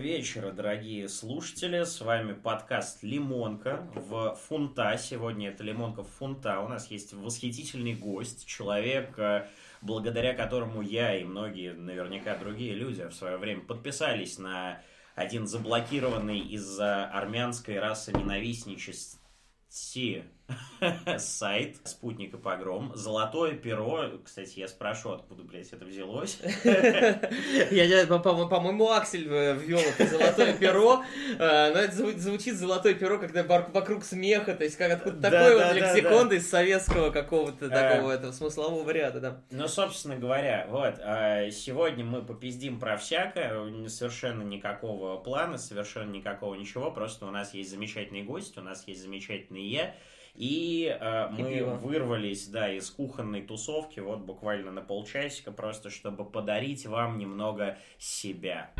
Вечера, 0.00 0.50
дорогие 0.50 1.10
слушатели. 1.10 1.84
С 1.84 2.00
вами 2.00 2.32
подкаст 2.32 3.02
«Лимонка» 3.02 3.86
в 3.94 4.34
фунта. 4.48 4.96
Сегодня 4.96 5.50
это 5.50 5.62
«Лимонка» 5.62 6.02
в 6.02 6.08
фунта. 6.08 6.60
У 6.60 6.68
нас 6.68 6.90
есть 6.90 7.12
восхитительный 7.12 7.92
гость, 7.92 8.46
человек, 8.46 9.18
э, 9.18 9.46
благодаря 9.82 10.32
которому 10.32 10.80
я 10.80 11.14
и 11.14 11.24
многие, 11.24 11.74
наверняка, 11.74 12.34
другие 12.34 12.72
люди 12.74 13.04
в 13.04 13.12
свое 13.12 13.36
время 13.36 13.60
подписались 13.60 14.38
на 14.38 14.80
один 15.16 15.46
заблокированный 15.46 16.38
из-за 16.38 17.04
армянской 17.04 17.78
расы 17.78 18.12
ненавистничества 18.12 19.20
сайт 21.18 21.76
«Спутник 21.84 22.34
и 22.34 22.36
погром». 22.36 22.92
Золотое 22.94 23.52
перо. 23.52 24.04
Кстати, 24.24 24.60
я 24.60 24.68
спрошу, 24.68 25.10
откуда, 25.10 25.42
блядь, 25.42 25.72
это 25.72 25.84
взялось. 25.84 26.40
Я, 26.64 28.06
по-моему, 28.06 28.90
Аксель 28.90 29.26
э, 29.28 29.54
ввел 29.54 29.78
это 29.78 30.06
«Золотое 30.06 30.54
перо». 30.54 31.04
Э, 31.38 31.72
но 31.72 31.80
это 31.80 32.20
звучит 32.20 32.56
«Золотое 32.56 32.94
перо», 32.94 33.18
когда 33.18 33.42
вокруг 33.42 34.04
смеха, 34.04 34.54
то 34.54 34.64
есть 34.64 34.76
как 34.76 34.92
откуда 34.92 35.30
такой 35.30 35.56
вот 35.56 35.74
лексикон 35.74 36.32
из 36.32 36.48
советского 36.48 37.10
какого-то 37.10 37.66
э. 37.66 37.68
такого 37.68 38.12
этого 38.12 38.32
смыслового 38.32 38.90
ряда, 38.90 39.20
да. 39.20 39.40
Ну, 39.50 39.68
собственно 39.68 40.16
говоря, 40.16 40.66
вот, 40.68 40.96
сегодня 41.54 42.04
мы 42.04 42.22
попиздим 42.22 42.78
про 42.78 42.96
всякое, 42.96 43.88
совершенно 43.88 44.42
никакого 44.42 45.18
плана, 45.18 45.58
совершенно 45.58 46.10
никакого 46.10 46.54
ничего, 46.54 46.90
просто 46.90 47.26
у 47.26 47.30
нас 47.30 47.54
есть 47.54 47.70
замечательный 47.70 48.22
гость, 48.22 48.56
у 48.58 48.62
нас 48.62 48.86
есть 48.86 49.02
замечательный 49.02 49.66
я, 49.66 49.94
и 50.34 50.96
э, 51.00 51.28
мы 51.30 51.54
пиво. 51.54 51.70
вырвались, 51.74 52.48
да, 52.48 52.72
из 52.72 52.90
кухонной 52.90 53.42
тусовки 53.42 54.00
вот 54.00 54.20
буквально 54.20 54.70
на 54.70 54.82
полчасика, 54.82 55.52
просто 55.52 55.90
чтобы 55.90 56.24
подарить 56.24 56.86
вам 56.86 57.18
немного 57.18 57.78
себя. 57.98 58.70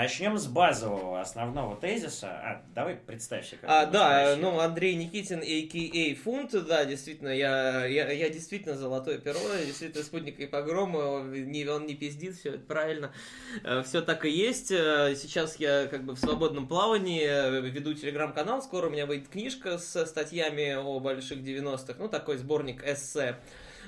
Начнем 0.00 0.38
с 0.38 0.46
базового 0.46 1.20
основного 1.20 1.76
тезиса. 1.76 2.28
А, 2.28 2.62
давай 2.74 2.94
представься. 2.94 3.56
Как 3.56 3.68
а, 3.68 3.84
да, 3.84 4.34
ну, 4.40 4.58
Андрей 4.58 4.94
Никитин, 4.94 5.40
а.к.а. 5.40 6.24
Фунт, 6.24 6.52
да, 6.66 6.86
действительно, 6.86 7.28
я, 7.28 7.84
я, 7.84 8.10
я 8.10 8.30
действительно 8.30 8.76
золотое 8.76 9.18
перо, 9.18 9.38
действительно 9.66 10.02
спутник 10.02 10.40
и 10.40 10.46
погром, 10.46 10.92
не, 11.30 11.66
он 11.66 11.84
не 11.84 11.96
пиздит, 11.96 12.34
все 12.36 12.54
это 12.54 12.60
правильно. 12.60 13.12
Э, 13.62 13.82
все 13.82 14.00
так 14.00 14.24
и 14.24 14.30
есть. 14.30 14.70
Э, 14.70 15.14
сейчас 15.14 15.56
я 15.56 15.86
как 15.86 16.04
бы 16.04 16.14
в 16.14 16.18
свободном 16.18 16.66
плавании, 16.66 17.26
э, 17.26 17.60
веду 17.60 17.92
телеграм-канал, 17.92 18.62
скоро 18.62 18.86
у 18.86 18.90
меня 18.90 19.04
выйдет 19.04 19.28
книжка 19.28 19.76
с 19.76 20.06
статьями 20.06 20.76
о 20.76 20.98
больших 21.00 21.40
90-х, 21.40 21.96
ну, 21.98 22.08
такой 22.08 22.38
сборник 22.38 22.82
эссе 22.86 23.36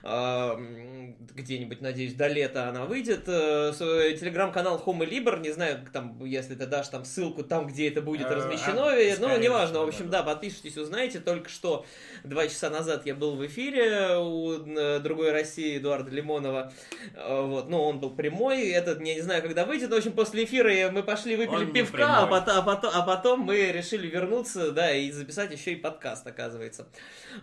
где-нибудь, 0.03 1.81
надеюсь, 1.81 2.15
до 2.15 2.29
лета 2.29 2.69
она 2.69 2.85
выйдет. 2.85 3.25
Э, 3.27 3.73
телеграм-канал 4.19 4.83
Home 4.85 5.09
Liber, 5.09 5.41
не 5.41 5.51
знаю, 5.51 5.85
там, 5.93 6.25
если 6.25 6.55
ты 6.55 6.67
дашь 6.67 6.89
там 6.89 7.05
ссылку 7.05 7.43
там, 7.43 7.67
где 7.67 7.89
это 7.89 8.03
будет 8.03 8.27
а, 8.27 8.35
размещено, 8.35 8.89
а, 8.89 9.17
ну, 9.19 9.39
неважно, 9.39 9.81
в 9.81 9.89
общем, 9.89 10.11
да, 10.11 10.23
подпишитесь, 10.23 10.77
узнаете. 10.77 11.21
Только 11.21 11.49
что 11.49 11.85
два 12.25 12.47
часа 12.49 12.71
назад 12.71 13.07
я 13.07 13.15
был 13.15 13.37
в 13.37 13.47
эфире 13.47 14.17
у 14.17 14.53
э, 14.53 14.99
другой 15.01 15.33
России 15.33 15.79
Эдуарда 15.79 16.11
Лимонова, 16.11 16.73
э, 17.15 17.43
вот, 17.43 17.69
ну, 17.69 17.83
он 17.83 18.01
был 18.01 18.11
прямой, 18.11 18.69
этот, 18.69 19.01
я 19.01 19.15
не 19.15 19.21
знаю, 19.21 19.43
когда 19.43 19.65
выйдет, 19.65 19.91
в 19.91 19.95
общем, 19.95 20.13
после 20.13 20.45
эфира 20.45 20.91
мы 20.91 21.03
пошли 21.03 21.37
выпили 21.37 21.67
он 21.67 21.73
пивка, 21.73 22.19
а 22.19 22.27
потом, 22.27 22.57
а, 22.57 22.63
потом, 22.63 22.91
а 22.95 23.03
потом 23.03 23.41
мы 23.41 23.73
решили 23.73 24.07
вернуться, 24.07 24.73
да, 24.73 24.95
и 24.95 25.11
записать 25.11 25.53
еще 25.53 25.73
и 25.73 25.77
подкаст, 25.77 26.27
оказывается. 26.27 26.87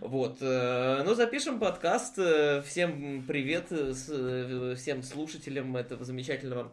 Вот, 0.00 0.38
ну, 0.40 1.14
запишем 1.14 1.58
подкаст, 1.58 2.18
Всем 2.64 3.24
привет 3.26 3.66
э, 3.70 4.74
всем 4.76 5.02
слушателям 5.02 5.76
этого 5.76 6.04
замечательного 6.04 6.72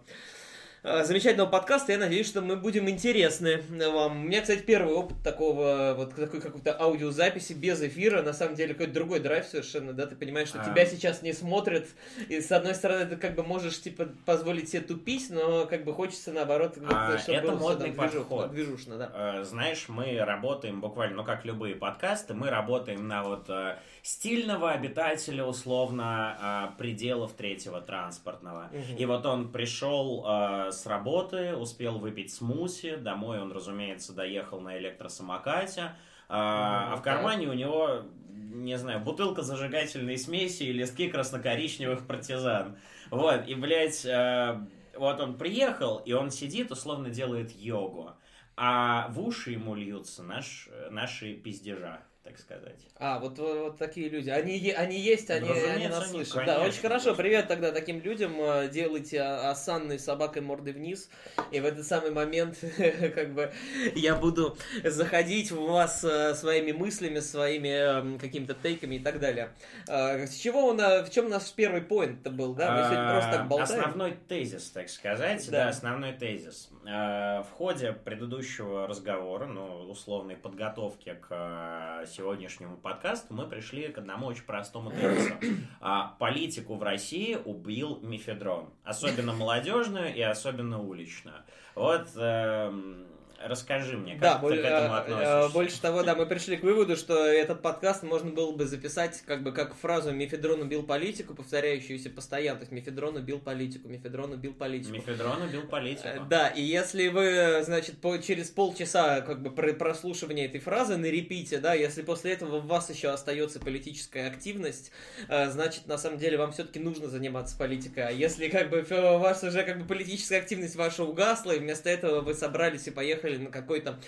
Э, 0.83 1.03
замечательного 1.03 1.49
подкаста. 1.49 1.91
Я 1.91 1.97
надеюсь, 1.97 2.27
что 2.27 2.41
мы 2.41 2.55
будем 2.55 2.87
интересны 2.89 3.61
вам. 3.69 4.21
У 4.21 4.23
меня, 4.23 4.41
кстати, 4.41 4.61
первый 4.61 4.93
опыт 4.93 5.17
такого, 5.21 5.93
вот 5.97 6.15
такой 6.15 6.39
какой-то 6.39 6.79
аудиозаписи 6.79 7.53
без 7.53 7.81
эфира. 7.81 8.21
На 8.21 8.31
самом 8.31 8.55
деле, 8.55 8.73
какой-то 8.73 8.93
другой 8.93 9.19
драйв 9.19 9.45
совершенно, 9.45 9.91
да? 9.91 10.05
Ты 10.05 10.15
понимаешь, 10.15 10.47
что 10.47 10.61
а... 10.61 10.65
тебя 10.65 10.85
сейчас 10.85 11.21
не 11.23 11.33
смотрят. 11.33 11.87
И 12.29 12.39
с 12.39 12.51
одной 12.51 12.73
стороны, 12.73 13.05
ты 13.05 13.17
как 13.17 13.35
бы 13.35 13.43
можешь, 13.43 13.81
типа, 13.81 14.07
позволить 14.25 14.69
себе 14.69 14.81
тупить, 14.81 15.29
но 15.29 15.65
как 15.65 15.83
бы 15.83 15.93
хочется, 15.93 16.31
наоборот, 16.31 16.77
а, 16.89 17.17
чтобы 17.17 17.37
это 17.37 17.47
было 17.47 17.55
модный 17.57 17.91
там, 17.91 18.09
подход. 18.09 18.51
Движушно, 18.51 18.97
да. 18.97 19.11
Э, 19.13 19.43
знаешь, 19.43 19.89
мы 19.89 20.17
работаем 20.19 20.79
буквально, 20.79 21.17
ну, 21.17 21.23
как 21.25 21.43
любые 21.43 21.75
подкасты, 21.75 22.33
мы 22.33 22.49
работаем 22.49 23.07
на 23.07 23.23
вот 23.23 23.49
э, 23.49 23.77
стильного 24.07 24.71
обитателя, 24.71 25.43
условно, 25.43 26.73
пределов 26.77 27.33
третьего 27.33 27.81
транспортного. 27.81 28.69
Угу. 28.71 28.97
И 28.97 29.05
вот 29.05 29.25
он 29.25 29.51
пришел 29.51 30.25
с 30.71 30.85
работы, 30.85 31.53
успел 31.57 31.99
выпить 31.99 32.33
смуси, 32.33 32.95
домой 32.95 33.41
он, 33.41 33.51
разумеется, 33.51 34.13
доехал 34.13 34.61
на 34.61 34.77
электросамокате, 34.77 35.91
а, 36.29 36.93
а 36.93 36.95
в 36.95 37.01
кармане 37.01 37.47
у 37.47 37.53
него, 37.53 38.03
не 38.29 38.77
знаю, 38.77 39.01
бутылка 39.01 39.41
зажигательной 39.41 40.17
смеси 40.17 40.63
и 40.63 40.71
листки 40.71 41.09
красно-коричневых 41.09 42.07
партизан. 42.07 42.77
Вот, 43.09 43.45
и, 43.45 43.55
блядь, 43.55 44.05
э, 44.05 44.57
вот 44.95 45.19
он 45.19 45.37
приехал, 45.37 45.97
и 45.97 46.13
он 46.13 46.31
сидит, 46.31 46.71
условно 46.71 47.09
делает 47.09 47.53
йогу, 47.53 48.11
а 48.55 49.09
в 49.09 49.19
уши 49.19 49.51
ему 49.51 49.75
льются 49.75 50.23
наш, 50.23 50.69
наши 50.91 51.33
пиздежа 51.33 52.03
так 52.27 52.37
сказать. 52.39 52.75
А, 52.97 53.19
вот, 53.19 53.37
вот 53.37 53.77
такие 53.77 54.09
люди. 54.09 54.29
Они, 54.29 54.71
они 54.71 54.99
есть, 54.99 55.29
они, 55.29 55.49
они 55.49 55.87
нас 55.87 56.09
слышат. 56.09 56.33
Конечно, 56.33 56.59
да, 56.59 56.67
очень 56.67 56.81
хорошо. 56.81 57.15
Привет 57.15 57.47
тогда 57.47 57.71
таким 57.71 58.01
людям. 58.01 58.35
Э, 58.39 58.67
делайте 58.67 59.21
осанной 59.21 59.97
собакой 59.97 60.41
мордой 60.41 60.73
вниз. 60.73 61.09
И 61.51 61.61
в 61.61 61.65
этот 61.65 61.85
самый 61.85 62.11
момент, 62.11 62.57
как 63.15 63.33
бы, 63.33 63.53
я 63.95 64.15
буду 64.15 64.57
заходить 64.83 65.51
в 65.51 65.61
вас 65.67 66.03
э, 66.03 66.33
своими 66.33 66.73
мыслями, 66.73 67.19
своими 67.19 67.69
эм, 67.69 68.19
какими-то 68.19 68.55
тейками 68.55 68.95
и 68.95 68.99
так 68.99 69.21
далее. 69.21 69.53
Э, 69.87 70.27
с 70.27 70.35
чего 70.35 70.65
он, 70.65 70.77
в 70.77 71.09
чем 71.09 71.29
наш 71.29 71.53
первый 71.53 71.81
поинт 71.81 72.27
был, 72.29 72.55
да? 72.55 72.71
Мы 72.71 72.83
сегодня 72.89 73.11
просто 73.11 73.31
так 73.31 73.47
болтаем. 73.47 73.79
Основной 73.79 74.17
тезис, 74.27 74.69
так 74.71 74.89
сказать. 74.89 75.49
Да, 75.49 75.69
основной 75.69 76.11
тезис. 76.11 76.69
В 76.83 77.47
ходе 77.53 77.93
предыдущего 77.93 78.87
разговора, 78.87 79.45
ну, 79.45 79.89
условной 79.89 80.35
подготовки 80.35 81.17
к 81.27 82.05
сегодняшнему 82.17 82.77
подкасту 82.77 83.33
мы 83.33 83.47
пришли 83.47 83.89
к 83.89 83.99
одному 83.99 84.25
очень 84.27 84.43
простому 84.43 84.91
тезису. 84.91 85.35
А, 85.79 86.15
политику 86.19 86.75
в 86.75 86.83
России 86.83 87.35
убил 87.35 87.99
мифедрон. 88.01 88.73
Особенно 88.83 89.33
молодежную 89.33 90.13
и 90.13 90.21
особенно 90.21 90.81
уличную. 90.81 91.43
Вот 91.75 92.09
эм, 92.15 93.05
Расскажи 93.43 93.97
мне, 93.97 94.13
как 94.13 94.21
да, 94.21 94.39
ты 94.39 94.57
к 94.57 94.65
этому 94.65 94.93
э, 94.93 94.97
относишься. 94.97 95.49
Больше 95.53 95.81
того, 95.81 96.03
да, 96.03 96.15
мы 96.15 96.25
пришли 96.25 96.57
к 96.57 96.63
выводу, 96.63 96.95
что 96.95 97.25
этот 97.25 97.61
подкаст 97.61 98.03
можно 98.03 98.31
было 98.31 98.51
бы 98.51 98.65
записать 98.65 99.21
как 99.25 99.43
бы 99.43 99.51
как 99.51 99.75
фразу 99.75 100.11
«Мефедрон 100.11 100.61
убил 100.61 100.83
политику», 100.83 101.35
повторяющуюся 101.35 102.09
постоянно. 102.09 102.59
То 102.59 102.63
есть 102.63 102.71
«Мефедрон 102.71 103.15
убил 103.15 103.39
политику», 103.39 103.87
«Мефедрон 103.89 104.33
убил 104.33 104.53
политику». 104.53 104.93
«Мефедрон 104.93 105.43
убил 105.43 105.67
политику». 105.67 106.07
Э, 106.07 106.19
да, 106.27 106.47
и 106.47 106.61
если 106.61 107.09
вы, 107.09 107.61
значит, 107.63 107.99
по, 108.01 108.17
через 108.17 108.49
полчаса 108.49 109.21
как 109.21 109.41
бы 109.41 109.51
прослушивания 109.51 110.45
этой 110.45 110.59
фразы 110.59 110.97
на 110.97 111.05
репите, 111.05 111.59
да, 111.59 111.73
если 111.73 112.01
после 112.01 112.33
этого 112.33 112.57
у 112.57 112.61
вас 112.61 112.89
еще 112.89 113.09
остается 113.09 113.59
политическая 113.59 114.27
активность, 114.27 114.91
э, 115.29 115.49
значит, 115.49 115.85
на 115.87 115.97
самом 115.97 116.17
деле 116.17 116.37
вам 116.37 116.51
все-таки 116.53 116.79
нужно 116.79 117.07
заниматься 117.07 117.55
политикой. 117.57 118.07
А 118.07 118.11
если 118.11 118.49
как 118.49 118.69
бы 118.71 118.85
у 118.89 119.17
вас 119.19 119.43
уже 119.43 119.63
как 119.63 119.79
бы 119.79 119.85
политическая 119.85 120.39
активность 120.39 120.75
ваша 120.75 121.03
угасла, 121.03 121.51
и 121.51 121.59
вместо 121.59 121.89
этого 121.89 122.21
вы 122.21 122.33
собрались 122.33 122.87
и 122.87 122.91
поехали 122.91 123.26
поехали 123.27 123.45
на 123.45 123.51
какой-то 123.51 123.99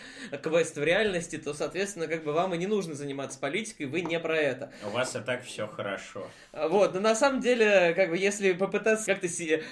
квест 0.42 0.77
в 0.77 0.83
реальности, 0.83 1.38
то, 1.38 1.54
соответственно, 1.54 2.07
как 2.07 2.24
бы 2.24 2.31
вам 2.31 2.54
и 2.54 2.57
не 2.57 2.68
нужно 2.68 2.95
заниматься 2.95 3.39
политикой, 3.39 3.86
вы 3.86 4.01
не 4.01 4.19
про 4.19 4.38
это. 4.38 4.71
У 4.86 4.89
вас 4.89 5.16
и 5.16 5.19
так 5.19 5.44
все 5.44 5.68
хорошо. 5.68 6.27
Вот, 6.54 6.94
но 6.94 7.00
на 7.00 7.16
самом 7.16 7.42
деле, 7.42 7.94
как 7.95 8.10
бы, 8.10 8.18
если 8.18 8.54
попытаться 8.54 9.06
как-то 9.06 9.27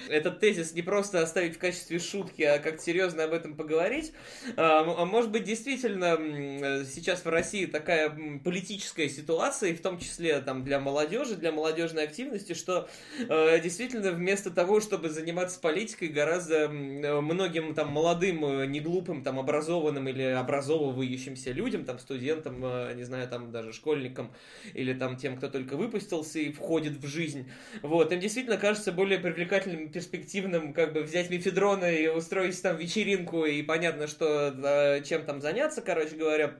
этот 0.08 0.40
тезис 0.40 0.72
не 0.72 0.82
просто 0.82 1.22
оставить 1.22 1.56
в 1.56 1.58
качестве 1.58 1.98
шутки, 1.98 2.42
а 2.42 2.58
как-то 2.58 2.82
серьезно 2.82 3.24
об 3.24 3.32
этом 3.32 3.54
поговорить, 3.54 4.12
а, 4.56 4.80
а 4.80 5.04
может 5.04 5.30
быть, 5.30 5.44
действительно, 5.44 6.84
сейчас 6.84 7.24
в 7.24 7.28
России 7.28 7.66
такая 7.66 8.10
политическая 8.44 9.08
ситуация, 9.08 9.70
и 9.70 9.74
в 9.74 9.82
том 9.82 9.98
числе 9.98 10.40
там 10.40 10.64
для 10.64 10.80
молодежи, 10.80 11.36
для 11.36 11.52
молодежной 11.52 12.04
активности, 12.04 12.54
что 12.54 12.88
действительно 13.18 14.12
вместо 14.12 14.50
того, 14.50 14.80
чтобы 14.80 15.08
заниматься 15.08 15.60
политикой, 15.60 16.08
гораздо 16.08 16.68
многим 16.68 17.74
там 17.74 17.88
молодым, 17.90 18.44
э, 18.44 18.66
неглупым 18.66 19.22
там 19.22 19.37
образованным 19.38 20.08
или 20.08 20.22
образовывающимся 20.22 21.52
людям, 21.52 21.84
там, 21.84 21.98
студентам, 21.98 22.64
э, 22.64 22.94
не 22.94 23.04
знаю, 23.04 23.28
там, 23.28 23.50
даже 23.52 23.72
школьникам, 23.72 24.32
или 24.74 24.92
там 24.94 25.16
тем, 25.16 25.36
кто 25.36 25.48
только 25.48 25.76
выпустился 25.76 26.38
и 26.38 26.52
входит 26.52 26.96
в 26.96 27.06
жизнь, 27.06 27.50
вот, 27.82 28.12
им 28.12 28.20
действительно 28.20 28.56
кажется 28.56 28.92
более 28.92 29.18
привлекательным, 29.18 29.90
перспективным, 29.90 30.72
как 30.72 30.92
бы, 30.92 31.02
взять 31.02 31.30
мифедрона 31.30 31.90
и 31.92 32.08
устроить 32.08 32.60
там 32.62 32.76
вечеринку, 32.76 33.44
и 33.44 33.62
понятно, 33.62 34.06
что, 34.06 34.50
да, 34.50 35.00
чем 35.00 35.24
там 35.24 35.40
заняться, 35.40 35.82
короче 35.82 36.16
говоря, 36.16 36.54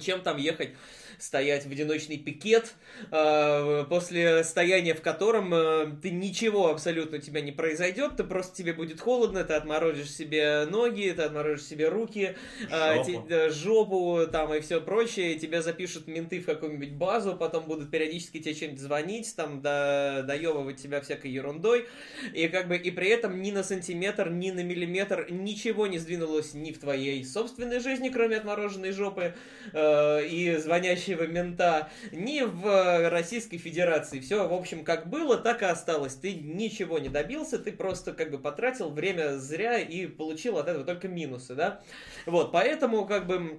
чем 0.00 0.22
там 0.22 0.38
ехать 0.38 0.70
стоять 1.18 1.66
в 1.66 1.70
одиночный 1.70 2.18
пикет, 2.18 2.74
э, 3.10 3.84
после 3.88 4.44
стояния 4.44 4.94
в 4.94 5.02
котором 5.02 5.52
э, 5.54 5.86
ты 6.02 6.10
ничего 6.10 6.68
абсолютно 6.68 7.18
у 7.18 7.20
тебя 7.20 7.40
не 7.40 7.52
произойдет, 7.52 8.16
ты 8.16 8.24
просто 8.24 8.56
тебе 8.56 8.72
будет 8.72 9.00
холодно, 9.00 9.44
ты 9.44 9.54
отморозишь 9.54 10.10
себе 10.10 10.66
ноги, 10.66 11.12
ты 11.16 11.22
отморозишь 11.22 11.66
себе 11.66 11.88
руки, 11.88 12.36
э, 12.70 12.94
жопу, 12.96 13.28
те, 13.28 13.50
жопу 13.50 14.20
там 14.30 14.54
и 14.54 14.60
все 14.60 14.80
прочее, 14.80 15.38
тебя 15.38 15.62
запишут 15.62 16.06
менты 16.06 16.40
в 16.40 16.46
какую-нибудь 16.46 16.92
базу, 16.92 17.36
потом 17.36 17.64
будут 17.64 17.90
периодически 17.90 18.40
тебе 18.40 18.54
чем-нибудь 18.54 18.80
звонить, 18.80 19.36
там, 19.36 19.60
до, 19.62 20.24
доебывать 20.26 20.76
тебя 20.76 21.00
всякой 21.00 21.30
ерундой, 21.30 21.86
и 22.32 22.48
как 22.48 22.68
бы, 22.68 22.76
и 22.76 22.90
при 22.90 23.08
этом 23.08 23.40
ни 23.40 23.50
на 23.50 23.62
сантиметр, 23.62 24.30
ни 24.30 24.50
на 24.50 24.62
миллиметр 24.62 25.26
ничего 25.30 25.86
не 25.86 25.98
сдвинулось 25.98 26.54
ни 26.54 26.72
в 26.72 26.78
твоей 26.78 27.24
собственной 27.24 27.80
жизни, 27.80 28.08
кроме 28.08 28.36
отмороженной 28.36 28.92
жопы, 28.92 29.34
и 29.74 30.56
звонящей 30.58 30.94
настоящего 30.94 31.26
мента, 31.26 31.88
ни 32.12 32.42
в 32.42 33.10
Российской 33.10 33.58
Федерации. 33.58 34.20
Все, 34.20 34.46
в 34.46 34.52
общем, 34.52 34.84
как 34.84 35.08
было, 35.08 35.36
так 35.36 35.62
и 35.62 35.66
осталось. 35.66 36.14
Ты 36.14 36.34
ничего 36.34 36.98
не 36.98 37.08
добился, 37.08 37.58
ты 37.58 37.72
просто 37.72 38.12
как 38.12 38.30
бы 38.30 38.38
потратил 38.38 38.90
время 38.90 39.36
зря 39.38 39.78
и 39.78 40.06
получил 40.06 40.58
от 40.58 40.68
этого 40.68 40.84
только 40.84 41.08
минусы, 41.08 41.54
да? 41.54 41.80
Вот, 42.26 42.52
поэтому 42.52 43.06
как 43.06 43.26
бы 43.26 43.34
э, 43.34 43.56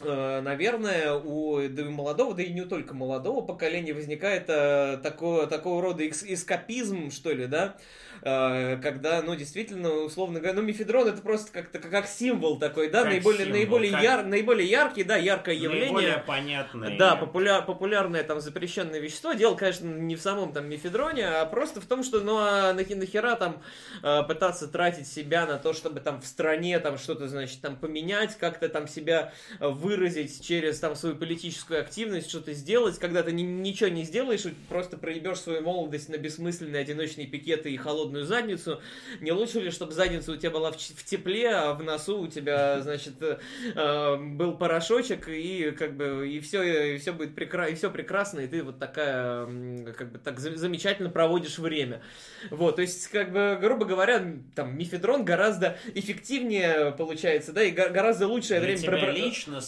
наверное, 0.00 1.14
у 1.14 1.60
да 1.68 1.82
и 1.82 1.88
молодого, 1.88 2.34
да 2.34 2.42
и 2.42 2.52
не 2.52 2.62
только 2.62 2.94
молодого 2.94 3.44
поколения 3.44 3.92
возникает 3.92 4.44
э, 4.48 4.98
такого, 5.02 5.46
такого 5.46 5.82
рода 5.82 6.08
эскапизм, 6.08 7.10
что 7.10 7.32
ли, 7.32 7.46
да, 7.46 7.76
Э, 8.24 8.76
когда, 8.80 9.20
ну, 9.20 9.34
действительно, 9.34 9.90
условно 9.90 10.38
говоря, 10.38 10.54
ну, 10.54 10.62
мифедрон 10.62 11.08
это 11.08 11.20
просто 11.20 11.50
как-то 11.52 11.80
как 11.80 12.06
символ 12.06 12.56
такой, 12.56 12.88
да, 12.88 13.02
как 13.02 13.10
наиболее, 13.10 13.46
символ, 13.46 13.58
наиболее, 13.58 13.92
как... 13.92 14.02
яр, 14.02 14.24
наиболее 14.24 14.68
яркий, 14.68 15.02
да, 15.02 15.16
яркое 15.16 15.56
явление. 15.56 15.86
Наиболее 15.86 16.24
понятное. 16.24 16.96
Да, 16.96 17.16
популяр, 17.16 17.66
популярное 17.66 18.22
там 18.22 18.40
запрещенное 18.40 19.00
вещество. 19.00 19.32
Дело, 19.32 19.56
конечно, 19.56 19.86
не 19.86 20.14
в 20.14 20.20
самом 20.20 20.52
там 20.52 20.68
мифедроне, 20.68 21.26
а 21.26 21.46
просто 21.46 21.80
в 21.80 21.86
том, 21.86 22.04
что, 22.04 22.20
ну, 22.20 22.36
а 22.38 22.72
нахера 22.72 23.34
там 23.34 23.60
э, 24.04 24.22
пытаться 24.22 24.68
тратить 24.68 25.08
себя 25.08 25.44
на 25.44 25.58
то, 25.58 25.72
чтобы 25.72 25.98
там 25.98 26.20
в 26.20 26.26
стране 26.26 26.78
там 26.78 26.98
что-то, 26.98 27.26
значит, 27.26 27.60
там 27.60 27.74
поменять, 27.74 28.38
как-то 28.38 28.68
там 28.68 28.86
себя 28.86 29.32
выразить 29.82 30.40
через 30.44 30.78
там 30.78 30.94
свою 30.94 31.16
политическую 31.16 31.80
активность, 31.80 32.30
что-то 32.30 32.52
сделать, 32.54 32.98
когда 32.98 33.22
ты 33.22 33.32
ни, 33.32 33.42
ничего 33.42 33.90
не 33.90 34.04
сделаешь, 34.04 34.44
просто 34.68 34.96
проебешь 34.96 35.40
свою 35.40 35.62
молодость 35.62 36.08
на 36.08 36.16
бессмысленные 36.16 36.80
одиночные 36.82 37.26
пикеты 37.26 37.70
и 37.70 37.76
холодную 37.76 38.24
задницу. 38.24 38.80
Не 39.20 39.32
лучше 39.32 39.60
ли, 39.60 39.70
чтобы 39.70 39.92
задница 39.92 40.32
у 40.32 40.36
тебя 40.36 40.50
была 40.50 40.70
в, 40.70 40.76
в 40.76 41.04
тепле, 41.04 41.50
а 41.50 41.74
в 41.74 41.82
носу 41.82 42.20
у 42.20 42.28
тебя, 42.28 42.80
значит, 42.80 43.14
э, 43.20 44.16
был 44.16 44.56
порошочек, 44.56 45.28
и 45.28 45.72
как 45.72 45.96
бы 45.96 46.28
и 46.30 46.40
все, 46.40 46.94
и 46.94 46.98
все 46.98 47.12
будет 47.12 47.34
прекрасно, 47.34 47.72
и 47.72 47.76
все 47.76 47.90
прекрасно, 47.90 48.40
и 48.40 48.46
ты 48.46 48.62
вот 48.62 48.78
такая, 48.78 49.46
как 49.92 50.12
бы 50.12 50.18
так 50.18 50.38
замечательно 50.38 51.10
проводишь 51.10 51.58
время. 51.58 52.02
Вот, 52.50 52.76
то 52.76 52.82
есть, 52.82 53.08
как 53.08 53.32
бы, 53.32 53.58
грубо 53.60 53.84
говоря, 53.84 54.24
там, 54.54 54.78
мифедрон 54.78 55.24
гораздо 55.24 55.76
эффективнее 55.94 56.92
получается, 56.92 57.52
да, 57.52 57.62
и 57.62 57.70
гораздо 57.70 58.28
лучшее 58.28 58.60
Для 58.60 58.68
время... 58.68 58.80
Тебя 58.80 58.90
про... 58.92 59.00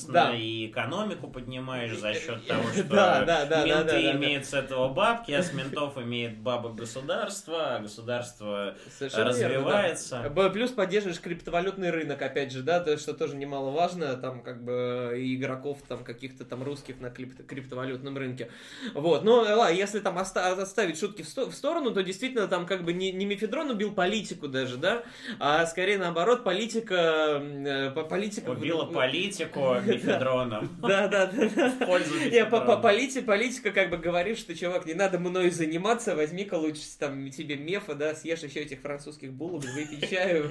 личностно 0.04 0.12
да. 0.12 0.34
и 0.34 0.66
экономику 0.66 1.28
поднимаешь 1.28 1.96
за 1.96 2.14
счет 2.14 2.46
того, 2.46 2.62
что 2.72 2.84
да, 2.84 3.24
да, 3.24 3.44
да, 3.46 3.64
менты 3.64 3.84
да, 3.84 3.92
да, 3.92 4.12
имеют 4.12 4.42
да. 4.44 4.48
с 4.48 4.54
этого 4.54 4.88
бабки, 4.88 5.32
а 5.32 5.42
с 5.42 5.52
ментов 5.52 5.96
имеет 5.98 6.38
бабок 6.38 6.76
государство, 6.76 7.76
а 7.76 7.80
государство 7.80 8.74
Совершенно 8.96 9.26
развивается. 9.26 10.22
Верно, 10.22 10.42
да. 10.42 10.50
Плюс 10.50 10.70
поддерживаешь 10.70 11.20
криптовалютный 11.20 11.90
рынок, 11.90 12.20
опять 12.22 12.52
же, 12.52 12.62
да, 12.62 12.80
то, 12.80 12.96
что 12.98 13.14
тоже 13.14 13.36
немаловажно, 13.36 14.16
там, 14.16 14.42
как 14.42 14.62
бы, 14.62 15.14
и 15.18 15.36
игроков, 15.36 15.78
там, 15.86 16.04
каких-то 16.04 16.44
там 16.44 16.62
русских 16.62 17.00
на 17.00 17.10
крипто 17.10 17.42
криптовалютном 17.42 18.16
рынке. 18.16 18.50
Вот, 18.94 19.24
но, 19.24 19.36
ладно, 19.36 19.74
если 19.74 20.00
там 20.00 20.18
оставить 20.18 20.98
шутки 20.98 21.22
в, 21.22 21.28
сто 21.28 21.46
в 21.46 21.54
сторону, 21.54 21.90
то 21.92 22.02
действительно 22.02 22.48
там, 22.48 22.66
как 22.66 22.84
бы, 22.84 22.92
не, 22.92 23.12
не 23.12 23.26
Мефедрон 23.26 23.70
убил 23.70 23.92
политику 23.92 24.48
даже, 24.48 24.76
да, 24.76 25.02
а 25.38 25.66
скорее 25.66 25.98
наоборот, 25.98 26.44
политика... 26.44 27.42
Э, 27.42 27.90
политика... 27.90 28.50
Убила 28.50 28.84
политику 28.84 29.76
Мефедроном. 29.94 30.68
Да, 30.84 31.08
да, 31.08 31.26
да. 31.26 31.48
В 31.70 31.86
пользу 31.86 32.14
Политика, 33.22 33.70
как 33.70 33.90
бы, 33.90 33.96
говорит, 33.96 34.38
что, 34.38 34.54
чувак, 34.54 34.86
не 34.86 34.94
надо 34.94 35.18
мной 35.18 35.50
заниматься, 35.50 36.14
возьми-ка 36.14 36.54
лучше 36.54 36.82
там 36.98 37.30
тебе 37.30 37.56
мефа, 37.56 37.94
да, 37.94 38.14
съешь 38.14 38.40
еще 38.40 38.60
этих 38.60 38.80
французских 38.80 39.32
булок, 39.32 39.64
выпей 39.64 40.06
чаю, 40.10 40.50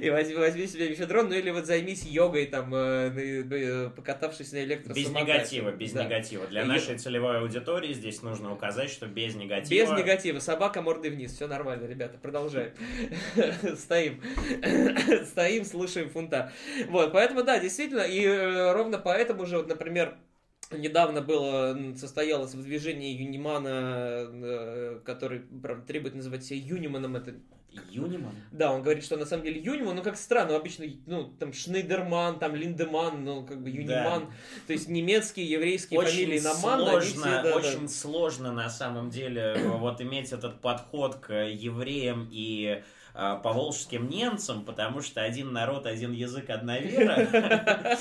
и 0.00 0.10
возьми, 0.10 0.34
возьми 0.34 0.66
себе 0.66 0.90
мефедрон, 0.90 1.28
ну 1.28 1.34
или 1.34 1.50
вот 1.50 1.66
займись 1.66 2.04
йогой, 2.04 2.46
там, 2.46 2.74
э, 2.74 3.90
покатавшись 3.94 4.52
на 4.52 4.64
электросамокате. 4.64 5.14
Без 5.14 5.20
негатива, 5.20 5.70
без 5.72 5.94
негатива. 5.94 6.46
Для 6.46 6.64
нашей 6.64 6.98
целевой 6.98 7.38
аудитории 7.38 7.92
здесь 7.92 8.22
нужно 8.22 8.52
указать, 8.52 8.90
что 8.90 9.06
без 9.06 9.34
негатива. 9.34 9.84
Без 9.84 9.90
негатива. 9.90 10.38
Собака 10.38 10.82
мордой 10.82 11.10
вниз. 11.10 11.32
Все 11.32 11.46
нормально, 11.46 11.86
ребята, 11.86 12.18
продолжаем. 12.18 12.72
Стоим. 13.76 14.20
Стоим, 15.26 15.64
слушаем 15.64 16.10
фунта. 16.10 16.52
Вот, 16.88 17.12
поэтому, 17.12 17.42
да, 17.42 17.58
действительно, 17.58 18.02
и 18.02 18.27
э, 18.28 18.72
ровно 18.72 18.98
поэтому 18.98 19.46
же, 19.46 19.58
вот, 19.58 19.68
например, 19.68 20.18
Недавно 20.70 21.22
было, 21.22 21.94
состоялось 21.96 22.52
движение 22.52 23.14
Юнимана, 23.14 24.26
э, 24.28 25.00
который 25.02 25.40
правда, 25.40 25.86
требует 25.86 26.14
называть 26.14 26.44
себя 26.44 26.60
Юниманом. 26.60 27.16
Это 27.16 27.36
Юниман? 27.90 28.34
Да, 28.52 28.72
он 28.72 28.82
говорит, 28.82 29.02
что 29.02 29.16
на 29.16 29.24
самом 29.24 29.44
деле 29.44 29.62
Юниман, 29.62 29.96
ну 29.96 30.02
как 30.02 30.18
странно, 30.18 30.56
обычно, 30.56 30.84
ну 31.06 31.24
там 31.38 31.54
Шнейдерман, 31.54 32.38
там 32.38 32.54
Линдеман, 32.54 33.24
ну 33.24 33.46
как 33.46 33.62
бы 33.62 33.70
Юниман, 33.70 34.26
да. 34.26 34.30
то 34.66 34.72
есть 34.74 34.88
немецкие, 34.88 35.48
еврейские 35.48 36.00
очень 36.00 36.10
фамилии 36.10 36.40
на 36.40 36.54
ман, 36.54 36.80
сложно, 36.80 37.22
все, 37.22 37.42
да, 37.42 37.56
очень 37.56 37.82
да. 37.82 37.88
сложно 37.88 38.52
на 38.52 38.68
самом 38.68 39.08
деле 39.08 39.56
вот 39.78 40.02
иметь 40.02 40.32
этот 40.32 40.60
подход 40.60 41.16
к 41.16 41.32
евреям 41.32 42.28
и 42.30 42.82
а, 43.20 43.34
по 43.34 43.52
волжским 43.52 44.08
немцам, 44.08 44.64
потому 44.64 45.02
что 45.02 45.20
один 45.20 45.52
народ, 45.52 45.86
один 45.86 46.12
язык, 46.12 46.50
одна 46.50 46.78
вера. 46.78 47.26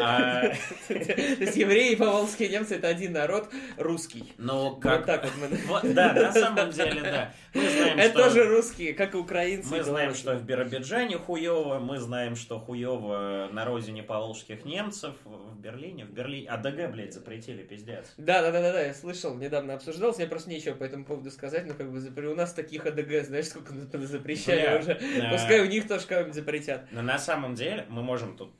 А, 0.00 0.40
То 0.88 0.94
есть 0.94 1.56
евреи 1.56 1.94
по 1.94 2.06
волжские 2.06 2.48
немцы 2.48 2.76
это 2.76 2.88
один 2.88 3.12
народ, 3.12 3.48
русский. 3.76 4.32
Ну, 4.36 4.74
как... 4.76 4.98
Вот 4.98 5.06
так 5.06 5.24
вот 5.24 5.82
мы... 5.84 5.94
Да, 5.94 6.12
на 6.12 6.32
самом 6.32 6.70
деле, 6.70 7.02
да. 7.02 7.32
Мы 7.54 7.68
знаем, 7.68 7.98
это 7.98 8.24
тоже 8.24 8.44
русские, 8.48 8.94
как 8.94 9.14
и 9.14 9.18
украинцы. 9.18 9.68
Мы 9.70 9.82
знаем, 9.84 10.14
что 10.14 10.34
в 10.34 10.42
Биробиджане 10.42 11.18
хуево, 11.18 11.78
мы 11.78 11.98
знаем, 11.98 12.34
что 12.34 12.58
хуево 12.58 13.48
на 13.52 13.64
родине 13.64 14.02
поволжских 14.02 14.64
немцев, 14.64 15.14
в 15.24 15.56
Берлине, 15.60 16.04
в 16.04 16.10
Берлине, 16.10 16.48
АДГ, 16.48 16.90
блядь, 16.90 17.14
запретили, 17.14 17.62
пиздец. 17.62 18.12
Да, 18.16 18.42
да, 18.42 18.50
да, 18.50 18.72
да, 18.72 18.80
я 18.80 18.94
слышал, 18.94 19.34
недавно 19.36 19.74
обсуждался, 19.74 20.22
я 20.22 20.28
просто 20.28 20.50
нечего 20.50 20.74
по 20.74 20.84
этому 20.84 21.04
поводу 21.04 21.30
сказать, 21.30 21.66
но 21.66 21.74
как 21.74 21.92
бы 21.92 22.26
у 22.26 22.34
нас 22.34 22.52
таких 22.52 22.86
АДГ, 22.86 23.24
знаешь, 23.24 23.48
сколько 23.48 23.72
запрещено 23.74 24.47
обещали 24.52 24.78
уже. 24.78 25.30
Пускай 25.30 25.60
у 25.60 25.66
них 25.66 25.86
тоже 25.88 26.06
кого-нибудь 26.06 26.34
запретят. 26.34 26.90
Но 26.90 27.02
на 27.02 27.18
самом 27.18 27.54
деле 27.54 27.86
мы 27.88 28.02
можем 28.02 28.36
тут 28.36 28.52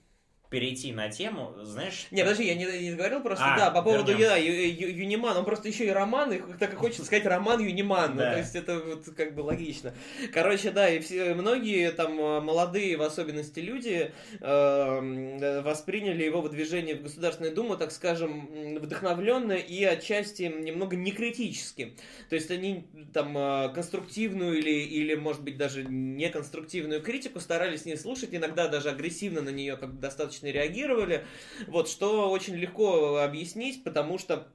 перейти 0.50 0.92
на 0.92 1.10
тему, 1.10 1.54
знаешь... 1.62 2.06
Не, 2.10 2.22
подожди, 2.22 2.46
я 2.46 2.54
не, 2.54 2.64
не 2.64 2.94
говорил 2.94 3.20
просто, 3.20 3.44
а, 3.44 3.58
да, 3.58 3.70
по 3.70 3.82
поводу 3.82 4.16
да, 4.16 4.36
ю, 4.36 4.52
ю, 4.52 4.88
Юниман, 4.88 5.36
он 5.36 5.44
просто 5.44 5.68
еще 5.68 5.86
и 5.86 5.90
роман, 5.90 6.32
и 6.32 6.40
так 6.58 6.72
и 6.72 6.76
хочется 6.76 7.04
сказать 7.04 7.26
роман 7.26 7.60
Юниман, 7.60 8.12
ну, 8.16 8.22
то 8.22 8.38
есть 8.38 8.56
это 8.56 8.78
вот 8.78 9.04
как 9.14 9.34
бы 9.34 9.40
логично. 9.40 9.92
Короче, 10.32 10.70
да, 10.70 10.88
и 10.88 11.00
все, 11.00 11.34
многие 11.34 11.90
там 11.92 12.18
а, 12.18 12.40
молодые, 12.40 12.96
в 12.96 13.02
особенности 13.02 13.60
люди, 13.60 14.12
э, 14.40 15.60
восприняли 15.60 16.24
его 16.24 16.40
выдвижение 16.40 16.94
в 16.94 17.02
Государственную 17.02 17.54
Думу, 17.54 17.76
так 17.76 17.92
скажем, 17.92 18.78
вдохновленно 18.78 19.52
и 19.52 19.84
отчасти 19.84 20.42
немного 20.42 20.96
некритически. 20.96 21.94
То 22.30 22.36
есть 22.36 22.50
они 22.50 22.86
там 23.12 23.34
а, 23.36 23.68
конструктивную 23.68 24.58
или, 24.58 24.70
или, 24.70 25.14
может 25.14 25.42
быть, 25.42 25.58
даже 25.58 25.84
неконструктивную 25.84 27.02
критику 27.02 27.38
старались 27.38 27.84
не 27.84 27.96
слушать, 27.96 28.30
иногда 28.32 28.68
даже 28.68 28.88
агрессивно 28.88 29.42
на 29.42 29.50
нее 29.50 29.76
как 29.76 30.00
достаточно 30.00 30.37
достаточно 30.37 30.37
реагировали, 30.46 31.24
вот, 31.66 31.88
что 31.88 32.30
очень 32.30 32.54
легко 32.54 33.18
объяснить, 33.18 33.84
потому 33.84 34.18
что 34.18 34.48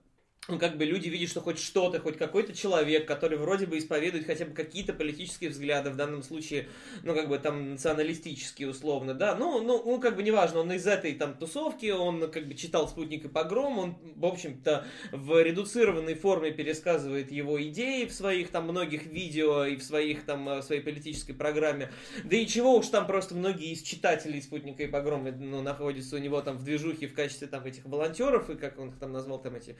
ну, 0.50 0.60
как 0.60 0.78
бы 0.78 0.84
люди 0.84 1.08
видят, 1.08 1.30
что 1.30 1.40
хоть 1.40 1.58
что-то, 1.58 2.00
хоть 2.00 2.18
какой-то 2.18 2.54
человек, 2.54 3.08
который 3.08 3.38
вроде 3.38 3.66
бы 3.66 3.78
исповедует 3.78 4.26
хотя 4.26 4.46
бы 4.46 4.54
какие-то 4.54 4.94
политические 4.94 5.50
взгляды, 5.50 5.90
в 5.90 5.96
данном 5.96 6.22
случае, 6.22 6.68
ну, 7.04 7.16
как 7.16 7.30
бы 7.30 7.40
там 7.40 7.72
националистические 7.72 8.70
условно, 8.70 9.14
да, 9.14 9.36
ну, 9.36 9.62
ну, 9.62 9.82
ну 9.86 10.00
как 10.02 10.18
бы 10.18 10.24
неважно, 10.24 10.60
он 10.60 10.72
из 10.74 10.86
этой 10.86 11.14
там 11.14 11.36
тусовки, 11.36 11.92
он 11.92 12.30
как 12.30 12.48
бы 12.48 12.56
читал 12.56 12.90
«Спутник 12.90 13.24
и 13.24 13.30
погром», 13.30 13.80
он, 13.80 13.98
в 14.16 14.26
общем-то, 14.26 14.86
в 15.12 15.42
редуцированной 15.42 16.16
форме 16.16 16.52
пересказывает 16.52 17.32
его 17.32 17.62
идеи 17.64 18.06
в 18.06 18.12
своих 18.12 18.50
там 18.50 18.66
многих 18.66 19.06
видео 19.06 19.64
и 19.64 19.78
в 19.78 19.84
своих 19.84 20.26
там, 20.26 20.46
в 20.46 20.62
своей 20.62 20.82
политической 20.82 21.34
программе, 21.34 21.90
да 22.26 22.36
и 22.36 22.46
чего 22.46 22.76
уж 22.76 22.88
там 22.88 23.08
просто 23.08 23.34
многие 23.34 23.72
из 23.72 23.82
читателей 23.82 24.42
«Спутника 24.42 24.84
и 24.84 24.88
погрома», 24.88 25.32
ну, 25.32 25.62
находятся 25.62 26.18
у 26.18 26.20
него 26.20 26.42
там 26.42 26.58
в 26.58 26.66
движухе 26.66 27.08
в 27.08 27.14
качестве 27.14 27.48
там 27.48 27.64
этих 27.64 27.86
волонтеров, 27.86 28.50
и 28.50 28.56
как 28.56 28.78
он 28.78 28.90
их 28.90 29.00
там 29.00 29.14
назвал 29.14 29.42
там 29.42 29.56
эти 29.56 29.78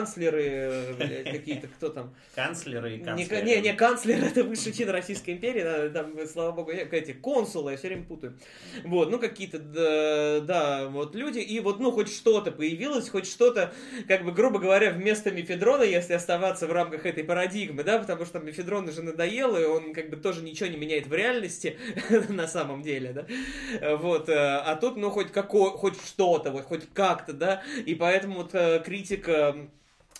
канцлеры, 0.00 0.96
какие-то, 1.24 1.68
кто 1.68 1.88
там? 1.90 2.14
Канцлеры 2.34 2.96
и 2.96 2.98
канцлеры. 2.98 3.42
Не, 3.44 3.60
не, 3.60 3.72
канцлер, 3.74 4.24
это 4.24 4.44
высший 4.44 4.72
чин 4.72 4.90
Российской 4.90 5.30
империи, 5.30 5.88
там, 5.90 6.14
слава 6.26 6.52
богу, 6.52 6.70
эти 6.70 7.12
консулы, 7.12 7.72
я 7.72 7.76
все 7.76 7.88
время 7.88 8.04
путаю. 8.04 8.38
Вот, 8.84 9.10
ну, 9.10 9.18
какие-то, 9.18 9.58
да, 9.58 10.40
да, 10.40 10.88
вот 10.88 11.14
люди, 11.14 11.38
и 11.38 11.60
вот, 11.60 11.80
ну, 11.80 11.92
хоть 11.92 12.12
что-то 12.12 12.50
появилось, 12.50 13.08
хоть 13.08 13.26
что-то, 13.26 13.72
как 14.08 14.24
бы, 14.24 14.32
грубо 14.32 14.58
говоря, 14.58 14.90
вместо 14.90 15.30
Мефедрона, 15.30 15.82
если 15.82 16.14
оставаться 16.14 16.66
в 16.66 16.72
рамках 16.72 17.06
этой 17.06 17.24
парадигмы, 17.24 17.84
да, 17.84 17.98
потому 17.98 18.24
что 18.24 18.38
Мефедрон 18.38 18.88
уже 18.88 19.02
надоел, 19.02 19.56
и 19.56 19.64
он, 19.64 19.92
как 19.92 20.10
бы, 20.10 20.16
тоже 20.16 20.42
ничего 20.42 20.68
не 20.68 20.76
меняет 20.76 21.06
в 21.06 21.14
реальности, 21.14 21.78
на 22.28 22.46
самом 22.46 22.82
деле, 22.82 23.12
да, 23.12 23.96
вот, 23.96 24.28
э, 24.28 24.34
а 24.34 24.76
тут, 24.76 24.96
ну, 24.96 25.10
хоть 25.10 25.32
какое, 25.32 25.70
хоть 25.70 26.00
что-то, 26.02 26.50
вот, 26.50 26.64
хоть 26.64 26.88
как-то, 26.92 27.32
да, 27.32 27.62
и 27.84 27.94
поэтому 27.94 28.36
вот 28.36 28.54
э, 28.54 28.82
критика 28.84 29.56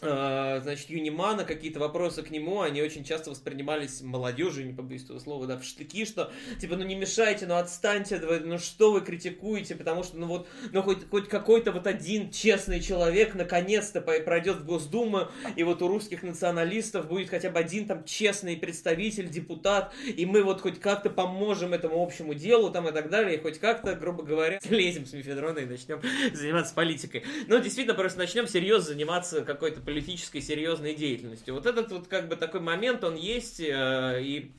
значит, 0.01 0.89
Юнимана, 0.89 1.45
какие-то 1.45 1.79
вопросы 1.79 2.23
к 2.23 2.31
нему, 2.31 2.63
они 2.63 2.83
очень 2.83 3.05
часто 3.05 3.31
воспринимались 3.31 4.01
молодежью, 4.01 4.67
не 4.67 4.73
побоюсь 4.73 5.05
этого 5.05 5.19
слова, 5.19 5.47
да, 5.47 5.59
в 5.59 5.65
штыки, 5.65 6.05
что, 6.05 6.33
типа, 6.61 6.77
ну 6.77 6.85
не 6.85 6.95
мешайте, 6.95 7.47
ну 7.47 7.57
отстаньте, 7.57 8.19
ну 8.19 8.59
что 8.59 8.93
вы 8.93 9.03
критикуете, 9.03 9.75
потому 9.75 10.03
что, 10.03 10.17
ну 10.17 10.27
вот, 10.27 10.49
ну 10.73 10.83
хоть, 10.83 11.09
хоть 11.09 11.29
какой-то 11.29 11.73
вот 11.73 11.87
один 11.87 12.31
честный 12.31 12.81
человек 12.81 13.35
наконец-то 13.35 14.01
пройдет 14.01 14.59
в 14.59 14.65
Госдуму, 14.65 15.29
и 15.57 15.63
вот 15.63 15.83
у 15.83 15.89
русских 15.89 16.23
националистов 16.23 17.07
будет 17.07 17.29
хотя 17.29 17.51
бы 17.51 17.59
один 17.59 17.87
там 17.87 18.05
честный 18.05 18.57
представитель, 18.57 19.29
депутат, 19.29 19.93
и 20.05 20.25
мы 20.25 20.43
вот 20.43 20.61
хоть 20.61 20.81
как-то 20.81 21.11
поможем 21.11 21.75
этому 21.75 22.03
общему 22.03 22.35
делу, 22.35 22.71
там 22.71 22.89
и 22.89 22.93
так 22.93 23.11
далее, 23.11 23.37
и 23.37 23.41
хоть 23.41 23.59
как-то, 23.59 23.95
грубо 23.95 24.23
говоря, 24.23 24.59
лезем 24.71 25.05
с 25.05 25.13
мифедрона 25.13 25.59
и 25.59 25.67
начнем 25.67 26.01
заниматься 26.33 26.75
политикой. 26.75 27.25
Но 27.49 27.59
действительно, 27.59 27.95
просто 27.95 28.19
начнем 28.19 28.47
серьезно 28.47 28.95
заниматься 28.95 29.43
какой-то 29.43 29.81
политической 29.91 30.41
серьезной 30.41 30.95
деятельностью. 30.95 31.55
Вот 31.55 31.67
этот 31.67 31.91
вот 31.91 32.07
как 32.07 32.29
бы 32.29 32.37
такой 32.37 32.61
момент, 32.61 33.03
он 33.03 33.17
есть, 33.17 33.61
э, 33.61 34.21
и 34.23 34.53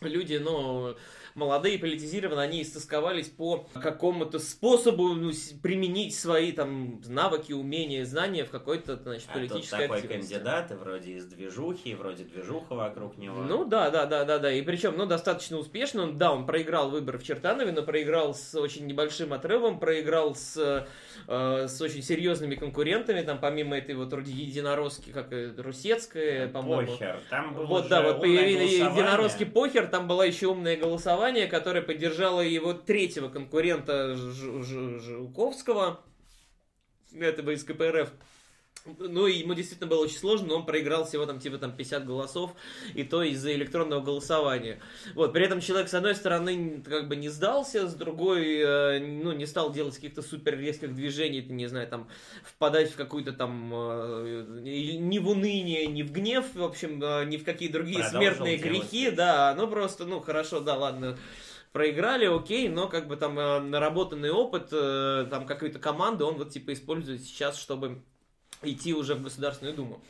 люди, 0.00 0.36
ну, 0.36 0.94
молодые 1.38 1.78
политизированные, 1.78 2.44
они 2.44 2.62
истосковались 2.62 3.28
по 3.28 3.66
какому-то 3.74 4.38
способу 4.38 5.14
ну, 5.14 5.32
применить 5.62 6.14
свои 6.14 6.52
там 6.52 7.00
навыки, 7.06 7.52
умения, 7.52 8.04
знания 8.04 8.44
в 8.44 8.50
какой-то, 8.50 8.96
значит, 8.96 9.28
политической 9.28 9.84
а 9.84 9.88
тут 9.88 9.96
такой 9.96 10.08
кандидат, 10.08 10.70
вроде 10.72 11.12
из 11.12 11.26
движухи, 11.26 11.94
вроде 11.94 12.24
движуха 12.24 12.74
вокруг 12.74 13.16
него. 13.16 13.36
Ну 13.42 13.64
да, 13.64 13.90
да, 13.90 14.06
да, 14.06 14.24
да, 14.24 14.38
да. 14.38 14.52
И 14.52 14.60
причем, 14.62 14.96
ну, 14.96 15.06
достаточно 15.06 15.56
успешно. 15.56 16.02
Он, 16.02 16.18
да, 16.18 16.32
он 16.32 16.44
проиграл 16.44 16.90
выборы 16.90 17.18
в 17.18 17.22
Чертанове, 17.22 17.72
но 17.72 17.82
проиграл 17.82 18.34
с 18.34 18.54
очень 18.54 18.86
небольшим 18.86 19.32
отрывом, 19.32 19.78
проиграл 19.78 20.34
с, 20.34 20.86
э, 21.26 21.68
с 21.68 21.80
очень 21.80 22.02
серьезными 22.02 22.56
конкурентами, 22.56 23.22
там, 23.22 23.38
помимо 23.38 23.78
этой 23.78 23.94
вот 23.94 24.12
вроде 24.12 24.32
единоросски, 24.32 25.10
как 25.10 25.28
Русецкая, 25.56 26.48
по-моему. 26.48 26.92
Похер. 26.92 27.20
Там 27.30 27.54
был 27.54 27.66
вот, 27.66 27.88
да, 27.88 28.02
вот 28.02 28.20
появились 28.20 28.72
единоросски 28.72 29.44
Похер, 29.44 29.86
там 29.86 30.08
была 30.08 30.24
еще 30.24 30.48
умное 30.48 30.76
голосование 30.76 31.27
голосование, 31.28 31.46
которое 31.46 31.82
поддержало 31.82 32.40
его 32.40 32.72
третьего 32.72 33.28
конкурента 33.28 34.16
Жуковского, 34.16 36.00
этого 37.12 37.50
из 37.50 37.64
КПРФ. 37.64 38.10
Ну, 38.98 39.26
ему 39.26 39.54
действительно 39.54 39.88
было 39.88 40.00
очень 40.00 40.18
сложно, 40.18 40.48
но 40.48 40.56
он 40.56 40.66
проиграл 40.66 41.04
всего 41.04 41.26
там, 41.26 41.40
типа, 41.40 41.58
там, 41.58 41.72
50 41.72 42.06
голосов, 42.06 42.54
и 42.94 43.04
то 43.04 43.22
из-за 43.22 43.52
электронного 43.54 44.00
голосования. 44.00 44.80
Вот, 45.14 45.32
при 45.32 45.44
этом 45.44 45.60
человек, 45.60 45.88
с 45.88 45.94
одной 45.94 46.14
стороны, 46.14 46.82
как 46.84 47.08
бы 47.08 47.16
не 47.16 47.28
сдался, 47.28 47.88
с 47.88 47.94
другой, 47.94 48.58
э, 48.58 49.00
ну, 49.00 49.32
не 49.32 49.46
стал 49.46 49.72
делать 49.72 49.94
каких-то 49.94 50.22
супер 50.22 50.58
резких 50.58 50.94
движений, 50.94 51.42
не 51.42 51.66
знаю, 51.66 51.88
там, 51.88 52.08
впадать 52.44 52.90
в 52.90 52.96
какую-то 52.96 53.32
там, 53.32 53.70
э, 53.72 54.62
ни 54.64 55.18
в 55.18 55.28
уныние, 55.28 55.86
ни 55.86 56.02
в 56.02 56.12
гнев, 56.12 56.46
в 56.54 56.62
общем, 56.62 57.02
э, 57.02 57.24
ни 57.26 57.36
в 57.36 57.44
какие 57.44 57.68
другие 57.68 58.00
Продолжил 58.00 58.20
смертные 58.20 58.56
грехи, 58.56 59.10
да, 59.10 59.54
ну, 59.56 59.68
просто, 59.68 60.06
ну, 60.06 60.20
хорошо, 60.20 60.60
да, 60.60 60.76
ладно, 60.76 61.18
проиграли, 61.72 62.26
окей, 62.26 62.68
но 62.68 62.88
как 62.88 63.08
бы 63.08 63.16
там 63.16 63.34
наработанный 63.70 64.30
опыт, 64.30 64.70
там 64.70 65.46
какой-то 65.46 65.78
команды 65.78 66.24
он 66.24 66.36
вот 66.36 66.50
типа 66.50 66.72
использует 66.72 67.22
сейчас, 67.22 67.58
чтобы 67.58 68.02
идти 68.62 68.94
уже 68.94 69.14
в 69.14 69.22
Государственную 69.22 69.76
Думу. 69.76 70.00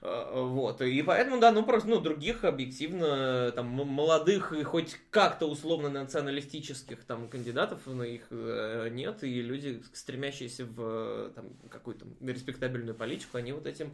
Э, 0.00 0.42
вот, 0.42 0.80
и 0.80 1.02
поэтому, 1.02 1.40
да, 1.40 1.50
ну 1.50 1.64
просто, 1.64 1.88
ну, 1.88 2.00
других 2.00 2.44
объективно, 2.44 3.50
там, 3.52 3.66
молодых 3.66 4.52
и 4.52 4.62
хоть 4.62 4.96
как-то 5.10 5.46
условно 5.46 5.88
националистических 5.88 7.02
там 7.04 7.28
кандидатов, 7.28 7.86
на 7.86 8.02
их 8.02 8.22
э, 8.30 8.88
нет, 8.90 9.24
и 9.24 9.42
люди, 9.42 9.82
стремящиеся 9.92 10.64
в 10.64 11.30
там 11.34 11.46
какую-то 11.68 12.06
респектабельную 12.20 12.94
политику, 12.94 13.38
они 13.38 13.52
вот 13.52 13.66
этим 13.66 13.92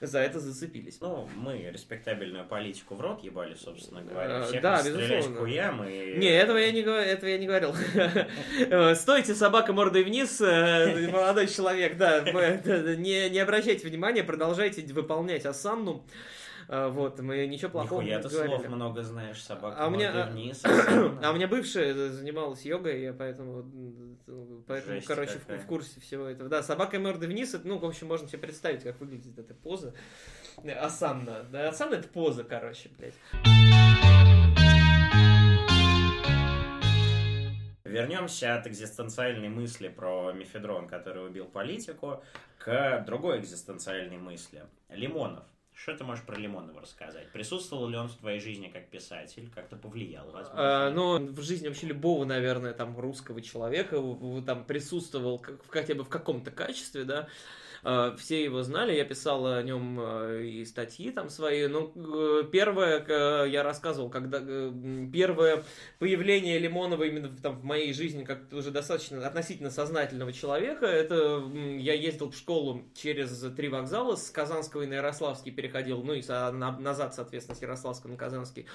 за 0.00 0.18
это 0.18 0.40
зацепились. 0.40 0.98
Ну, 1.00 1.28
мы 1.36 1.70
респектабельную 1.72 2.44
политику 2.44 2.94
в 2.94 3.00
рот 3.00 3.24
ебали, 3.24 3.54
собственно 3.54 4.02
говоря. 4.02 4.42
Всех 4.42 4.60
да, 4.60 4.82
безусловно. 4.82 5.40
Хуям 5.40 5.84
и... 5.84 6.18
Не, 6.18 6.28
этого 6.28 6.58
я 6.58 6.70
не, 6.70 6.80
этого 6.80 7.28
я 7.30 7.38
не 7.38 7.46
говорил. 7.46 7.74
Стойте, 8.94 9.34
собака 9.34 9.72
мордой 9.72 10.04
вниз, 10.04 10.38
э, 10.42 11.08
молодой 11.10 11.46
человек, 11.46 11.96
да, 11.96 12.20
не 12.20 13.38
обращайте 13.38 13.88
внимания, 13.88 14.22
продолжайте 14.22 14.82
выполнять 14.92 15.45
Асанну. 15.46 16.04
А, 16.68 16.88
вот, 16.88 17.20
мы 17.20 17.46
ничего 17.46 17.70
плохого 17.70 18.00
Нихуя 18.00 18.16
не 18.16 18.22
ты 18.22 18.28
говорили. 18.28 18.56
слов 18.56 18.68
много 18.68 19.02
знаешь, 19.02 19.42
собака 19.42 19.76
а 19.78 19.86
у 19.86 19.90
меня, 19.90 20.26
вниз. 20.26 20.62
А 20.64 21.30
у 21.30 21.34
меня 21.34 21.46
бывшая 21.46 21.94
занималась 22.10 22.64
йогой, 22.64 23.02
я 23.02 23.12
поэтому, 23.12 23.64
поэтому 24.66 24.94
Жесть 24.96 25.06
короче, 25.06 25.38
какая. 25.38 25.60
в, 25.60 25.66
курсе 25.66 26.00
всего 26.00 26.26
этого. 26.26 26.48
Да, 26.48 26.62
собака 26.62 26.98
мордой 26.98 27.28
вниз, 27.28 27.54
это, 27.54 27.68
ну, 27.68 27.78
в 27.78 27.84
общем, 27.84 28.08
можно 28.08 28.26
себе 28.26 28.38
представить, 28.38 28.82
как 28.82 28.98
выглядит 28.98 29.38
эта 29.38 29.54
поза. 29.54 29.94
Асанна. 30.80 31.46
Да, 31.52 31.68
Асанна 31.68 31.94
это 31.94 32.08
поза, 32.08 32.42
короче, 32.42 32.90
блядь. 32.98 33.14
Вернемся 37.96 38.56
от 38.56 38.66
экзистенциальной 38.66 39.48
мысли 39.48 39.88
про 39.88 40.30
мефедрон, 40.32 40.86
который 40.86 41.26
убил 41.26 41.46
политику, 41.46 42.22
к 42.58 43.02
другой 43.06 43.40
экзистенциальной 43.40 44.18
мысли. 44.18 44.64
Лимонов. 44.90 45.44
Что 45.72 45.96
ты 45.96 46.04
можешь 46.04 46.24
про 46.24 46.36
Лимонова 46.36 46.82
рассказать? 46.82 47.30
Присутствовал 47.32 47.88
ли 47.88 47.96
он 47.96 48.08
в 48.08 48.16
твоей 48.16 48.40
жизни 48.40 48.68
как 48.68 48.88
писатель? 48.88 49.50
Как-то 49.54 49.76
повлиял, 49.76 50.26
возможно? 50.26 50.86
А, 50.86 50.90
ну, 50.90 51.18
в 51.18 51.40
жизни 51.40 51.68
вообще 51.68 51.86
любого, 51.86 52.26
наверное, 52.26 52.74
там, 52.74 52.98
русского 52.98 53.40
человека 53.40 53.96
там 54.44 54.64
присутствовал 54.64 55.38
как, 55.38 55.66
хотя 55.70 55.94
бы 55.94 56.04
в 56.04 56.08
каком-то 56.10 56.50
качестве, 56.50 57.04
да. 57.04 57.28
Э, 57.88 58.16
все 58.18 58.42
его 58.42 58.64
знали, 58.64 58.96
я 58.96 59.04
писал 59.04 59.46
о 59.46 59.62
нем 59.62 60.00
э, 60.00 60.42
и 60.42 60.64
статьи 60.64 61.12
там 61.12 61.30
свои. 61.30 61.68
Ну, 61.68 61.92
первое, 62.50 63.46
я 63.46 63.62
рассказывал, 63.62 64.10
когда 64.10 64.40
первое 65.12 65.62
появление 66.00 66.58
Лимонова 66.58 67.04
именно 67.04 67.28
там 67.40 67.60
в 67.60 67.64
моей 67.64 67.92
жизни 67.92 68.24
как 68.24 68.52
уже 68.52 68.72
достаточно 68.72 69.24
относительно 69.24 69.70
сознательного 69.70 70.32
человека, 70.32 70.86
это 70.86 71.44
я 71.78 71.94
ездил 71.94 72.32
в 72.32 72.36
школу 72.36 72.82
через 72.96 73.38
три 73.56 73.68
вокзала, 73.68 74.16
с 74.16 74.30
Казанского 74.30 74.82
и 74.82 74.86
на 74.86 74.94
Ярославский 74.94 75.52
переходил, 75.52 76.02
ну 76.02 76.14
и 76.14 76.22
назад, 76.26 77.14
соответственно, 77.14 77.56
с 77.56 77.62
Ярославского 77.62 78.10
на 78.10 78.16
Казанский. 78.16 78.66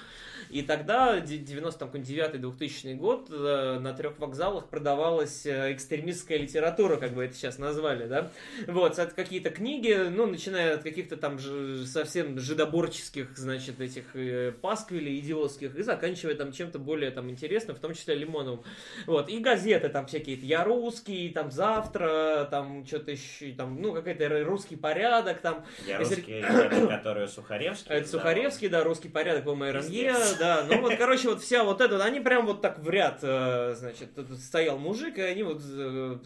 И 0.48 0.62
тогда, 0.62 1.18
99-2000 1.18 2.94
год, 2.94 3.28
э, 3.30 3.78
на 3.78 3.92
трех 3.92 4.18
вокзалах 4.18 4.70
продавалась 4.70 5.46
экстремистская 5.46 6.38
литература, 6.38 6.96
как 6.96 7.12
бы 7.12 7.24
это 7.24 7.34
сейчас 7.34 7.58
назвали, 7.58 8.06
да. 8.06 8.30
Вот, 8.66 9.01
от 9.02 9.12
какие-то 9.12 9.50
книги, 9.50 10.08
ну, 10.10 10.26
начиная 10.26 10.74
от 10.74 10.82
каких-то 10.82 11.16
там 11.16 11.38
ж, 11.38 11.84
совсем 11.86 12.38
жидоборческих, 12.38 13.36
значит, 13.36 13.80
этих 13.80 14.16
э, 14.16 14.52
пасквилей 14.52 15.18
идиотских, 15.20 15.76
и 15.76 15.82
заканчивая 15.82 16.34
там 16.34 16.52
чем-то 16.52 16.78
более 16.78 17.10
там 17.10 17.30
интересным, 17.30 17.76
в 17.76 17.80
том 17.80 17.94
числе 17.94 18.14
Лимоновым. 18.14 18.62
Вот, 19.06 19.28
и 19.28 19.38
газеты 19.38 19.88
там 19.88 20.06
всякие, 20.06 20.36
Я 20.36 20.64
русский, 20.64 21.28
там 21.30 21.50
Завтра, 21.50 22.48
там 22.50 22.86
что-то 22.86 23.10
еще, 23.12 23.52
там, 23.52 23.80
ну, 23.80 23.92
какой-то 23.92 24.44
русский 24.44 24.76
порядок, 24.76 25.40
там. 25.40 25.64
Я 25.86 25.98
Если... 25.98 26.16
русский, 26.16 26.32
это, 26.32 26.86
который 26.86 27.28
Сухаревский. 27.28 27.94
Это 27.94 28.08
Сухаревский, 28.08 28.68
да, 28.68 28.84
русский 28.84 29.08
порядок, 29.08 29.44
по-моему, 29.44 29.78
РНЕ, 29.78 30.14
да, 30.38 30.64
ну, 30.68 30.80
вот, 30.80 30.94
короче, 30.98 31.28
вот 31.28 31.42
вся 31.42 31.64
вот 31.64 31.80
эта, 31.80 32.02
они 32.02 32.20
прям 32.20 32.46
вот 32.46 32.62
так 32.62 32.78
в 32.78 32.88
ряд, 32.88 33.18
э, 33.22 33.74
значит, 33.76 34.10
стоял 34.40 34.78
мужик, 34.78 35.18
и 35.18 35.22
они 35.22 35.42
вот 35.42 35.62
э, 35.64 36.18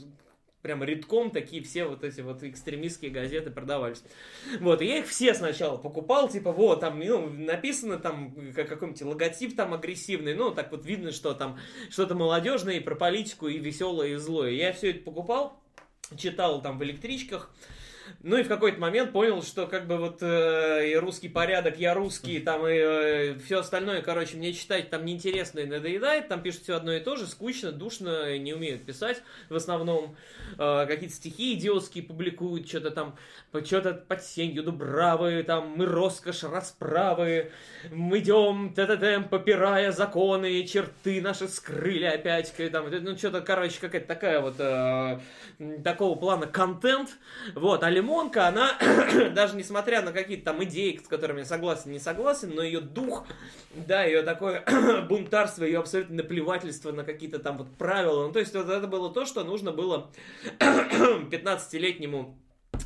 прям 0.67 0.83
редком 0.83 1.31
такие 1.31 1.63
все 1.63 1.85
вот 1.85 2.03
эти 2.03 2.23
вот 2.23 2.43
экстремистские 2.43 3.13
газеты 3.13 3.53
продавались. 3.53 4.03
Вот, 4.59 4.83
и 4.83 4.87
я 4.87 4.99
их 4.99 5.07
все 5.07 5.33
сначала 5.33 5.77
покупал, 5.77 6.29
типа, 6.29 6.51
вот, 6.51 6.81
там, 6.81 6.99
ну, 6.99 7.31
написано 7.31 7.99
там 7.99 8.35
какой-нибудь 8.53 9.03
логотип 9.03 9.55
там 9.55 9.75
агрессивный, 9.75 10.35
ну, 10.35 10.51
так 10.51 10.73
вот 10.73 10.85
видно, 10.85 11.13
что 11.13 11.35
там 11.35 11.57
что-то 11.89 12.17
молодежное 12.17 12.79
и 12.79 12.81
про 12.81 12.97
политику, 12.97 13.47
и 13.47 13.59
веселое, 13.59 14.15
и 14.15 14.17
злое. 14.17 14.51
Я 14.51 14.73
все 14.73 14.91
это 14.91 15.05
покупал, 15.05 15.63
читал 16.17 16.61
там 16.61 16.79
в 16.79 16.83
электричках, 16.83 17.55
Ну 18.23 18.37
и 18.37 18.43
в 18.43 18.49
какой-то 18.49 18.81
момент 18.81 19.13
понял, 19.13 19.43
что 19.43 19.67
как 19.67 19.87
бы 19.87 19.97
вот 19.97 20.19
э, 20.21 20.91
и 20.91 20.97
русский 20.97 21.29
порядок, 21.29 21.79
я 21.79 21.95
русский, 21.95 22.41
там 22.41 22.67
и 22.67 22.73
э, 22.75 23.39
все 23.45 23.61
остальное, 23.61 24.03
короче, 24.03 24.37
мне 24.37 24.53
читать 24.53 24.91
там 24.91 25.05
неинтересно 25.05 25.61
и 25.61 25.67
надоедает, 25.67 26.29
там 26.29 26.43
пишут 26.43 26.63
все 26.63 26.77
одно 26.77 26.93
и 26.93 27.01
то 27.01 27.17
же, 27.17 27.27
скучно, 27.27 27.73
душно, 27.73 28.37
не 28.39 28.55
умеют 28.55 28.85
писать 28.85 29.23
в 29.49 29.57
основном. 29.57 30.17
Э, 30.59 30.87
какие-то 30.87 31.15
стихи 31.15 31.55
идиотские 31.55 32.05
публикуют, 32.05 32.69
что-то 32.69 32.91
там, 32.91 33.17
что-то 33.65 33.95
под 33.95 34.23
сенью 34.23 34.63
Дубравы, 34.63 35.43
там 35.43 35.75
мы 35.77 35.87
роскошь 35.87 36.45
расправы, 36.45 37.51
мы 37.91 38.19
идем 38.19 38.73
т-т-т, 38.75 39.29
попирая 39.31 39.93
законы, 39.93 40.65
черты 40.65 41.21
наши 41.21 41.49
скрыли 41.49 42.05
опять, 42.05 42.53
там, 42.73 42.91
ну 42.91 43.17
что-то, 43.17 43.41
короче, 43.41 43.81
какая-то 43.81 44.07
такая 44.07 44.41
вот 44.41 44.57
э, 44.59 45.21
такого 45.83 46.19
плана 46.19 46.47
контент, 46.47 47.11
вот, 47.55 47.83
а 47.83 47.91
Лимонка, 47.97 48.47
она, 48.47 48.79
даже 49.35 49.57
несмотря 49.57 50.03
на 50.03 50.13
какие-то 50.13 50.45
там 50.45 50.63
идеи, 50.65 51.01
с 51.03 51.09
которыми 51.09 51.39
я 51.41 51.45
согласен, 51.47 51.93
не 51.93 51.99
согласен, 51.99 52.53
но 52.55 52.63
ее 52.63 52.81
дух, 52.81 53.27
да, 53.75 54.05
ее 54.05 54.23
такое 54.23 54.63
бунтарство, 55.09 55.65
ее 55.65 55.79
абсолютно 55.79 56.17
наплевательство 56.17 56.93
на 56.93 57.05
какие-то 57.05 57.39
там 57.39 57.57
вот 57.57 57.75
правила, 57.79 58.27
ну, 58.27 58.33
то 58.33 58.39
есть 58.39 58.55
вот 58.55 58.69
это 58.69 58.87
было 58.87 59.11
то, 59.11 59.25
что 59.25 59.45
нужно 59.45 59.73
было 59.73 60.11
15-летнему 60.61 62.37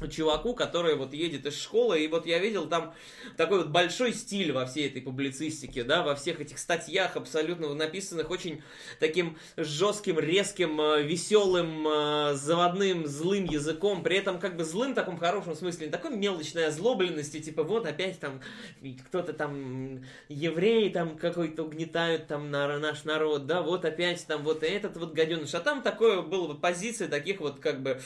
чуваку, 0.08 0.54
который 0.54 0.96
вот 0.96 1.12
едет 1.12 1.46
из 1.46 1.60
школы, 1.60 2.00
и 2.00 2.08
вот 2.08 2.26
я 2.26 2.38
видел 2.38 2.66
там 2.68 2.94
такой 3.36 3.58
вот 3.58 3.68
большой 3.68 4.12
стиль 4.12 4.52
во 4.52 4.66
всей 4.66 4.88
этой 4.88 5.02
публицистике, 5.02 5.84
да, 5.84 6.02
во 6.02 6.14
всех 6.14 6.40
этих 6.40 6.58
статьях 6.58 7.16
абсолютно 7.16 7.72
написанных 7.74 8.30
очень 8.30 8.62
таким 8.98 9.38
жестким, 9.56 10.18
резким, 10.18 10.80
э, 10.80 11.02
веселым, 11.02 11.86
э, 11.86 12.34
заводным, 12.34 13.06
злым 13.06 13.44
языком, 13.44 14.02
при 14.02 14.16
этом 14.16 14.38
как 14.38 14.56
бы 14.56 14.64
злым 14.64 14.92
в 14.92 14.94
таком 14.94 15.18
хорошем 15.18 15.54
смысле, 15.54 15.86
не 15.86 15.92
такой 15.92 16.16
мелочной 16.16 16.66
озлобленности, 16.66 17.40
типа 17.40 17.62
вот 17.62 17.86
опять 17.86 18.18
там 18.20 18.40
кто-то 19.06 19.32
там 19.32 20.04
евреи 20.28 20.88
там 20.88 21.16
какой-то 21.16 21.64
угнетают 21.64 22.26
там 22.26 22.50
на 22.50 22.78
наш 22.78 23.04
народ, 23.04 23.46
да, 23.46 23.62
вот 23.62 23.84
опять 23.84 24.26
там 24.26 24.42
вот 24.42 24.62
этот 24.62 24.96
вот 24.96 25.12
гаденыш, 25.12 25.54
а 25.54 25.60
там 25.60 25.82
такое 25.82 26.22
было 26.22 26.54
позиция 26.54 27.08
таких 27.08 27.40
вот 27.40 27.60
как 27.60 27.82
бы 27.82 28.00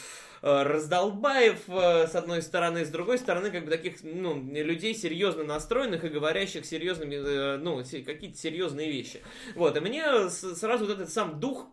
раздолбаев, 0.45 1.69
э, 1.69 2.07
с 2.07 2.15
одной 2.15 2.43
стороны, 2.43 2.85
с 2.85 2.91
другой 2.91 3.19
стороны, 3.19 3.51
как 3.51 3.65
бы 3.65 3.71
таких, 3.71 4.03
ну, 4.03 4.35
людей 4.53 4.95
серьезно 4.95 5.43
настроенных 5.43 6.05
и 6.05 6.09
говорящих 6.09 6.67
серьезными, 6.67 7.15
э, 7.15 7.57
ну, 7.57 7.83
какие-то 7.83 8.37
серьезные 8.37 8.91
вещи. 8.91 9.23
Вот, 9.55 9.75
и 9.77 9.81
мне 9.81 10.29
сразу 10.29 10.85
вот 10.85 10.95
этот 10.95 11.11
сам 11.11 11.41
дух 11.41 11.67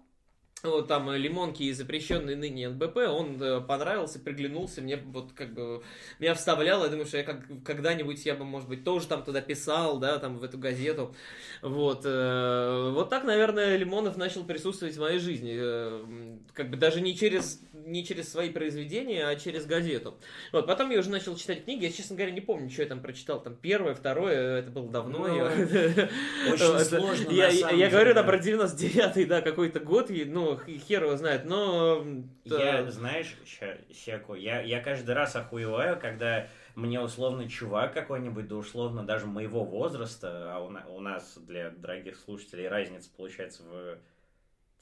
вот 0.63 0.87
там 0.87 1.09
э, 1.09 1.17
лимонки 1.17 1.63
и 1.63 1.73
запрещенный 1.73 2.35
ныне 2.35 2.69
НБП, 2.69 2.97
он 2.97 3.41
э, 3.41 3.61
понравился, 3.61 4.19
приглянулся, 4.19 4.81
мне 4.81 4.97
вот 4.97 5.31
как 5.33 5.53
бы 5.53 5.81
меня 6.19 6.33
вставлял, 6.35 6.83
я 6.83 6.89
думаю, 6.89 7.05
что 7.05 7.17
я 7.17 7.23
как, 7.23 7.41
когда-нибудь 7.65 8.23
я 8.25 8.35
бы, 8.35 8.45
может 8.45 8.69
быть, 8.69 8.83
тоже 8.83 9.07
там 9.07 9.23
туда 9.23 9.41
писал, 9.41 9.97
да, 9.97 10.19
там 10.19 10.37
в 10.37 10.43
эту 10.43 10.57
газету, 10.57 11.15
вот, 11.61 12.01
э, 12.05 12.91
вот 12.93 13.09
так, 13.09 13.23
наверное, 13.23 13.75
Лимонов 13.75 14.17
начал 14.17 14.43
присутствовать 14.43 14.95
в 14.95 14.99
моей 14.99 15.19
жизни, 15.19 15.59
как 16.53 16.69
бы 16.69 16.77
даже 16.77 17.01
не 17.01 17.15
через, 17.15 17.61
не 17.73 18.05
через 18.05 18.31
свои 18.31 18.49
произведения, 18.49 19.27
а 19.27 19.35
через 19.35 19.65
газету, 19.65 20.15
вот, 20.51 20.67
потом 20.67 20.91
я 20.91 20.99
уже 20.99 21.09
начал 21.09 21.35
читать 21.35 21.65
книги, 21.65 21.85
я, 21.85 21.91
честно 21.91 22.15
говоря, 22.15 22.31
не 22.31 22.41
помню, 22.41 22.69
что 22.69 22.83
я 22.83 22.87
там 22.87 23.01
прочитал, 23.01 23.41
там 23.41 23.55
первое, 23.55 23.95
второе, 23.95 24.59
это 24.59 24.69
было 24.69 24.89
давно, 24.89 25.27
ну, 25.27 25.33
очень 26.53 26.79
сложно, 26.85 27.31
я 27.31 27.89
говорю, 27.89 28.13
там 28.13 28.25
про 28.25 28.37
99-й, 28.37 29.25
да, 29.25 29.41
какой-то 29.41 29.79
год, 29.79 30.09
ну, 30.09 30.50
хер 30.57 31.03
его 31.03 31.17
знает, 31.17 31.45
но... 31.45 32.05
Я, 32.45 32.89
знаешь, 32.91 33.35
Щеку, 33.93 34.35
я, 34.35 34.61
я 34.61 34.81
каждый 34.81 35.15
раз 35.15 35.35
охуеваю, 35.35 35.99
когда 35.99 36.47
мне 36.75 36.99
условно 36.99 37.49
чувак 37.49 37.93
какой-нибудь, 37.93 38.47
да 38.47 38.55
условно 38.55 39.03
даже 39.03 39.25
моего 39.25 39.63
возраста, 39.63 40.55
а 40.55 40.59
у, 40.59 40.95
у 40.95 40.99
нас 40.99 41.37
для 41.37 41.69
дорогих 41.71 42.17
слушателей 42.17 42.67
разница 42.67 43.09
получается 43.15 43.63
в 43.63 43.97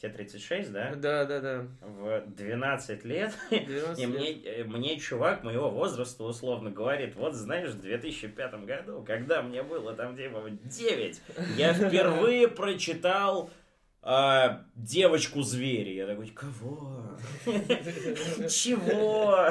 Тебе 0.01 0.13
36, 0.13 0.71
да? 0.71 0.95
Да, 0.95 1.25
да, 1.25 1.41
да. 1.41 1.67
В 1.81 2.23
12 2.25 3.03
лет. 3.03 3.33
12 3.49 3.99
и 3.99 4.07
мне, 4.07 4.31
э, 4.43 4.63
мне 4.63 4.97
чувак 4.97 5.43
моего 5.43 5.69
возраста 5.69 6.23
условно 6.23 6.71
говорит, 6.71 7.15
вот 7.17 7.33
знаешь, 7.33 7.71
в 7.71 7.81
2005 7.81 8.65
году, 8.65 9.03
когда 9.05 9.41
мне 9.41 9.61
было 9.61 9.93
там 9.93 10.15
типа 10.15 10.41
9, 10.49 11.21
я 11.57 11.73
впервые 11.89 12.47
прочитал 12.47 13.49
а, 14.01 14.65
девочку 14.75 15.41
звери. 15.41 15.95
Я 15.95 16.07
такой, 16.07 16.29
кого? 16.29 17.17
Чего? 18.49 19.49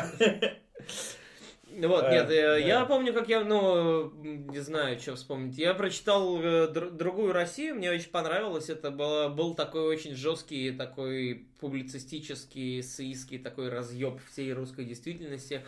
Вот, 1.86 2.04
э, 2.06 2.10
нет, 2.10 2.30
э, 2.30 2.66
я 2.66 2.84
помню, 2.86 3.12
как 3.12 3.28
я, 3.28 3.44
ну, 3.44 4.10
не 4.10 4.58
знаю, 4.58 4.98
что 4.98 5.14
вспомнить. 5.14 5.56
Я 5.58 5.74
прочитал 5.74 6.40
э, 6.42 6.66
другую 6.68 7.32
Россию, 7.32 7.76
мне 7.76 7.90
очень 7.90 8.10
понравилось. 8.10 8.68
Это 8.68 8.90
было, 8.90 9.28
был 9.28 9.54
такой 9.54 9.82
очень 9.82 10.16
жесткий, 10.16 10.72
такой 10.72 11.46
публицистический, 11.60 12.80
эссеистский 12.80 13.38
такой 13.38 13.68
разъеб 13.68 14.18
всей 14.28 14.52
русской 14.54 14.86
действительности. 14.86 15.62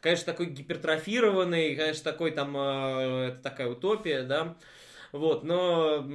Конечно, 0.00 0.26
такой 0.26 0.46
гипертрофированный, 0.46 1.74
конечно, 1.74 2.04
такой 2.04 2.30
там, 2.30 2.56
это 2.56 3.40
такая 3.42 3.68
утопия, 3.68 4.22
да. 4.22 4.56
Вот, 5.16 5.44
но... 5.44 6.06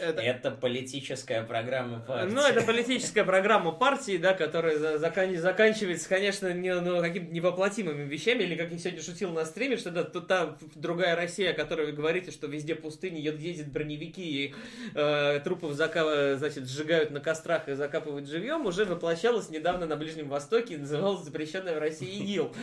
Это... 0.00 0.20
это 0.20 0.50
политическая 0.50 1.42
программа 1.42 2.00
партии. 2.00 2.32
Ну, 2.32 2.40
это 2.42 2.62
политическая 2.62 3.24
программа 3.24 3.72
партии, 3.72 4.16
да, 4.18 4.34
которая 4.34 4.98
закан... 4.98 5.36
заканчивается, 5.36 6.08
конечно, 6.08 6.52
не, 6.52 6.74
ну, 6.74 7.00
какими-то 7.00 7.32
невоплотимыми 7.32 8.04
вещами, 8.04 8.42
или, 8.42 8.54
как 8.54 8.70
я 8.70 8.78
сегодня 8.78 9.02
шутил 9.02 9.30
на 9.30 9.44
стриме, 9.44 9.76
что 9.76 9.90
да, 9.90 10.04
тут 10.04 10.26
та 10.28 10.56
другая 10.74 11.16
Россия, 11.16 11.52
о 11.52 11.54
которой 11.54 11.86
вы 11.86 11.92
говорите, 11.92 12.30
что 12.30 12.46
везде 12.46 12.74
пустыни, 12.74 13.18
ездят 13.20 13.68
броневики 13.68 14.22
и 14.22 14.54
э, 14.94 15.40
трупов 15.40 15.72
закап... 15.72 16.06
значит, 16.38 16.68
сжигают 16.68 17.10
на 17.10 17.20
кострах 17.20 17.68
и 17.68 17.74
закапывают 17.74 18.28
живьем, 18.28 18.66
уже 18.66 18.84
воплощалась 18.84 19.48
недавно 19.50 19.86
на 19.86 19.96
Ближнем 19.96 20.28
Востоке 20.28 20.74
и 20.74 20.76
называлась 20.76 21.24
запрещенная 21.24 21.76
в 21.76 21.78
России 21.78 22.22
ИГИЛ. 22.22 22.54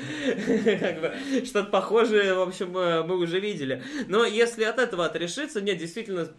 Что-то 1.46 1.70
похожее, 1.70 2.34
в 2.34 2.42
общем, 2.42 2.78
э, 2.78 3.04
мы 3.04 3.18
уже 3.18 3.40
видели. 3.40 3.84
Но 4.08 4.26
если 4.26 4.64
от 4.64 4.80
этого 4.80 5.06
отрешиться, 5.06 5.62
нет, 5.72 5.80
действительно, 5.80 6.30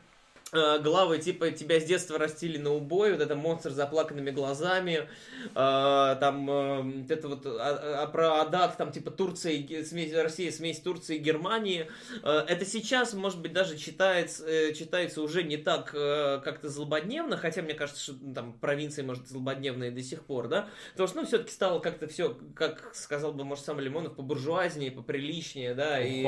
главы 0.52 1.18
типа 1.18 1.50
тебя 1.50 1.80
с 1.80 1.84
детства 1.84 2.18
растили 2.18 2.58
на 2.58 2.72
убой, 2.72 3.12
вот 3.12 3.22
это 3.22 3.34
монстр 3.34 3.70
с 3.70 3.74
заплаканными 3.74 4.30
глазами, 4.30 5.08
э, 5.44 6.16
там 6.20 6.50
э, 6.50 7.04
это 7.08 7.28
вот 7.28 7.46
а, 7.46 8.02
а, 8.02 8.06
про 8.06 8.42
Адак, 8.42 8.76
там 8.76 8.92
типа 8.92 9.10
Турция, 9.10 9.84
смесь, 9.84 10.12
Россия, 10.14 10.52
смесь 10.52 10.80
Турции 10.80 11.16
и 11.16 11.18
Германии. 11.18 11.88
Э, 12.22 12.44
это 12.46 12.66
сейчас, 12.66 13.14
может 13.14 13.40
быть, 13.40 13.54
даже 13.54 13.78
читается, 13.78 14.46
э, 14.46 14.74
читается 14.74 15.22
уже 15.22 15.42
не 15.42 15.56
так 15.56 15.94
э, 15.94 16.40
как-то 16.44 16.68
злободневно, 16.68 17.38
хотя 17.38 17.62
мне 17.62 17.72
кажется, 17.74 18.02
что 18.02 18.14
ну, 18.20 18.34
там 18.34 18.52
провинции, 18.52 19.02
может, 19.02 19.28
злободневные 19.28 19.90
до 19.90 20.02
сих 20.02 20.24
пор, 20.24 20.48
да, 20.48 20.68
потому 20.92 21.08
что, 21.08 21.20
ну, 21.20 21.26
все-таки 21.26 21.52
стало 21.52 21.78
как-то 21.78 22.08
все, 22.08 22.36
как 22.54 22.94
сказал 22.94 23.32
бы, 23.32 23.44
может, 23.44 23.64
сам 23.64 23.80
Лимонов, 23.80 24.16
по 24.16 24.22
буржуазнее, 24.22 24.90
поприличнее, 24.90 25.74
да, 25.74 25.98
и... 26.00 26.22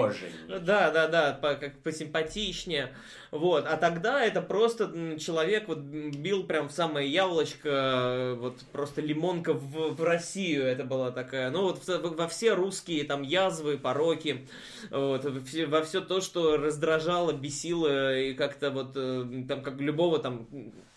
Да, 0.48 0.90
да, 0.90 1.08
да, 1.08 1.32
по, 1.32 1.54
как 1.56 1.82
посимпатичнее, 1.82 2.94
вот, 3.30 3.66
а 3.66 3.76
тогда 3.76 4.13
это 4.20 4.42
просто 4.42 5.18
человек 5.18 5.68
вот 5.68 5.78
бил 5.78 6.44
прям 6.44 6.68
в 6.68 6.72
самое 6.72 7.08
яблочко, 7.08 8.34
вот 8.38 8.58
просто 8.72 9.00
лимонка 9.00 9.52
в, 9.52 9.94
в 9.94 10.02
Россию 10.02 10.64
это 10.64 10.84
была 10.84 11.10
такая. 11.10 11.50
Ну 11.50 11.62
вот 11.62 11.86
во 11.86 12.28
все 12.28 12.54
русские 12.54 13.04
там 13.04 13.22
язвы, 13.22 13.78
пороки, 13.78 14.46
вот, 14.90 15.24
во 15.24 15.82
все 15.82 16.00
то, 16.00 16.20
что 16.20 16.56
раздражало, 16.56 17.32
бесило 17.32 18.18
и 18.18 18.34
как-то 18.34 18.70
вот 18.70 18.92
э, 18.96 19.44
там 19.48 19.62
как 19.62 19.80
любого 19.80 20.18
там 20.18 20.46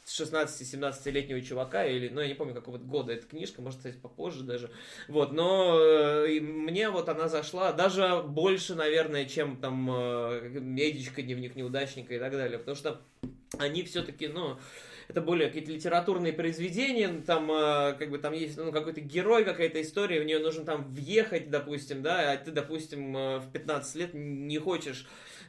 16-17-летнего 0.08 1.42
чувака, 1.42 1.86
или, 1.86 2.10
ну, 2.10 2.22
я 2.22 2.28
не 2.28 2.34
помню, 2.34 2.54
какого 2.54 2.78
года 2.78 3.14
эта 3.14 3.28
книжка, 3.28 3.62
может, 3.62 3.80
кстати, 3.80 3.98
попозже 3.98 4.44
даже. 4.44 4.72
Вот, 5.08 5.34
но 5.34 5.78
э, 5.80 6.40
мне 6.40 6.90
вот 6.90 7.10
она 7.10 7.28
зашла 7.28 7.74
даже 7.74 8.24
больше, 8.24 8.76
наверное, 8.76 9.26
чем 9.26 9.58
там 9.58 9.90
э, 9.92 10.50
Медичка, 10.60 11.22
Дневник 11.22 11.56
неудачника 11.56 12.16
и 12.16 12.20
так 12.20 12.32
далее, 12.32 12.58
потому 12.58 12.76
что 12.76 13.02
они 13.60 13.84
все-таки, 13.84 14.28
ну, 14.28 14.58
это 15.08 15.22
более 15.22 15.48
какие-то 15.48 15.72
литературные 15.72 16.34
произведения, 16.34 17.10
там 17.26 17.50
э, 17.52 17.94
как 17.94 18.10
бы 18.10 18.18
там 18.18 18.34
есть 18.34 18.58
ну, 18.58 18.72
какой-то 18.72 19.02
герой, 19.02 19.46
какая-то 19.46 19.82
история, 19.82 20.22
в 20.22 20.26
нее 20.26 20.40
нужно 20.40 20.66
там 20.66 20.94
въехать, 20.94 21.50
допустим, 21.50 22.02
да, 22.02 22.32
а 22.32 22.38
ты, 22.38 22.52
допустим, 22.52 23.16
э, 23.16 23.40
в 23.40 23.52
15 23.52 23.96
лет 23.96 24.14
не 24.14 24.58
хочешь 24.58 25.08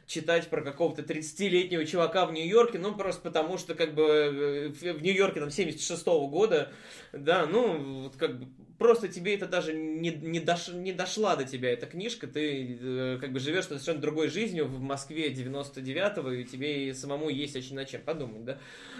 читать 0.09 0.47
про 0.49 0.63
какого-то 0.63 1.03
30-летнего 1.03 1.85
чувака 1.85 2.25
в 2.25 2.33
Нью-Йорке, 2.33 2.79
ну, 2.79 2.95
просто 2.95 3.21
потому 3.21 3.59
что, 3.59 3.75
как 3.75 3.93
бы, 3.93 4.03
э, 4.03 4.67
в 4.69 5.03
Нью-Йорке, 5.03 5.39
там, 5.39 5.49
76-го 5.49 6.27
года, 6.27 6.73
да, 7.13 7.45
ну, 7.45 8.03
вот 8.03 8.15
как 8.15 8.39
бы 8.39 8.47
просто 8.79 9.09
тебе 9.09 9.35
это 9.35 9.45
даже 9.45 9.73
не, 9.73 10.09
не, 10.09 10.39
дош, 10.39 10.69
не 10.69 10.93
дошла 10.93 11.35
до 11.35 11.43
тебя 11.43 11.71
эта 11.71 11.85
книжка, 11.85 12.25
ты 12.27 12.79
э, 12.81 13.17
как 13.19 13.31
бы 13.31 13.39
живешь 13.39 13.65
совершенно 13.65 13.99
другой 13.99 14.29
жизнью 14.29 14.65
в 14.65 14.79
Москве 14.79 15.31
99-го, 15.31 16.31
и 16.31 16.45
тебе 16.45 16.93
самому 16.95 17.29
есть 17.29 17.55
очень 17.55 17.75
на 17.75 17.85
чем 17.85 18.01
подумать, 18.01 18.45
да? 18.45 18.57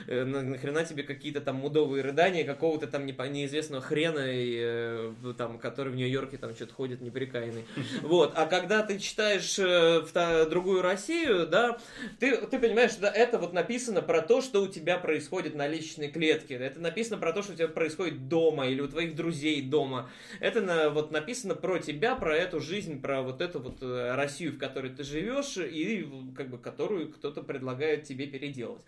Э, 0.07 0.25
на, 0.25 0.41
нахрена 0.41 0.83
тебе 0.85 1.03
какие-то 1.03 1.41
там 1.41 1.55
мудовые 1.55 2.03
рыдания 2.03 2.43
какого-то 2.43 2.87
там 2.87 3.05
не, 3.05 3.13
неизвестного 3.29 3.81
хрена, 3.81 4.25
и, 4.27 4.57
э, 4.61 5.13
там, 5.37 5.57
который 5.57 5.93
в 5.93 5.95
Нью-Йорке 5.95 6.37
там 6.37 6.53
что-то 6.53 6.73
ходит 6.73 7.01
неприкаянный. 7.01 7.65
Вот. 8.01 8.33
А 8.35 8.45
когда 8.45 8.81
ты 8.83 8.99
читаешь 8.99 9.57
э, 9.59 10.01
в 10.01 10.49
другую 10.49 10.81
Россию, 10.81 11.47
да, 11.47 11.77
ты, 12.19 12.35
ты 12.37 12.59
понимаешь, 12.59 12.91
что 12.91 13.01
да, 13.01 13.11
это 13.11 13.37
вот 13.37 13.53
написано 13.53 14.01
про 14.01 14.21
то, 14.21 14.41
что 14.41 14.61
у 14.61 14.67
тебя 14.67 14.97
происходит 14.97 15.55
на 15.55 15.67
личной 15.67 16.09
клетке. 16.09 16.55
Это 16.55 16.79
написано 16.79 17.17
про 17.17 17.31
то, 17.31 17.41
что 17.43 17.53
у 17.53 17.55
тебя 17.55 17.67
происходит 17.67 18.27
дома 18.27 18.67
или 18.67 18.81
у 18.81 18.87
твоих 18.87 19.15
друзей 19.15 19.61
дома. 19.69 20.09
Это 20.39 20.61
на, 20.61 20.89
вот 20.89 21.11
написано 21.11 21.55
про 21.55 21.79
тебя, 21.79 22.15
про 22.15 22.35
эту 22.35 22.59
жизнь, 22.59 23.01
про 23.01 23.21
вот 23.21 23.41
эту 23.41 23.59
вот 23.59 23.81
э, 23.81 24.15
Россию, 24.15 24.53
в 24.53 24.57
которой 24.57 24.91
ты 24.91 25.03
живешь, 25.03 25.57
и 25.57 26.07
как 26.35 26.49
бы 26.49 26.57
которую 26.57 27.11
кто-то 27.11 27.41
предлагает 27.41 28.03
тебе 28.03 28.27
переделать. 28.27 28.83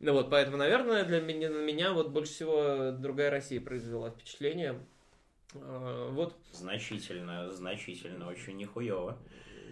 Ну 0.00 0.12
вот, 0.12 0.30
поэтому, 0.30 0.56
наверное, 0.56 1.04
для 1.04 1.20
меня, 1.20 1.50
на 1.50 1.64
меня 1.64 1.92
вот 1.92 2.10
больше 2.10 2.32
всего 2.32 2.90
другая 2.92 3.30
Россия 3.30 3.60
произвела 3.60 4.10
впечатление. 4.10 4.80
А, 5.54 6.10
вот. 6.10 6.36
Значительно, 6.52 7.50
значительно, 7.50 8.28
очень 8.28 8.56
нихуево. 8.56 9.18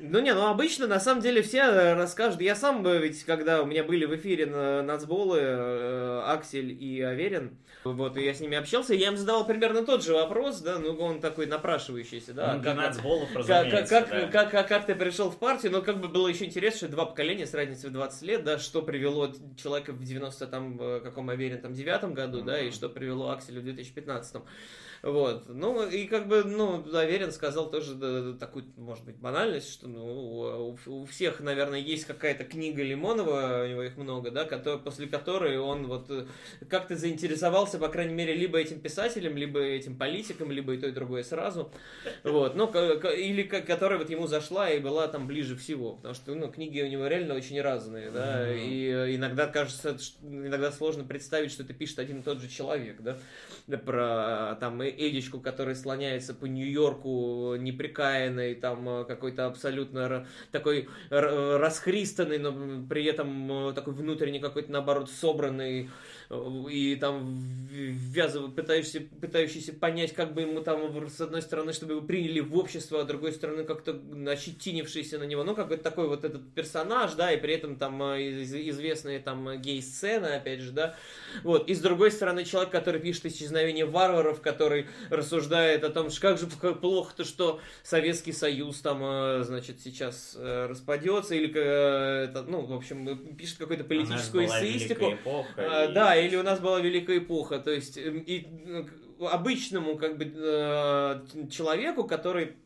Ну 0.01 0.21
не, 0.21 0.35
ну 0.35 0.47
обычно 0.47 0.87
на 0.87 0.99
самом 0.99 1.23
деле 1.23 1.43
все 1.43 1.59
э, 1.59 1.95
расскажут. 1.95 2.41
Я 2.41 2.57
сам 2.57 2.83
ведь, 2.85 3.25
когда 3.25 3.63
у 3.63 3.67
меня 3.67 3.85
были 3.85 4.05
в 4.05 4.17
эфире 4.17 4.47
на 4.47 4.83
нацболы 4.83 5.39
э, 5.41 6.23
Аксель 6.27 6.73
и 6.73 7.01
Аверин, 7.01 7.57
вот, 7.85 8.17
и 8.17 8.25
я 8.25 8.33
с 8.33 8.41
ними 8.41 8.57
общался, 8.57 8.95
я 8.95 9.09
им 9.09 9.17
задавал 9.17 9.47
примерно 9.47 9.85
тот 9.85 10.05
же 10.05 10.13
вопрос, 10.13 10.61
да, 10.61 10.79
ну 10.79 10.95
он 10.95 11.21
такой 11.21 11.47
напрашивающийся, 11.47 12.33
да. 12.33 12.55
Он 12.55 12.63
как, 12.63 12.77
нацболов, 12.77 13.29
как, 13.33 13.47
как, 13.47 13.89
да. 13.89 14.27
как, 14.29 14.51
как, 14.51 14.69
как 14.69 14.87
ты 14.87 14.95
пришел 14.95 15.31
в 15.31 15.39
партию, 15.39 15.73
но 15.73 15.83
как 15.83 16.01
бы 16.01 16.09
было 16.09 16.29
еще 16.29 16.45
интересно, 16.45 16.79
что 16.79 16.89
два 16.89 17.07
поколения 17.07 17.47
с 17.47 17.55
разницей 17.55 17.91
в 17.91 17.93
20 17.93 18.23
лет, 18.23 18.45
да, 18.45 18.59
что 18.59 18.83
привело 18.83 19.33
человека 19.57 19.93
в 19.93 20.03
90 20.03 20.47
там, 20.47 20.81
э, 20.81 21.01
каком 21.01 21.31
Аверин, 21.31 21.61
там, 21.61 21.75
девятом 21.75 22.15
году, 22.15 22.41
mm-hmm. 22.41 22.45
да, 22.45 22.61
и 22.61 22.71
что 22.71 22.89
привело 22.89 23.31
Акселя 23.31 23.61
в 23.61 23.65
2015. 23.65 24.43
Вот. 25.03 25.49
Ну, 25.49 25.85
и 25.85 26.07
как 26.07 26.29
бы, 26.29 26.45
ну, 26.45 26.85
Аверин 26.97 27.33
сказал 27.33 27.71
тоже 27.71 28.37
такую, 28.39 28.67
может 28.77 29.05
быть, 29.05 29.17
банальность, 29.17 29.73
что 29.73 29.89
ну, 29.89 30.77
у, 30.87 30.91
у 30.91 31.05
всех, 31.07 31.41
наверное, 31.41 31.81
есть 31.81 32.05
какая-то 32.05 32.45
книга 32.45 32.85
Лимонова, 32.85 33.65
у 33.65 33.69
него 33.69 33.83
их 33.83 33.97
много, 33.97 34.31
да, 34.31 34.45
который, 34.45 34.79
после 34.79 35.09
которой 35.09 35.59
он 35.59 35.89
вот 35.89 36.09
э, 36.11 36.27
как-то 36.69 36.97
заинтересовался, 36.97 37.79
по 37.79 37.89
крайней 37.89 38.15
мере, 38.15 38.35
либо 38.35 38.59
этим 38.59 38.79
писателем, 38.79 39.37
либо 39.37 39.59
этим 39.59 39.97
политиком, 39.99 40.53
либо 40.53 40.75
и 40.75 40.79
то, 40.79 40.87
и 40.87 40.93
другое 40.93 41.25
сразу. 41.25 41.73
Вот. 42.23 42.55
Ну, 42.55 42.71
или 42.71 43.43
которая 43.43 43.99
вот 43.99 44.09
ему 44.09 44.29
зашла 44.29 44.71
и 44.71 44.79
была 44.79 45.09
там 45.09 45.27
ближе 45.27 45.57
всего. 45.57 45.95
Потому 45.95 46.15
что, 46.15 46.35
ну, 46.37 46.49
книги 46.49 46.81
у 46.81 46.87
него 46.87 47.09
реально 47.09 47.35
очень 47.35 47.61
разные, 47.61 48.13
да, 48.13 48.49
mm-hmm. 48.49 48.69
и 48.69 48.87
э, 48.87 49.17
иногда 49.17 49.49
кажется, 49.49 49.97
иногда 50.23 50.71
сложно 50.71 51.03
представить, 51.03 51.51
что 51.51 51.65
это 51.65 51.75
пишет 51.75 51.99
один 51.99 52.21
и 52.21 52.23
тот 52.23 52.41
же 52.41 52.49
человек, 52.49 53.01
да, 53.01 53.19
про 53.79 54.57
там 54.61 54.81
Эдичку, 54.97 55.41
который 55.41 55.75
слоняется 55.75 56.35
по 56.35 56.47
Нью-Йорку 56.47 57.57
неприкаянный, 57.57 58.55
там 58.55 58.89
э, 58.89 59.05
какой-то 59.05 59.47
абсолютно 59.47 60.27
такой 60.51 60.89
расхристанный, 61.11 62.39
но 62.39 62.87
при 62.89 63.05
этом 63.05 63.69
э, 63.71 63.73
такой 63.73 63.95
внутренний 63.95 64.41
какой-то, 64.41 64.71
наоборот, 64.71 65.11
собранный 65.11 65.91
и 66.71 66.97
там 66.97 67.63
ввязывать, 67.71 68.55
пытаешься, 68.55 69.01
пытающийся 69.21 69.73
понять, 69.73 70.13
как 70.13 70.35
бы 70.35 70.43
ему 70.43 70.61
там, 70.61 71.09
с 71.09 71.21
одной 71.21 71.43
стороны, 71.43 71.73
чтобы 71.73 71.95
его 71.95 72.03
приняли 72.03 72.41
в 72.41 72.57
общество, 72.57 73.01
а 73.01 73.05
с 73.05 73.07
другой 73.07 73.33
стороны, 73.33 73.65
как-то 73.65 73.99
ощетинившийся 74.29 75.19
на 75.19 75.25
него, 75.25 75.43
ну, 75.43 75.55
какой-то 75.55 75.83
такой 75.83 76.09
вот 76.09 76.25
этот 76.25 76.53
персонаж, 76.55 77.15
да, 77.15 77.33
и 77.33 77.41
при 77.41 77.55
этом 77.55 77.77
там 77.77 78.03
э, 78.03 78.43
известные 78.43 79.21
там 79.21 79.61
гей-сцены, 79.61 80.27
опять 80.27 80.61
же, 80.61 80.73
да, 80.73 80.95
вот, 81.43 81.69
и 81.69 81.75
с 81.75 81.81
другой 81.81 82.11
стороны, 82.11 82.45
человек, 82.45 82.71
который 82.71 83.01
пишет 83.01 83.27
«Исчезновение 83.27 83.87
варваров», 83.87 84.41
который 84.41 84.87
рассуждает 85.11 85.85
о 85.85 85.91
том, 85.91 86.11
что 86.11 86.21
как 86.21 86.39
же 86.39 86.47
плохо-то, 86.47 87.25
что 87.25 87.61
Советский 87.83 88.33
Союз 88.33 88.81
там, 88.81 89.03
э, 89.03 89.45
значит, 89.45 89.81
сейчас 89.81 90.35
э, 90.39 90.67
распадется, 90.67 91.35
или, 91.35 91.53
ну, 92.49 92.63
в 92.63 92.73
общем, 92.75 93.37
пишет 93.37 93.59
какую-то 93.59 93.85
политическую 93.85 94.47
эссеистику. 94.47 95.13
Эпоха, 95.13 95.91
да, 95.95 96.22
или 96.25 96.37
у 96.37 96.43
нас 96.43 96.61
была 96.61 96.81
великая 96.81 97.19
эпоха. 97.19 97.59
То 97.59 97.71
есть 97.71 97.99
эм, 97.99 98.19
и 98.19 98.47
обычному 99.21 99.97
как 99.97 100.19
бы 100.19 100.33
э, 100.35 101.49
человеку, 101.51 102.05
который 102.05 102.57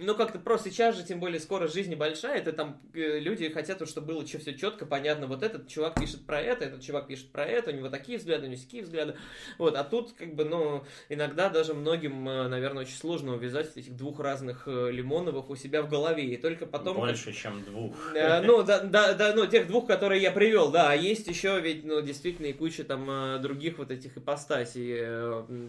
ну, 0.00 0.14
как-то 0.14 0.38
просто 0.38 0.70
сейчас 0.70 0.96
же, 0.96 1.04
тем 1.04 1.20
более, 1.20 1.40
скорость 1.40 1.74
жизни 1.74 1.94
большая, 1.94 2.38
это 2.38 2.52
там 2.52 2.80
э, 2.94 3.18
люди 3.18 3.48
хотят, 3.50 3.86
чтобы 3.88 4.08
было 4.08 4.24
все 4.24 4.54
четко, 4.54 4.86
понятно, 4.86 5.26
вот 5.26 5.42
этот 5.42 5.68
чувак 5.68 6.00
пишет 6.00 6.26
про 6.26 6.40
это, 6.40 6.64
этот 6.64 6.82
чувак 6.82 7.06
пишет 7.06 7.30
про 7.30 7.44
это, 7.44 7.70
у 7.70 7.74
него 7.74 7.88
такие 7.88 8.18
взгляды, 8.18 8.46
у 8.46 8.50
него 8.50 8.60
такие 8.60 8.82
взгляды. 8.82 9.16
Вот, 9.58 9.76
а 9.76 9.84
тут, 9.84 10.12
как 10.12 10.34
бы, 10.34 10.44
ну, 10.44 10.84
иногда 11.08 11.48
даже 11.48 11.74
многим, 11.74 12.28
э, 12.28 12.48
наверное, 12.48 12.82
очень 12.82 12.96
сложно 12.96 13.34
увязать 13.34 13.76
этих 13.76 13.96
двух 13.96 14.20
разных 14.20 14.64
э, 14.66 14.90
лимоновых 14.90 15.50
у 15.50 15.56
себя 15.56 15.82
в 15.82 15.88
голове, 15.88 16.24
и 16.24 16.36
только 16.36 16.66
потом... 16.66 16.96
Больше, 16.96 17.26
как... 17.26 17.34
чем 17.34 17.64
двух. 17.64 17.94
Ну, 18.42 18.62
да, 18.62 18.80
да, 18.80 19.12
да, 19.14 19.34
ну, 19.34 19.46
тех 19.46 19.66
двух, 19.66 19.86
которые 19.86 20.22
я 20.22 20.32
привел, 20.32 20.70
да, 20.70 20.90
а 20.90 20.94
есть 20.94 21.26
еще 21.26 21.60
ведь, 21.60 21.84
ну, 21.84 22.00
действительно, 22.00 22.46
и 22.46 22.52
куча 22.52 22.84
там 22.84 23.40
других 23.42 23.78
вот 23.78 23.90
этих 23.90 24.16
ипостасей 24.16 24.92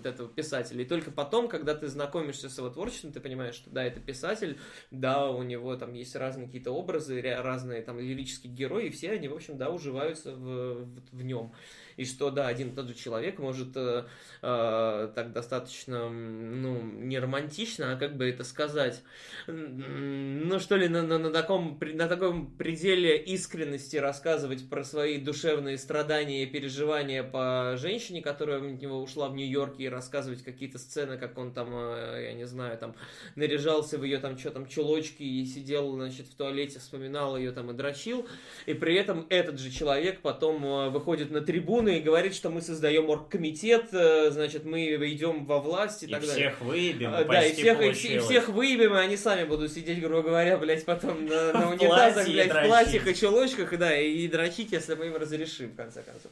этого 0.04 0.30
писателя, 0.30 0.82
и 0.82 0.86
только 0.86 1.12
потом, 1.12 1.48
когда 1.48 1.76
ты 1.76 1.88
знакомишься 1.88 2.50
с 2.50 2.58
его 2.58 2.70
творчеством, 2.70 3.12
ты 3.12 3.20
понимаешь, 3.20 3.56
что, 3.56 3.70
да, 3.70 3.84
это 3.84 4.00
писатель, 4.00 4.21
писатель, 4.22 4.60
да, 4.92 5.30
у 5.30 5.44
него 5.44 5.76
там 5.76 5.94
есть 5.94 6.16
разные 6.16 6.46
какие-то 6.46 6.72
образы, 6.72 7.22
разные 7.22 7.82
там 7.82 8.00
лирические 8.00 8.54
герои, 8.54 8.88
и 8.88 8.90
все 8.90 9.12
они, 9.12 9.28
в 9.28 9.34
общем, 9.34 9.58
да, 9.58 9.70
уживаются 9.70 10.36
в, 10.36 10.86
в, 10.86 11.02
в 11.12 11.24
нем 11.24 11.54
и 11.98 12.06
что, 12.06 12.32
да, 12.32 12.48
один 12.48 12.70
и 12.70 12.76
тот 12.76 12.88
же 12.88 12.94
человек 12.94 13.40
может 13.40 13.76
э, 13.76 14.06
э, 14.42 15.12
так 15.16 15.32
достаточно, 15.34 16.10
ну, 16.10 16.82
не 16.82 17.20
романтично, 17.20 17.94
а 17.94 17.96
как 17.96 18.18
бы 18.18 18.30
это 18.30 18.44
сказать, 18.44 19.04
ну, 19.48 20.60
что 20.60 20.76
ли, 20.76 20.88
на, 20.88 21.04
на, 21.04 21.18
на, 21.18 21.32
таком, 21.32 21.80
на 21.82 22.08
таком 22.08 22.52
пределе 22.52 23.18
искренности 23.18 23.98
рассказывать 23.98 24.70
про 24.70 24.84
свои 24.84 25.18
душевные 25.18 25.78
страдания 25.78 26.44
и 26.44 26.46
переживания 26.46 27.24
по 27.24 27.76
женщине, 27.78 28.22
которая 28.22 28.60
от 28.60 28.82
него 28.82 29.02
ушла 29.02 29.30
в 29.30 29.36
Нью-Йорке, 29.36 29.84
и 29.84 29.90
рассказывать 29.90 30.44
какие-то 30.44 30.78
сцены, 30.78 31.18
как 31.18 31.38
он 31.38 31.54
там, 31.54 31.70
э, 31.74 32.28
я 32.30 32.34
не 32.34 32.46
знаю, 32.46 32.78
там, 32.78 32.96
наряжался 33.36 33.98
в 33.98 34.04
ее 34.04 34.20
там, 34.20 34.38
что 34.38 34.52
там, 34.52 34.68
чулочки 34.68 35.24
и 35.24 35.46
сидел, 35.46 35.94
значит, 35.94 36.28
в 36.28 36.36
туалете, 36.36 36.80
вспоминал 36.80 37.38
ее 37.38 37.52
там 37.52 37.72
и 37.72 37.74
дрочил, 37.74 38.28
и 38.66 38.74
при 38.74 38.96
этом 38.96 39.26
этот 39.30 39.60
же 39.60 39.72
человек 39.72 40.22
потом 40.22 40.66
э, 40.66 40.90
выходит 40.90 41.32
на 41.32 41.42
трибуны 41.82 41.98
и 41.98 42.02
говорит, 42.02 42.36
что 42.36 42.50
мы 42.50 42.62
создаем 42.62 43.10
оргкомитет, 43.10 43.94
э, 43.94 44.32
значит, 44.32 44.66
мы 44.66 44.96
идем 45.12 45.46
во 45.46 45.60
власть 45.60 46.04
и, 46.04 46.06
и 46.06 46.12
так 46.12 46.22
далее. 46.22 46.36
всех 46.36 46.62
выебем, 46.62 47.16
и 47.16 47.24
Да, 47.26 47.46
и 47.46 47.54
всех, 47.54 47.82
и, 47.82 48.16
и 48.16 48.20
всех 48.20 48.50
выебем, 48.50 48.94
и 48.96 48.98
они 48.98 49.18
сами 49.18 49.46
будут 49.46 49.72
сидеть, 49.72 50.02
грубо 50.02 50.30
говоря, 50.30 50.58
блядь, 50.58 50.86
потом 50.86 51.26
на, 51.26 51.54
на 51.54 51.70
унитазах, 51.70 52.28
блядь, 52.28 52.52
в 52.52 52.68
платьях 52.68 53.08
и 53.08 53.16
чулочках, 53.16 53.78
да, 53.78 53.98
и, 53.98 54.12
и 54.12 54.28
дрочить, 54.28 54.72
если 54.72 54.96
мы 54.96 55.08
им 55.08 55.16
разрешим, 55.16 55.72
в 55.72 55.76
конце 55.76 56.04
концов. 56.04 56.32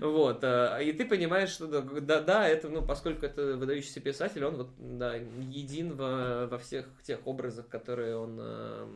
Вот, 0.00 0.38
э, 0.42 0.84
и 0.84 0.92
ты 0.92 1.04
понимаешь, 1.04 1.50
что 1.50 1.66
да, 1.66 2.20
да, 2.20 2.48
это, 2.48 2.68
ну, 2.68 2.82
поскольку 2.82 3.26
это 3.26 3.56
выдающийся 3.56 4.00
писатель, 4.00 4.44
он 4.44 4.56
вот, 4.56 4.68
да, 4.78 5.14
един 5.50 5.94
во, 5.94 6.46
во 6.46 6.58
всех 6.58 6.86
тех 7.02 7.18
образах, 7.26 7.68
которые 7.68 8.16
он, 8.16 8.38
э, 8.40 8.86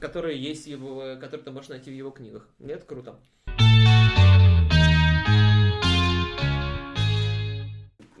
которые 0.00 0.40
есть 0.40 0.66
его, 0.66 1.16
которые 1.20 1.44
ты 1.44 1.50
можешь 1.50 1.70
найти 1.70 1.90
в 1.90 1.94
его 1.94 2.10
книгах. 2.10 2.46
Нет, 2.58 2.84
круто. 2.84 3.16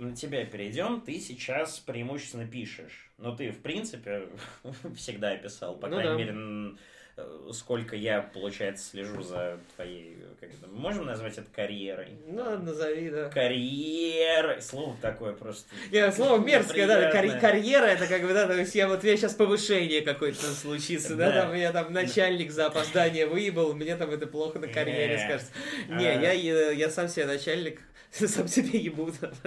На 0.02 0.16
тебя 0.16 0.44
перейдем, 0.44 1.00
ты 1.00 1.18
сейчас 1.20 1.78
преимущественно 1.78 2.46
пишешь. 2.46 3.10
Но 3.18 3.34
ты, 3.34 3.50
в 3.50 3.60
принципе, 3.60 4.28
всегда 4.96 5.36
писал, 5.36 5.76
по 5.76 5.88
ну, 5.88 5.96
крайней 5.96 6.24
да. 6.24 6.32
мере, 6.32 6.76
э, 7.16 7.50
сколько 7.52 7.94
я, 7.94 8.20
получается, 8.20 8.90
слежу 8.90 9.22
за 9.22 9.60
твоей... 9.76 10.18
Как 10.40 10.50
это, 10.50 10.66
можем 10.66 11.06
назвать 11.06 11.38
это 11.38 11.46
карьерой? 11.54 12.08
Ну, 12.26 12.58
назови, 12.58 13.10
да. 13.10 13.28
Карьера. 13.28 14.60
Слово 14.60 14.96
такое 15.00 15.34
просто... 15.34 15.68
Нет, 15.92 16.14
слово 16.14 16.44
мерзкое, 16.44 16.86
да. 16.86 17.10
Карь- 17.12 17.38
карьера, 17.38 17.86
это 17.86 18.08
как 18.08 18.22
бы, 18.22 18.34
да, 18.34 18.46
то 18.46 18.56
есть 18.56 18.74
я 18.74 18.88
вот, 18.88 19.04
я 19.04 19.16
сейчас 19.16 19.34
повышение 19.34 20.02
какое-то 20.02 20.46
случится, 20.46 21.14
да, 21.14 21.30
там, 21.30 21.54
я 21.54 21.72
там 21.72 21.92
начальник 21.92 22.50
за 22.50 22.66
опоздание 22.66 23.26
выебал, 23.26 23.72
мне 23.74 23.94
там 23.96 24.10
это 24.10 24.26
плохо 24.26 24.58
на 24.58 24.66
карьере 24.66 25.18
скажется. 25.18 25.52
Не, 25.88 26.04
я, 26.04 26.32
я 26.72 26.90
сам 26.90 27.08
себе 27.08 27.26
начальник, 27.26 27.80
сам 28.26 28.46
себе 28.46 28.78
ебут. 28.78 29.14
Но 29.22 29.38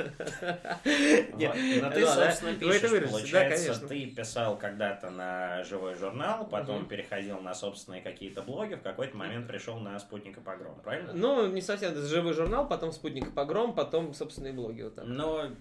ты, 1.91 2.06
собственно, 2.06 2.56
пишешь, 2.56 3.10
получается, 3.10 3.88
ты 3.88 4.08
писал 4.08 4.58
когда-то 4.58 5.12
на 5.12 5.63
живой 5.63 5.93
журнал, 5.93 6.47
потом 6.47 6.88
переходил 6.88 7.39
на 7.41 7.54
собственные 7.54 8.01
какие-то 8.01 8.41
блоги, 8.41 8.73
в 8.73 8.82
какой-то 8.82 9.15
момент 9.15 9.47
пришел 9.47 9.78
на 9.78 9.99
Спутник 9.99 10.38
и 10.38 10.41
Погром, 10.41 10.80
правильно? 10.84 11.13
Ну, 11.13 11.47
не 11.47 11.62
совсем, 11.62 11.95
живой 11.95 12.34
журнал, 12.34 12.67
потом 12.67 12.91
Спутник 12.91 13.28
и 13.28 13.32
Погром, 13.32 13.75
потом 13.75 14.15
собственные 14.15 14.54
блоги. 14.54 14.82
Вот 14.82 14.95
так. 14.95 15.06
Но 15.06 15.51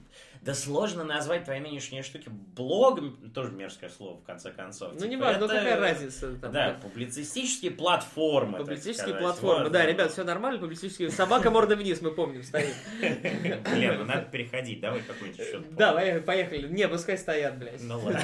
Да 0.45 0.53
сложно 0.53 1.05
назвать 1.05 1.45
твои 1.45 1.59
нынешние 1.59 2.03
штуки 2.03 2.29
блогом, 2.29 3.17
тоже 3.33 3.51
мерзкое 3.51 3.89
слово, 3.89 4.19
в 4.19 4.25
конце 4.25 4.51
концов. 4.51 4.93
Ну, 4.93 4.99
типа, 4.99 5.09
не 5.09 5.17
важно, 5.17 5.41
ну 5.41 5.49
какая 5.49 5.81
разница. 5.81 6.35
Там, 6.35 6.53
да, 6.53 6.73
да, 6.73 6.79
публицистические 6.83 7.71
платформы. 7.71 8.59
Публицистические 8.59 9.15
платформы, 9.15 9.65
вот. 9.65 9.73
да, 9.73 9.87
ребят, 9.87 10.13
все 10.13 10.23
нормально, 10.23 10.61
публицистические. 10.61 11.11
Собака 11.11 11.51
морда 11.51 11.77
вниз, 11.77 12.03
мы 12.03 12.11
помним, 12.11 12.43
стоит. 12.43 12.75
Блин, 13.01 14.01
ну 14.01 14.05
надо 14.05 14.27
переходить, 14.31 14.81
давай 14.81 15.01
какой-нибудь 15.01 15.41
еще. 15.41 15.61
Давай, 15.71 16.21
поехали. 16.21 16.69
Не, 16.69 16.89
пускай 16.89 17.17
стоят, 17.17 17.59
блядь. 17.59 17.83
Ну 17.83 17.99
ладно. 18.01 18.21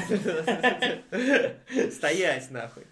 Стоять, 1.91 2.51
нахуй. 2.51 2.85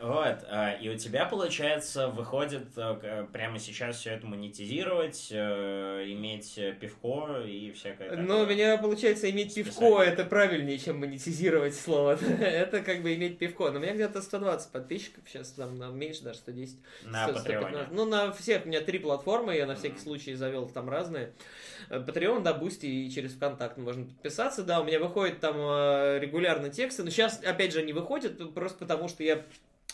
Вот, 0.00 0.44
а, 0.48 0.72
и 0.72 0.88
у 0.88 0.96
тебя, 0.96 1.24
получается, 1.26 2.08
выходит 2.08 2.66
э, 2.76 3.26
прямо 3.32 3.58
сейчас 3.58 3.96
все 3.96 4.10
это 4.10 4.26
монетизировать, 4.26 5.28
э, 5.30 6.04
иметь 6.08 6.58
пивко 6.80 7.42
и 7.44 7.72
всякое 7.72 8.10
такое. 8.10 8.24
Ну, 8.24 8.40
у 8.40 8.46
меня, 8.46 8.78
получается, 8.78 9.30
иметь 9.30 9.54
пивко, 9.54 10.00
это 10.00 10.24
правильнее, 10.24 10.78
чем 10.78 11.00
монетизировать 11.00 11.74
слово. 11.74 12.18
это 12.40 12.80
как 12.80 13.02
бы 13.02 13.14
иметь 13.14 13.38
пивко. 13.38 13.70
Но 13.70 13.78
у 13.78 13.82
меня 13.82 13.94
где-то 13.94 14.22
120 14.22 14.70
подписчиков, 14.70 15.24
сейчас 15.26 15.50
там 15.52 15.96
меньше, 15.98 16.22
даже 16.22 16.38
110. 16.38 16.76
На 17.04 17.28
Патреоне. 17.28 17.88
Ну, 17.90 18.04
на 18.04 18.32
всех, 18.32 18.64
у 18.64 18.68
меня 18.68 18.80
три 18.80 18.98
платформы, 18.98 19.56
я 19.56 19.66
на 19.66 19.74
всякий 19.74 19.98
случай 19.98 20.34
завел 20.34 20.68
там 20.68 20.88
разные. 20.88 21.32
Patreon, 21.90 22.42
да, 22.42 22.52
Boosty 22.52 22.86
и 22.86 23.10
через 23.10 23.32
ВКонтакт 23.32 23.78
можно 23.78 24.04
подписаться, 24.04 24.62
да, 24.62 24.80
у 24.80 24.84
меня 24.84 25.00
выходят 25.00 25.40
там 25.40 25.56
э, 25.56 26.18
регулярно 26.20 26.68
тексты, 26.70 27.02
но 27.02 27.10
сейчас, 27.10 27.40
опять 27.42 27.72
же, 27.72 27.80
они 27.80 27.92
выходят 27.92 28.54
просто 28.54 28.78
потому, 28.78 29.08
что 29.08 29.22
я 29.22 29.42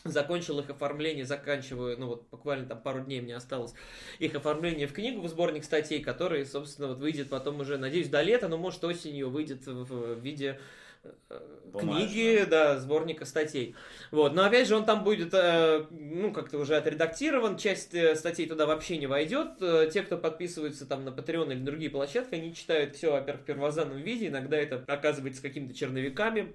закончил 0.14 0.60
их 0.60 0.70
оформление, 0.70 1.24
заканчиваю, 1.24 1.98
ну 1.98 2.06
вот 2.08 2.26
буквально 2.30 2.66
там 2.66 2.80
пару 2.80 3.00
дней 3.00 3.20
мне 3.20 3.34
осталось 3.34 3.72
их 4.18 4.34
оформление 4.34 4.86
в 4.86 4.92
книгу, 4.92 5.22
в 5.22 5.28
сборник 5.28 5.64
статей, 5.64 6.02
который, 6.02 6.44
собственно, 6.44 6.88
вот 6.88 6.98
выйдет 6.98 7.30
потом 7.30 7.60
уже, 7.60 7.78
надеюсь, 7.78 8.08
до 8.08 8.22
лета, 8.22 8.48
но 8.48 8.58
может 8.58 8.84
осенью 8.84 9.30
выйдет 9.30 9.66
в 9.66 10.20
виде 10.20 10.60
э, 11.02 11.40
книги, 11.80 12.44
да, 12.48 12.78
сборника 12.78 13.24
статей. 13.24 13.74
Вот, 14.10 14.34
но 14.34 14.44
опять 14.44 14.68
же 14.68 14.76
он 14.76 14.84
там 14.84 15.04
будет, 15.04 15.32
э, 15.32 15.86
ну, 15.90 16.32
как-то 16.32 16.58
уже 16.58 16.76
отредактирован, 16.76 17.56
часть 17.56 17.94
э, 17.94 18.14
статей 18.14 18.46
туда 18.46 18.66
вообще 18.66 18.98
не 18.98 19.06
войдет. 19.06 19.56
Те, 19.58 20.02
кто 20.02 20.18
подписываются 20.18 20.84
там 20.84 21.06
на 21.06 21.10
Patreon 21.10 21.50
или 21.50 21.60
другие 21.60 21.90
площадки, 21.90 22.34
они 22.34 22.54
читают 22.54 22.94
все, 22.94 23.10
во-первых, 23.10 23.42
в 23.42 23.46
первозданном 23.46 23.98
виде, 23.98 24.28
иногда 24.28 24.58
это 24.58 24.84
оказывается 24.86 25.40
какими-то 25.40 25.74
черновиками, 25.74 26.54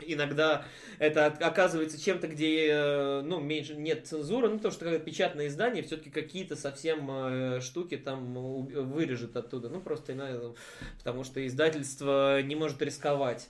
Иногда 0.00 0.64
это 0.98 1.26
оказывается 1.26 2.00
чем-то, 2.00 2.28
где 2.28 2.68
э, 2.68 3.22
ну, 3.22 3.40
меньше 3.40 3.74
нет 3.74 4.06
цензуры, 4.06 4.48
ну, 4.48 4.56
потому 4.56 4.72
что 4.72 4.84
когда 4.84 4.98
печатное 4.98 5.46
издание, 5.46 5.82
все-таки 5.82 6.10
какие-то 6.10 6.54
совсем 6.54 7.08
э, 7.10 7.60
штуки 7.60 7.96
там 7.96 8.34
вырежет 8.34 9.36
оттуда. 9.36 9.68
Ну, 9.70 9.80
просто 9.80 10.12
иногда, 10.12 10.52
потому 10.98 11.24
что 11.24 11.46
издательство 11.46 12.42
не 12.42 12.56
может 12.56 12.82
рисковать. 12.82 13.48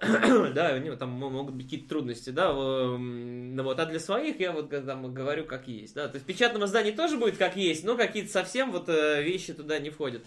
да, 0.00 0.72
у 0.74 0.78
него 0.78 0.96
там 0.96 1.10
могут 1.10 1.54
быть 1.54 1.66
какие-то 1.66 1.90
трудности, 1.90 2.30
да, 2.30 2.54
ну 2.54 3.62
вот, 3.62 3.78
а 3.78 3.84
для 3.84 4.00
своих 4.00 4.40
я 4.40 4.50
вот 4.50 4.70
там 4.70 5.12
говорю 5.12 5.44
как 5.44 5.68
есть, 5.68 5.94
да, 5.94 6.08
то 6.08 6.14
есть 6.14 6.24
в 6.24 6.26
печатном 6.26 6.64
издании 6.64 6.92
тоже 6.92 7.18
будет 7.18 7.36
как 7.36 7.54
есть, 7.54 7.84
но 7.84 7.98
какие-то 7.98 8.30
совсем 8.30 8.72
вот 8.72 8.88
э, 8.88 9.22
вещи 9.22 9.52
туда 9.52 9.78
не 9.78 9.90
входят. 9.90 10.22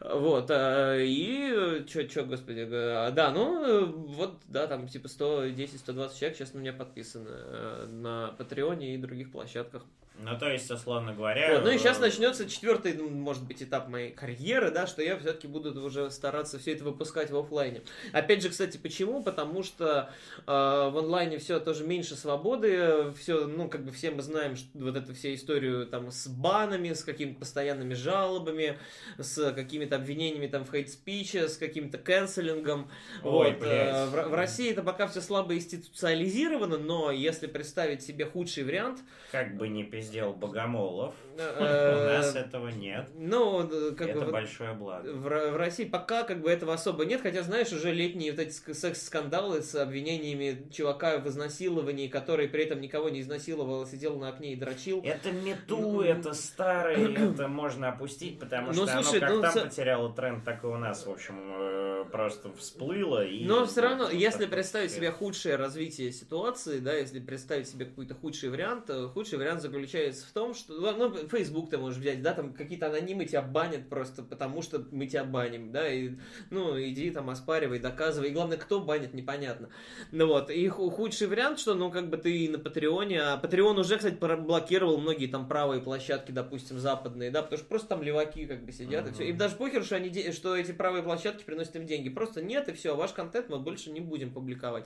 Вот, 0.00 0.50
а, 0.50 0.96
и, 0.96 1.84
что, 1.86 2.08
что, 2.08 2.24
господи, 2.24 2.64
да, 2.64 3.30
ну, 3.32 3.86
вот, 3.86 4.40
да, 4.48 4.66
там, 4.66 4.88
типа, 4.88 5.08
110-120 5.08 6.18
человек 6.18 6.36
сейчас 6.38 6.54
на 6.54 6.58
меня 6.58 6.72
подписаны 6.72 7.28
э, 7.28 7.86
на 7.90 8.28
Патреоне 8.38 8.94
и 8.94 8.98
других 8.98 9.30
площадках. 9.30 9.84
Ну, 10.22 10.38
то 10.38 10.50
есть, 10.50 10.70
условно 10.70 11.14
говоря... 11.14 11.54
Вот, 11.54 11.64
ну 11.64 11.70
и 11.70 11.78
сейчас 11.78 11.98
э, 11.98 12.02
начнется 12.02 12.48
четвертый, 12.48 12.92
ну, 12.92 13.08
может 13.08 13.42
быть, 13.46 13.62
этап 13.62 13.88
моей 13.88 14.10
карьеры, 14.10 14.70
да, 14.70 14.86
что 14.86 15.02
я 15.02 15.16
все-таки 15.16 15.46
буду 15.46 15.82
уже 15.82 16.10
стараться 16.10 16.58
все 16.58 16.72
это 16.72 16.84
выпускать 16.84 17.30
в 17.30 17.38
офлайне. 17.38 17.80
Опять 18.12 18.42
же, 18.42 18.50
кстати, 18.50 18.76
почему? 18.76 19.22
Потому 19.22 19.62
что 19.62 20.10
э, 20.38 20.42
в 20.46 20.98
онлайне 20.98 21.38
все 21.38 21.58
тоже 21.58 21.86
меньше 21.86 22.16
свободы, 22.16 23.12
все, 23.18 23.46
ну, 23.46 23.68
как 23.68 23.84
бы 23.84 23.92
все 23.92 24.10
мы 24.10 24.20
знаем, 24.20 24.56
что 24.56 24.68
вот 24.74 24.96
эту 24.96 25.14
всю 25.14 25.34
историю 25.34 25.86
там 25.86 26.10
с 26.10 26.26
банами, 26.28 26.92
с 26.92 27.02
какими-то 27.02 27.40
постоянными 27.40 27.94
жалобами, 27.94 28.78
с 29.18 29.52
какими-то 29.52 29.96
обвинениями 29.96 30.48
там 30.48 30.64
в 30.64 30.70
хейт-спиче, 30.70 31.48
с 31.48 31.56
каким-то 31.56 31.96
канцелингом. 31.96 32.90
Ой, 33.22 33.54
вот, 33.54 33.66
э, 33.66 34.06
в, 34.06 34.28
в 34.28 34.34
России 34.34 34.70
это 34.70 34.82
пока 34.82 35.06
все 35.06 35.22
слабо 35.22 35.54
институциализировано, 35.54 36.76
но 36.76 37.10
если 37.10 37.46
представить 37.46 38.02
себе 38.02 38.26
худший 38.26 38.64
вариант... 38.64 39.00
Как 39.32 39.56
бы 39.56 39.68
не 39.68 39.84
пиздец 39.84 40.09
сделал 40.10 40.32
Богомолов. 40.32 41.14
Э, 41.38 42.16
У 42.18 42.18
нас 42.18 42.34
этого 42.34 42.68
нет. 42.68 43.08
Ну, 43.14 43.68
как 43.96 44.08
это 44.08 44.26
большое 44.26 44.74
благо. 44.74 45.08
В, 45.12 45.56
России 45.56 45.84
пока 45.84 46.24
как 46.24 46.40
бы 46.40 46.50
этого 46.50 46.74
особо 46.74 47.04
нет, 47.04 47.20
хотя, 47.22 47.42
знаешь, 47.42 47.72
уже 47.72 47.92
летние 47.92 48.32
вот 48.32 48.40
эти 48.40 48.72
секс-скандалы 48.72 49.62
с 49.62 49.74
обвинениями 49.74 50.66
чувака 50.72 51.18
в 51.18 51.28
изнасиловании, 51.28 52.08
который 52.08 52.48
при 52.48 52.64
этом 52.64 52.80
никого 52.80 53.08
не 53.08 53.20
изнасиловал, 53.20 53.86
сидел 53.86 54.18
на 54.18 54.28
окне 54.28 54.52
и 54.52 54.56
дрочил. 54.56 55.00
Это 55.04 55.30
мету, 55.30 55.78
ну, 55.78 56.00
это 56.02 56.34
старый, 56.34 57.14
это 57.32 57.48
можно 57.48 57.90
опустить, 57.90 58.38
потому 58.38 58.72
ну, 58.72 58.86
что 58.86 58.98
оно 58.98 59.12
как 59.12 59.30
ну, 59.30 59.42
там 59.42 59.52
потеряло 59.52 60.12
тренд, 60.12 60.44
так 60.44 60.64
и 60.64 60.66
у 60.66 60.76
нас, 60.76 61.06
в 61.06 61.10
общем, 61.10 61.36
э, 61.38 61.79
просто 62.04 62.52
всплыло. 62.52 63.24
И 63.24 63.44
Но 63.44 63.66
все 63.66 63.82
равно, 63.82 64.10
если 64.10 64.46
представить 64.46 64.90
себе 64.90 65.10
худшее 65.10 65.56
развитие 65.56 66.12
ситуации, 66.12 66.78
да, 66.78 66.94
если 66.94 67.20
представить 67.20 67.68
себе 67.68 67.86
какой-то 67.86 68.14
худший 68.14 68.50
вариант, 68.50 68.88
э, 68.88 69.08
худший 69.08 69.38
вариант 69.38 69.62
заключается 69.62 70.26
в 70.26 70.30
том, 70.30 70.54
что, 70.54 70.72
ну, 70.92 71.14
Facebook 71.28 71.70
ты 71.70 71.78
можешь 71.78 71.98
взять, 71.98 72.22
да, 72.22 72.34
там 72.34 72.52
какие-то 72.52 72.86
анонимы 72.86 73.24
тебя 73.24 73.42
банят 73.42 73.88
просто 73.88 74.22
потому, 74.22 74.62
что 74.62 74.84
мы 74.90 75.06
тебя 75.06 75.24
баним, 75.24 75.72
да, 75.72 75.90
и, 75.92 76.12
ну, 76.50 76.80
иди 76.80 77.10
там 77.10 77.30
оспаривай, 77.30 77.78
доказывай, 77.78 78.28
и 78.28 78.32
главное, 78.32 78.58
кто 78.58 78.80
банит, 78.80 79.14
непонятно. 79.14 79.68
Ну 80.12 80.26
вот, 80.26 80.50
и 80.50 80.68
худший 80.68 81.26
вариант, 81.26 81.58
что, 81.58 81.74
ну, 81.74 81.90
как 81.90 82.10
бы 82.10 82.16
ты 82.16 82.48
на 82.48 82.58
Патреоне, 82.58 83.22
а 83.22 83.36
Патреон 83.36 83.78
уже, 83.78 83.96
кстати, 83.96 84.14
блокировал 84.14 84.98
многие 84.98 85.26
там 85.26 85.48
правые 85.48 85.80
площадки, 85.80 86.32
допустим, 86.32 86.78
западные, 86.78 87.30
да, 87.30 87.42
потому 87.42 87.58
что 87.58 87.68
просто 87.68 87.88
там 87.88 88.02
леваки 88.02 88.46
как 88.46 88.64
бы 88.64 88.72
сидят, 88.72 89.06
mm-hmm. 89.06 89.10
и 89.10 89.14
все, 89.14 89.28
им 89.28 89.36
даже 89.36 89.56
похер, 89.56 89.84
что, 89.84 89.96
они, 89.96 90.32
что 90.32 90.56
эти 90.56 90.72
правые 90.72 91.02
площадки 91.02 91.44
приносят 91.44 91.76
им 91.76 91.86
деньги, 91.90 92.08
просто 92.08 92.40
нет, 92.40 92.68
и 92.68 92.72
все, 92.72 92.96
ваш 92.96 93.12
контент 93.12 93.50
мы 93.50 93.58
больше 93.58 93.90
не 93.90 94.00
будем 94.00 94.32
публиковать. 94.32 94.84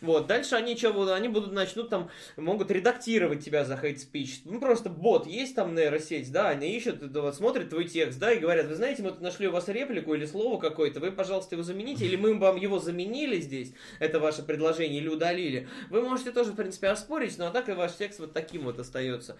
Вот, 0.00 0.26
дальше 0.26 0.54
они 0.54 0.76
что 0.76 0.92
будут, 0.92 1.10
они 1.10 1.28
будут, 1.28 1.52
начнут 1.52 1.90
там, 1.90 2.10
могут 2.36 2.70
редактировать 2.70 3.44
тебя 3.44 3.64
за 3.64 3.76
хейт 3.76 4.00
спич, 4.00 4.42
ну, 4.44 4.60
просто 4.60 4.90
бот 4.90 5.26
есть 5.26 5.54
там 5.54 5.74
нейросеть, 5.74 6.30
да, 6.30 6.48
они 6.48 6.76
ищут, 6.76 7.02
вот, 7.14 7.34
смотрят 7.34 7.70
твой 7.70 7.86
текст, 7.86 8.18
да, 8.18 8.32
и 8.32 8.38
говорят, 8.38 8.66
вы 8.66 8.74
знаете, 8.74 9.02
мы 9.02 9.10
тут 9.10 9.20
нашли 9.20 9.48
у 9.48 9.52
вас 9.52 9.68
реплику 9.68 10.14
или 10.14 10.26
слово 10.26 10.60
какое-то, 10.60 11.00
вы, 11.00 11.12
пожалуйста, 11.12 11.54
его 11.54 11.62
замените, 11.62 12.06
или 12.06 12.16
мы 12.16 12.38
вам 12.38 12.56
его 12.56 12.78
заменили 12.78 13.40
здесь, 13.40 13.72
это 13.98 14.20
ваше 14.20 14.42
предложение, 14.42 15.00
или 15.00 15.08
удалили. 15.08 15.68
Вы 15.90 16.02
можете 16.02 16.30
тоже, 16.30 16.52
в 16.52 16.56
принципе, 16.56 16.88
оспорить, 16.88 17.36
но 17.38 17.48
а 17.48 17.50
так 17.50 17.68
и 17.68 17.72
ваш 17.72 17.94
текст 17.94 18.20
вот 18.20 18.32
таким 18.32 18.62
вот 18.62 18.78
остается. 18.78 19.36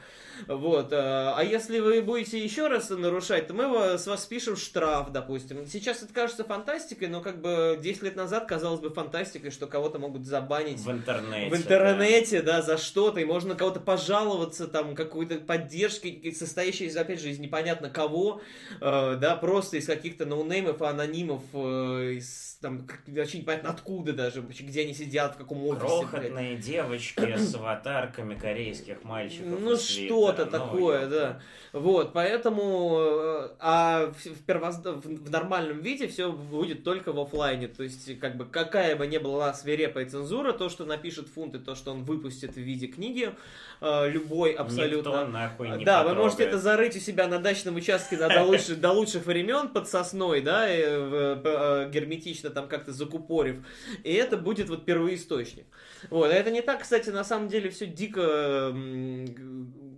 Вот. 0.46 0.92
А, 0.92 1.34
а 1.36 1.44
если 1.44 1.78
вы 1.80 2.02
будете 2.02 2.42
еще 2.42 2.68
раз 2.68 2.90
нарушать, 2.90 3.46
то 3.46 3.54
мы 3.54 3.98
с 3.98 4.06
вас 4.06 4.22
спишем 4.22 4.56
штраф, 4.56 5.12
допустим. 5.12 5.66
Сейчас 5.66 6.02
это 6.02 6.12
кажется 6.12 6.44
фантастикой, 6.44 7.08
но 7.08 7.20
как 7.20 7.40
бы 7.40 7.78
10 7.80 8.02
лет 8.02 8.16
назад 8.16 8.46
казалось 8.46 8.80
бы 8.80 8.90
фантастикой, 8.90 9.50
что 9.50 9.66
кого-то 9.66 9.98
могут 9.98 10.24
забанить. 10.48 10.80
В 10.80 10.90
интернете. 10.90 11.50
В 11.50 11.56
интернете, 11.56 12.42
да, 12.42 12.56
да 12.56 12.62
за 12.62 12.78
что-то, 12.78 13.20
и 13.20 13.24
можно 13.24 13.54
кого-то 13.54 13.80
пожаловаться, 13.80 14.66
там, 14.66 14.94
какой-то 14.94 15.36
поддержки, 15.36 16.32
состоящей, 16.32 16.86
из, 16.86 16.96
опять 16.96 17.20
же, 17.20 17.30
из 17.30 17.38
непонятно 17.38 17.90
кого, 17.90 18.40
э, 18.80 19.16
да, 19.16 19.36
просто 19.36 19.76
из 19.76 19.86
каких-то 19.86 20.24
ноунеймов, 20.24 20.82
анонимов, 20.82 21.42
э, 21.52 22.14
из 22.16 22.57
там, 22.60 22.88
вообще 23.06 23.38
непонятно 23.38 23.70
откуда 23.70 24.12
даже, 24.12 24.40
где 24.42 24.82
они 24.82 24.92
сидят, 24.92 25.34
в 25.34 25.38
каком 25.38 25.64
офисе. 25.64 25.86
Крохотные 25.86 26.54
блядь. 26.54 26.64
девочки 26.64 27.36
с 27.36 27.54
аватарками 27.54 28.34
корейских 28.34 29.04
мальчиков. 29.04 29.60
Ну, 29.60 29.76
что-то 29.76 30.44
ну, 30.44 30.50
такое, 30.50 31.04
ну, 31.04 31.10
да. 31.10 31.40
Вот, 31.72 32.12
поэтому, 32.12 32.98
э, 32.98 33.50
а 33.60 34.06
в, 34.06 34.26
в, 34.26 34.42
первоз... 34.44 34.78
в 34.78 35.30
нормальном 35.30 35.80
виде 35.80 36.08
все 36.08 36.32
будет 36.32 36.82
только 36.82 37.12
в 37.12 37.20
офлайне. 37.20 37.68
То 37.68 37.84
есть, 37.84 38.18
как 38.18 38.36
бы, 38.36 38.44
какая 38.44 38.96
бы 38.96 39.06
ни 39.06 39.18
была 39.18 39.54
свирепая 39.54 40.06
цензура, 40.06 40.52
то, 40.52 40.68
что 40.68 40.84
напишет 40.84 41.28
фунт, 41.28 41.54
и 41.54 41.58
то, 41.60 41.76
что 41.76 41.92
он 41.92 42.02
выпустит 42.02 42.54
в 42.54 42.60
виде 42.60 42.88
книги, 42.88 43.34
любой 43.80 44.52
абсолютно. 44.52 45.10
Никто 45.10 45.26
нахуй 45.26 45.68
не 45.70 45.84
Да, 45.84 45.98
потрогает. 45.98 46.16
вы 46.16 46.22
можете 46.24 46.42
это 46.44 46.58
зарыть 46.58 46.96
у 46.96 47.00
себя 47.00 47.28
на 47.28 47.38
дачном 47.38 47.76
участке 47.76 48.16
до 48.16 48.42
лучших, 48.42 48.80
до 48.80 48.90
лучших 48.92 49.24
времен 49.26 49.68
под 49.68 49.88
сосной, 49.88 50.40
да, 50.40 50.66
э, 50.68 51.88
герметично 51.92 52.50
там 52.50 52.68
как-то 52.68 52.92
закупорив. 52.92 53.56
И 54.04 54.12
это 54.12 54.36
будет 54.36 54.68
вот 54.68 54.84
первоисточник. 54.84 55.66
Вот, 56.10 56.30
а 56.30 56.34
это 56.34 56.50
не 56.50 56.62
так, 56.62 56.82
кстати, 56.82 57.10
на 57.10 57.24
самом 57.24 57.48
деле 57.48 57.70
все 57.70 57.86
дико 57.86 58.72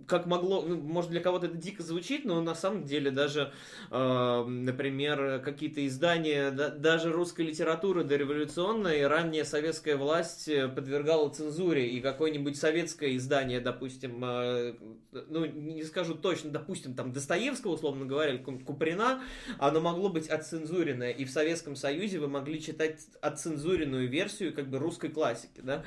как 0.07 0.25
могло, 0.25 0.61
ну, 0.61 0.77
может, 0.77 1.11
для 1.11 1.21
кого-то 1.21 1.47
это 1.47 1.57
дико 1.57 1.83
звучит, 1.83 2.25
но 2.25 2.41
на 2.41 2.55
самом 2.55 2.85
деле 2.85 3.11
даже, 3.11 3.51
э, 3.89 4.43
например, 4.45 5.41
какие-то 5.43 5.85
издания, 5.85 6.51
да, 6.51 6.69
даже 6.69 7.11
русской 7.11 7.45
литературы 7.45 8.03
дореволюционной, 8.03 9.07
ранняя 9.07 9.43
советская 9.43 9.97
власть 9.97 10.49
подвергала 10.75 11.29
цензуре, 11.29 11.89
и 11.89 12.01
какое-нибудь 12.01 12.57
советское 12.57 13.15
издание, 13.15 13.59
допустим, 13.59 14.23
э, 14.23 14.73
ну, 15.11 15.45
не 15.45 15.83
скажу 15.83 16.15
точно, 16.15 16.51
допустим, 16.51 16.93
там, 16.93 17.11
Достоевского, 17.11 17.73
условно 17.73 18.05
говоря, 18.05 18.33
или 18.33 18.37
Куприна, 18.37 19.21
оно 19.59 19.81
могло 19.81 20.09
быть 20.09 20.27
отцензуренное, 20.27 21.11
и 21.11 21.25
в 21.25 21.29
Советском 21.31 21.75
Союзе 21.75 22.19
вы 22.19 22.27
могли 22.27 22.61
читать 22.61 23.01
отцензуренную 23.21 24.07
версию, 24.09 24.53
как 24.53 24.69
бы, 24.69 24.79
русской 24.79 25.09
классики, 25.09 25.61
да, 25.61 25.83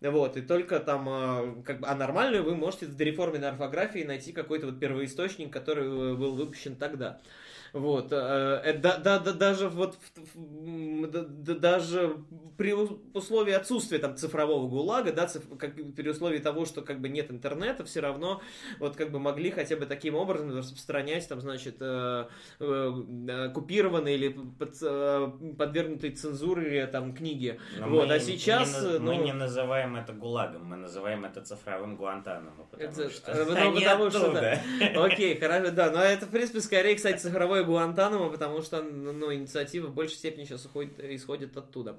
вот, 0.00 0.36
и 0.36 0.42
только 0.42 0.80
там, 0.80 1.08
а, 1.08 1.62
как 1.64 1.80
бы, 1.80 1.86
а 1.86 1.94
нормальную 1.94 2.44
вы 2.44 2.54
можете 2.54 2.86
в 2.86 3.00
реформенной 3.00 3.48
орфографии 3.54 4.04
найти 4.04 4.32
какой-то 4.32 4.66
вот 4.66 4.78
первоисточник, 4.78 5.52
который 5.52 5.84
э, 5.84 6.14
был 6.14 6.34
выпущен 6.34 6.76
тогда. 6.76 7.20
Вот, 7.74 8.12
э, 8.12 8.60
э, 8.64 8.78
да, 8.78 8.98
да, 8.98 9.18
да, 9.18 9.32
даже 9.32 9.68
вот 9.68 9.98
да, 10.24 11.24
да, 11.28 11.54
даже 11.54 12.18
при 12.56 12.72
условии 12.72 13.52
отсутствия 13.52 13.98
там 13.98 14.16
цифрового 14.16 14.68
гулага, 14.68 15.12
да, 15.12 15.26
циф, 15.26 15.42
как, 15.58 15.74
при 15.74 16.08
условии 16.08 16.38
того, 16.38 16.66
что 16.66 16.82
как 16.82 17.00
бы 17.00 17.08
нет 17.08 17.32
интернета, 17.32 17.84
все 17.84 17.98
равно 17.98 18.40
вот 18.78 18.94
как 18.94 19.10
бы 19.10 19.18
могли 19.18 19.50
хотя 19.50 19.76
бы 19.76 19.86
таким 19.86 20.14
образом 20.14 20.56
распространять 20.56 21.28
там, 21.28 21.40
значит, 21.40 21.78
э, 21.80 22.26
э, 22.60 23.50
купированные 23.52 24.14
или 24.14 24.28
под, 24.28 24.76
э, 24.80 25.32
подвергнутые 25.58 26.12
цензуре 26.12 26.86
там 26.86 27.12
книги. 27.12 27.58
Но 27.80 27.88
вот, 27.88 28.06
мы, 28.06 28.14
а 28.14 28.20
сейчас... 28.20 28.80
Не, 28.84 28.98
ну, 29.00 29.14
мы 29.14 29.16
не 29.16 29.32
называем 29.32 29.96
это 29.96 30.12
гулагом, 30.12 30.64
мы 30.66 30.76
называем 30.76 31.24
это 31.24 31.40
цифровым 31.40 31.96
Гуантанамо, 31.96 32.66
потому 32.70 32.88
это, 32.88 33.10
что... 33.10 33.34
Ну, 33.34 33.74
потому 33.74 34.10
что, 34.10 34.32
да. 34.32 34.60
Окей, 35.02 35.36
хорошо, 35.36 35.72
да, 35.72 35.90
но 35.90 36.00
это, 36.00 36.26
в 36.26 36.30
принципе, 36.30 36.60
скорее, 36.60 36.94
кстати, 36.94 37.18
цифровой 37.18 37.63
Гуантанамо, 37.64 38.30
потому 38.30 38.62
что 38.62 38.82
ну, 38.82 39.32
инициатива 39.32 39.88
в 39.88 39.94
большей 39.94 40.16
степени 40.16 40.44
сейчас 40.44 40.64
уходит, 40.66 40.98
исходит 41.00 41.56
оттуда. 41.56 41.96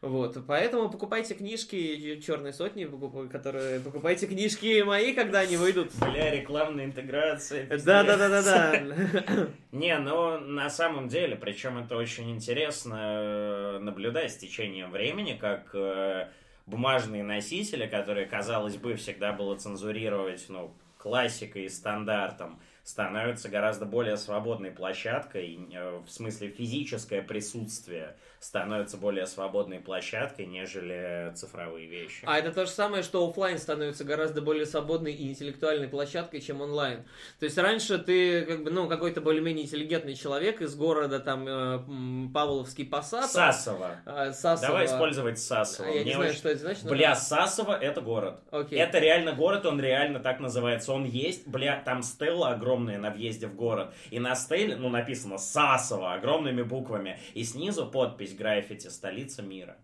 Вот, 0.00 0.38
поэтому 0.46 0.88
покупайте 0.88 1.34
книжки 1.34 2.18
Черной 2.20 2.54
сотни, 2.54 2.88
которые 3.30 3.80
покупайте 3.80 4.26
книжки 4.26 4.80
мои, 4.80 5.12
когда 5.12 5.40
они 5.40 5.58
выйдут. 5.58 5.92
Бля, 6.00 6.30
рекламная 6.30 6.86
интеграция. 6.86 7.66
Да, 7.66 8.02
да, 8.02 8.16
да, 8.16 8.28
да, 8.30 8.42
да. 8.42 9.48
Не, 9.72 9.98
ну 9.98 10.38
на 10.38 10.70
самом 10.70 11.08
деле, 11.08 11.36
причем 11.36 11.76
это 11.76 11.96
очень 11.96 12.30
интересно 12.30 12.98
э, 12.98 13.78
наблюдать 13.80 14.32
с 14.32 14.36
течением 14.36 14.90
времени, 14.90 15.36
как 15.38 15.68
э, 15.74 16.28
бумажные 16.64 17.22
носители, 17.22 17.86
которые, 17.86 18.26
казалось 18.26 18.76
бы, 18.76 18.94
всегда 18.94 19.32
было 19.32 19.56
цензурировать, 19.56 20.46
ну, 20.48 20.72
классикой 20.96 21.64
и 21.64 21.68
стандартом, 21.68 22.58
становятся 22.84 23.48
гораздо 23.48 23.86
более 23.86 24.16
свободной 24.16 24.70
площадкой, 24.70 25.58
э, 25.72 25.98
в 25.98 26.08
смысле 26.10 26.48
физическое 26.48 27.22
присутствие 27.22 28.16
становится 28.40 28.96
более 28.96 29.26
свободной 29.26 29.80
площадкой, 29.80 30.46
нежели 30.46 31.30
цифровые 31.34 31.86
вещи. 31.86 32.24
А 32.24 32.38
это 32.38 32.50
то 32.52 32.64
же 32.64 32.70
самое, 32.70 33.02
что 33.02 33.28
офлайн 33.28 33.58
становится 33.58 34.02
гораздо 34.02 34.40
более 34.40 34.64
свободной 34.64 35.12
и 35.12 35.28
интеллектуальной 35.28 35.88
площадкой, 35.88 36.40
чем 36.40 36.62
онлайн. 36.62 37.04
То 37.38 37.44
есть 37.44 37.58
раньше 37.58 37.98
ты 37.98 38.46
как 38.46 38.64
бы, 38.64 38.70
ну, 38.70 38.88
какой-то 38.88 39.20
более-менее 39.20 39.66
интеллигентный 39.66 40.14
человек 40.14 40.62
из 40.62 40.74
города, 40.74 41.20
там, 41.20 41.46
э, 41.46 42.30
Павловский 42.32 42.86
Посад. 42.86 43.30
Сасово. 43.30 43.96
Э, 44.06 44.32
Сасово. 44.32 44.68
Давай 44.68 44.86
использовать 44.86 45.38
Сасово. 45.38 45.88
Я 45.88 45.92
Мне 45.92 46.04
не 46.04 46.12
знаю, 46.14 46.30
очень... 46.30 46.38
что 46.38 46.48
это 46.48 46.60
значит. 46.60 46.84
Бля, 46.84 47.14
Сасово 47.14 47.78
это 47.78 48.00
город. 48.00 48.40
Окей. 48.50 48.78
Это 48.78 48.98
реально 49.00 49.32
город, 49.32 49.66
он 49.66 49.78
реально 49.80 50.18
так 50.18 50.40
называется. 50.40 50.94
Он 50.94 51.04
есть, 51.04 51.46
бля, 51.46 51.82
там 51.84 52.02
стелла 52.02 52.52
огромная 52.52 52.98
на 52.98 53.10
въезде 53.10 53.48
в 53.48 53.54
город. 53.54 53.92
И 54.10 54.18
на 54.18 54.34
стеле, 54.34 54.76
ну, 54.76 54.88
написано 54.88 55.36
Сасово 55.36 56.14
огромными 56.14 56.62
буквами. 56.62 57.18
И 57.34 57.44
снизу 57.44 57.86
подпись 57.86 58.29
граффити 58.36 58.88
«Столица 58.88 59.42
мира». 59.42 59.76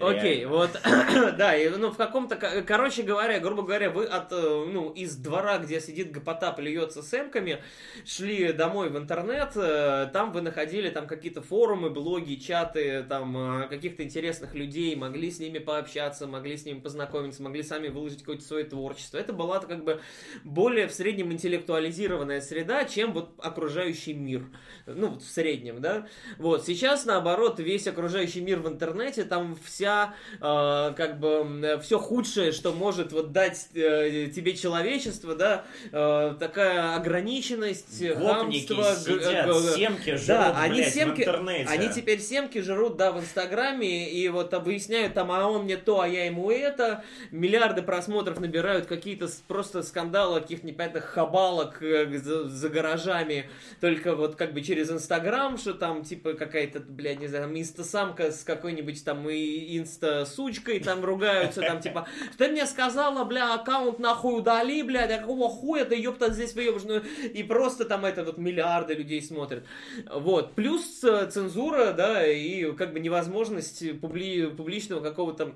Окей, 0.00 0.46
вот, 0.46 0.70
да, 1.36 1.54
и, 1.54 1.68
ну, 1.68 1.90
в 1.90 1.96
каком-то, 1.96 2.36
короче 2.66 3.02
говоря, 3.02 3.38
грубо 3.38 3.62
говоря, 3.62 3.90
вы 3.90 4.06
от, 4.06 4.32
э, 4.32 4.64
ну, 4.72 4.90
из 4.90 5.14
двора, 5.16 5.58
где 5.58 5.78
сидит 5.78 6.10
Гопота, 6.10 6.52
плюется 6.52 7.02
с 7.02 7.12
эмками, 7.12 7.62
шли 8.06 8.54
домой 8.54 8.88
в 8.88 8.96
интернет, 8.96 9.50
э, 9.56 10.08
там 10.10 10.32
вы 10.32 10.40
находили 10.40 10.88
там 10.88 11.06
какие-то 11.06 11.42
форумы, 11.42 11.90
блоги, 11.90 12.36
чаты, 12.36 13.02
там, 13.02 13.64
э, 13.64 13.68
каких-то 13.68 14.02
интересных 14.02 14.54
людей, 14.54 14.96
могли 14.96 15.30
с 15.30 15.38
ними 15.38 15.58
пообщаться, 15.58 16.26
могли 16.26 16.56
с 16.56 16.64
ними 16.64 16.80
познакомиться, 16.80 17.42
могли 17.42 17.62
сами 17.62 17.88
выложить 17.88 18.20
какое-то 18.20 18.44
свое 18.44 18.64
творчество. 18.64 19.18
Это 19.18 19.34
была 19.34 19.60
как 19.60 19.84
бы 19.84 20.00
более 20.44 20.88
в 20.88 20.94
среднем 20.94 21.30
интеллектуализированная 21.30 22.40
среда, 22.40 22.86
чем 22.86 23.12
вот 23.12 23.34
окружающий 23.36 24.14
мир, 24.14 24.46
ну, 24.86 25.08
вот 25.08 25.22
в 25.22 25.28
среднем, 25.28 25.82
да. 25.82 26.06
Вот, 26.38 26.64
сейчас, 26.64 27.04
наоборот, 27.04 27.60
весь 27.60 27.86
окружающий 27.86 28.40
мир 28.40 28.60
в 28.60 28.68
интернете, 28.68 29.24
там 29.24 29.58
вся 29.62 29.89
вся, 29.90 30.14
э, 30.40 30.92
как 30.96 31.18
бы, 31.18 31.78
все 31.82 31.98
худшее, 31.98 32.52
что 32.52 32.72
может 32.72 33.12
вот 33.12 33.32
дать 33.32 33.68
э, 33.74 34.28
тебе 34.34 34.54
человечество, 34.56 35.34
да, 35.34 35.64
э, 35.92 36.34
такая 36.38 36.94
ограниченность, 36.96 38.02
Гопники 38.14 38.72
хамство. 38.72 39.14
сидят, 39.14 39.46
г- 39.46 39.74
семки 39.74 40.10
жрут, 40.10 40.26
да, 40.26 40.60
они 40.60 40.74
блядь, 40.80 40.94
семки, 40.94 41.18
в 41.18 41.20
интернете. 41.20 41.70
Они 41.70 41.88
теперь 41.88 42.20
семки 42.20 42.60
жрут, 42.60 42.96
да, 42.96 43.12
в 43.12 43.20
Инстаграме, 43.20 44.10
и 44.10 44.28
вот 44.28 44.52
выясняют 44.64 45.14
там, 45.14 45.30
а 45.32 45.46
он 45.46 45.64
мне 45.64 45.76
то, 45.76 46.00
а 46.00 46.08
я 46.08 46.26
ему 46.26 46.50
это, 46.50 47.04
миллиарды 47.30 47.82
просмотров 47.82 48.40
набирают, 48.40 48.86
какие-то 48.86 49.28
просто 49.48 49.82
скандалы 49.82 50.40
каких-то 50.40 50.66
непонятных 50.66 51.04
хабалок 51.04 51.82
э, 51.82 52.18
за, 52.18 52.48
за 52.48 52.68
гаражами, 52.68 53.48
только 53.80 54.14
вот 54.14 54.36
как 54.36 54.52
бы 54.52 54.62
через 54.62 54.90
Инстаграм, 54.90 55.56
что 55.58 55.74
там, 55.74 56.04
типа, 56.04 56.34
какая-то, 56.34 56.80
блядь, 56.80 57.20
не 57.20 57.28
знаю, 57.28 57.50
инстасамка 57.58 58.30
с 58.32 58.44
какой-нибудь 58.44 59.04
там 59.04 59.28
и 59.28 59.76
инста-сучкой, 59.80 60.80
там 60.80 61.04
ругаются, 61.04 61.60
там 61.60 61.80
типа, 61.80 62.06
ты 62.38 62.48
мне 62.48 62.66
сказала, 62.66 63.24
бля, 63.24 63.54
аккаунт 63.54 63.98
нахуй 63.98 64.38
удали, 64.38 64.82
бля, 64.82 65.06
да 65.06 65.18
какого 65.18 65.48
хуя 65.48 65.84
ты, 65.84 66.00
ёпта, 66.00 66.32
здесь 66.32 66.54
выебешь, 66.54 66.82
ну, 66.84 66.98
и 66.98 67.42
просто 67.42 67.84
там 67.84 68.04
это 68.04 68.24
вот 68.24 68.38
миллиарды 68.38 68.94
людей 68.94 69.22
смотрят. 69.22 69.64
Вот, 70.12 70.54
плюс 70.54 71.02
э, 71.04 71.28
цензура, 71.30 71.92
да, 71.92 72.26
и 72.26 72.72
как 72.72 72.92
бы 72.92 73.00
невозможность 73.00 74.00
публи 74.00 74.46
публичного 74.46 75.00
какого-то 75.00 75.54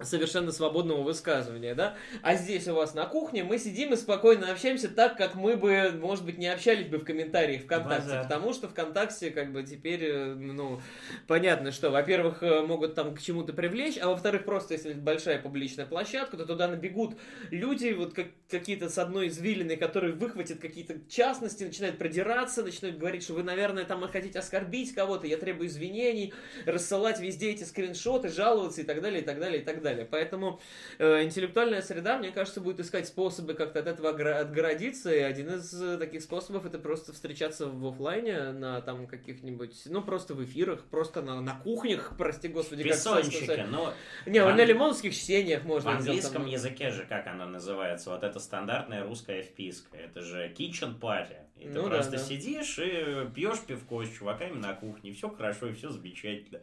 совершенно 0.00 0.52
свободного 0.52 1.02
высказывания, 1.02 1.74
да? 1.74 1.96
А 2.22 2.34
здесь 2.34 2.68
у 2.68 2.74
вас 2.74 2.94
на 2.94 3.06
кухне 3.06 3.44
мы 3.44 3.58
сидим 3.58 3.92
и 3.92 3.96
спокойно 3.96 4.50
общаемся 4.50 4.88
так, 4.88 5.16
как 5.16 5.34
мы 5.34 5.56
бы, 5.56 5.92
может 5.92 6.24
быть, 6.24 6.38
не 6.38 6.48
общались 6.48 6.86
бы 6.86 6.98
в 6.98 7.04
комментариях 7.04 7.62
ВКонтакте, 7.62 8.10
База. 8.10 8.22
потому 8.22 8.52
что 8.52 8.68
ВКонтакте, 8.68 9.30
как 9.30 9.52
бы, 9.52 9.62
теперь, 9.62 10.04
э, 10.04 10.34
ну, 10.34 10.80
понятно, 11.26 11.72
что, 11.72 11.90
во-первых, 11.90 12.42
э, 12.42 12.62
могут 12.62 12.94
там 12.94 13.14
к 13.14 13.20
чему-то 13.20 13.52
привлечь, 13.52 13.98
а 14.00 14.08
во-вторых, 14.08 14.44
просто, 14.44 14.74
если 14.74 14.92
большая 14.92 15.40
публичная 15.40 15.86
площадка, 15.86 16.36
то 16.36 16.44
туда 16.44 16.68
набегут 16.68 17.16
люди, 17.50 17.92
вот 17.92 18.14
как, 18.14 18.26
какие-то 18.50 18.88
с 18.88 18.98
одной 18.98 19.28
извилины, 19.28 19.76
которые 19.76 20.12
выхватят 20.12 20.58
какие-то 20.58 20.96
частности, 21.08 21.64
начинают 21.64 21.98
продираться, 21.98 22.62
начинают 22.62 22.98
говорить, 22.98 23.22
что 23.22 23.34
вы, 23.34 23.42
наверное, 23.42 23.84
там 23.84 24.06
хотите 24.08 24.38
оскорбить 24.38 24.94
кого-то, 24.94 25.26
я 25.26 25.38
требую 25.38 25.68
извинений, 25.68 26.34
рассылать 26.66 27.18
везде 27.18 27.50
эти 27.50 27.64
скриншоты, 27.64 28.28
жаловаться 28.28 28.82
и 28.82 28.84
так 28.84 29.00
далее, 29.00 29.22
и 29.22 29.24
так 29.24 29.38
далее, 29.40 29.62
и 29.62 29.64
так 29.64 29.80
далее 29.80 29.85
далее. 29.86 30.06
Поэтому 30.10 30.60
э, 30.98 31.22
интеллектуальная 31.22 31.82
среда, 31.82 32.18
мне 32.18 32.30
кажется, 32.30 32.60
будет 32.60 32.80
искать 32.80 33.06
способы 33.06 33.54
как-то 33.54 33.78
от 33.80 33.86
этого 33.86 34.10
отгородиться, 34.10 35.14
и 35.14 35.20
один 35.20 35.54
из 35.54 35.72
э, 35.80 35.96
таких 35.98 36.22
способов 36.22 36.66
это 36.66 36.78
просто 36.78 37.12
встречаться 37.12 37.66
в 37.66 37.86
офлайне 37.86 38.52
на 38.52 38.80
там 38.80 39.06
каких-нибудь, 39.06 39.74
ну, 39.86 40.02
просто 40.02 40.34
в 40.34 40.44
эфирах, 40.44 40.84
просто 40.84 41.22
на, 41.22 41.40
на 41.40 41.54
кухнях, 41.54 42.14
прости 42.18 42.48
господи, 42.48 42.82
Песончики, 42.82 43.46
как 43.46 43.68
но... 43.68 43.94
Не, 44.26 44.42
в... 44.42 44.54
на 44.54 44.64
лимонских 44.64 45.14
чтениях 45.14 45.64
можно. 45.64 45.92
В 45.92 45.96
английском 45.96 46.42
там... 46.42 46.46
языке 46.46 46.90
же, 46.90 47.06
как 47.08 47.26
оно 47.26 47.46
называется, 47.46 48.10
вот 48.10 48.22
это 48.24 48.40
стандартная 48.40 49.04
русская 49.04 49.42
вписка, 49.42 49.96
это 49.96 50.20
же 50.20 50.52
kitchen 50.56 50.98
party. 50.98 51.36
И 51.58 51.68
ты 51.68 51.80
ну, 51.80 51.88
просто 51.88 52.12
да, 52.12 52.18
да. 52.18 52.24
сидишь 52.24 52.78
и 52.78 53.26
пьешь 53.34 53.60
пивко 53.66 54.04
с 54.04 54.10
чуваками 54.10 54.58
на 54.58 54.74
кухне, 54.74 55.12
все 55.12 55.30
хорошо 55.30 55.68
и 55.68 55.72
все 55.72 55.88
замечательно. 55.88 56.60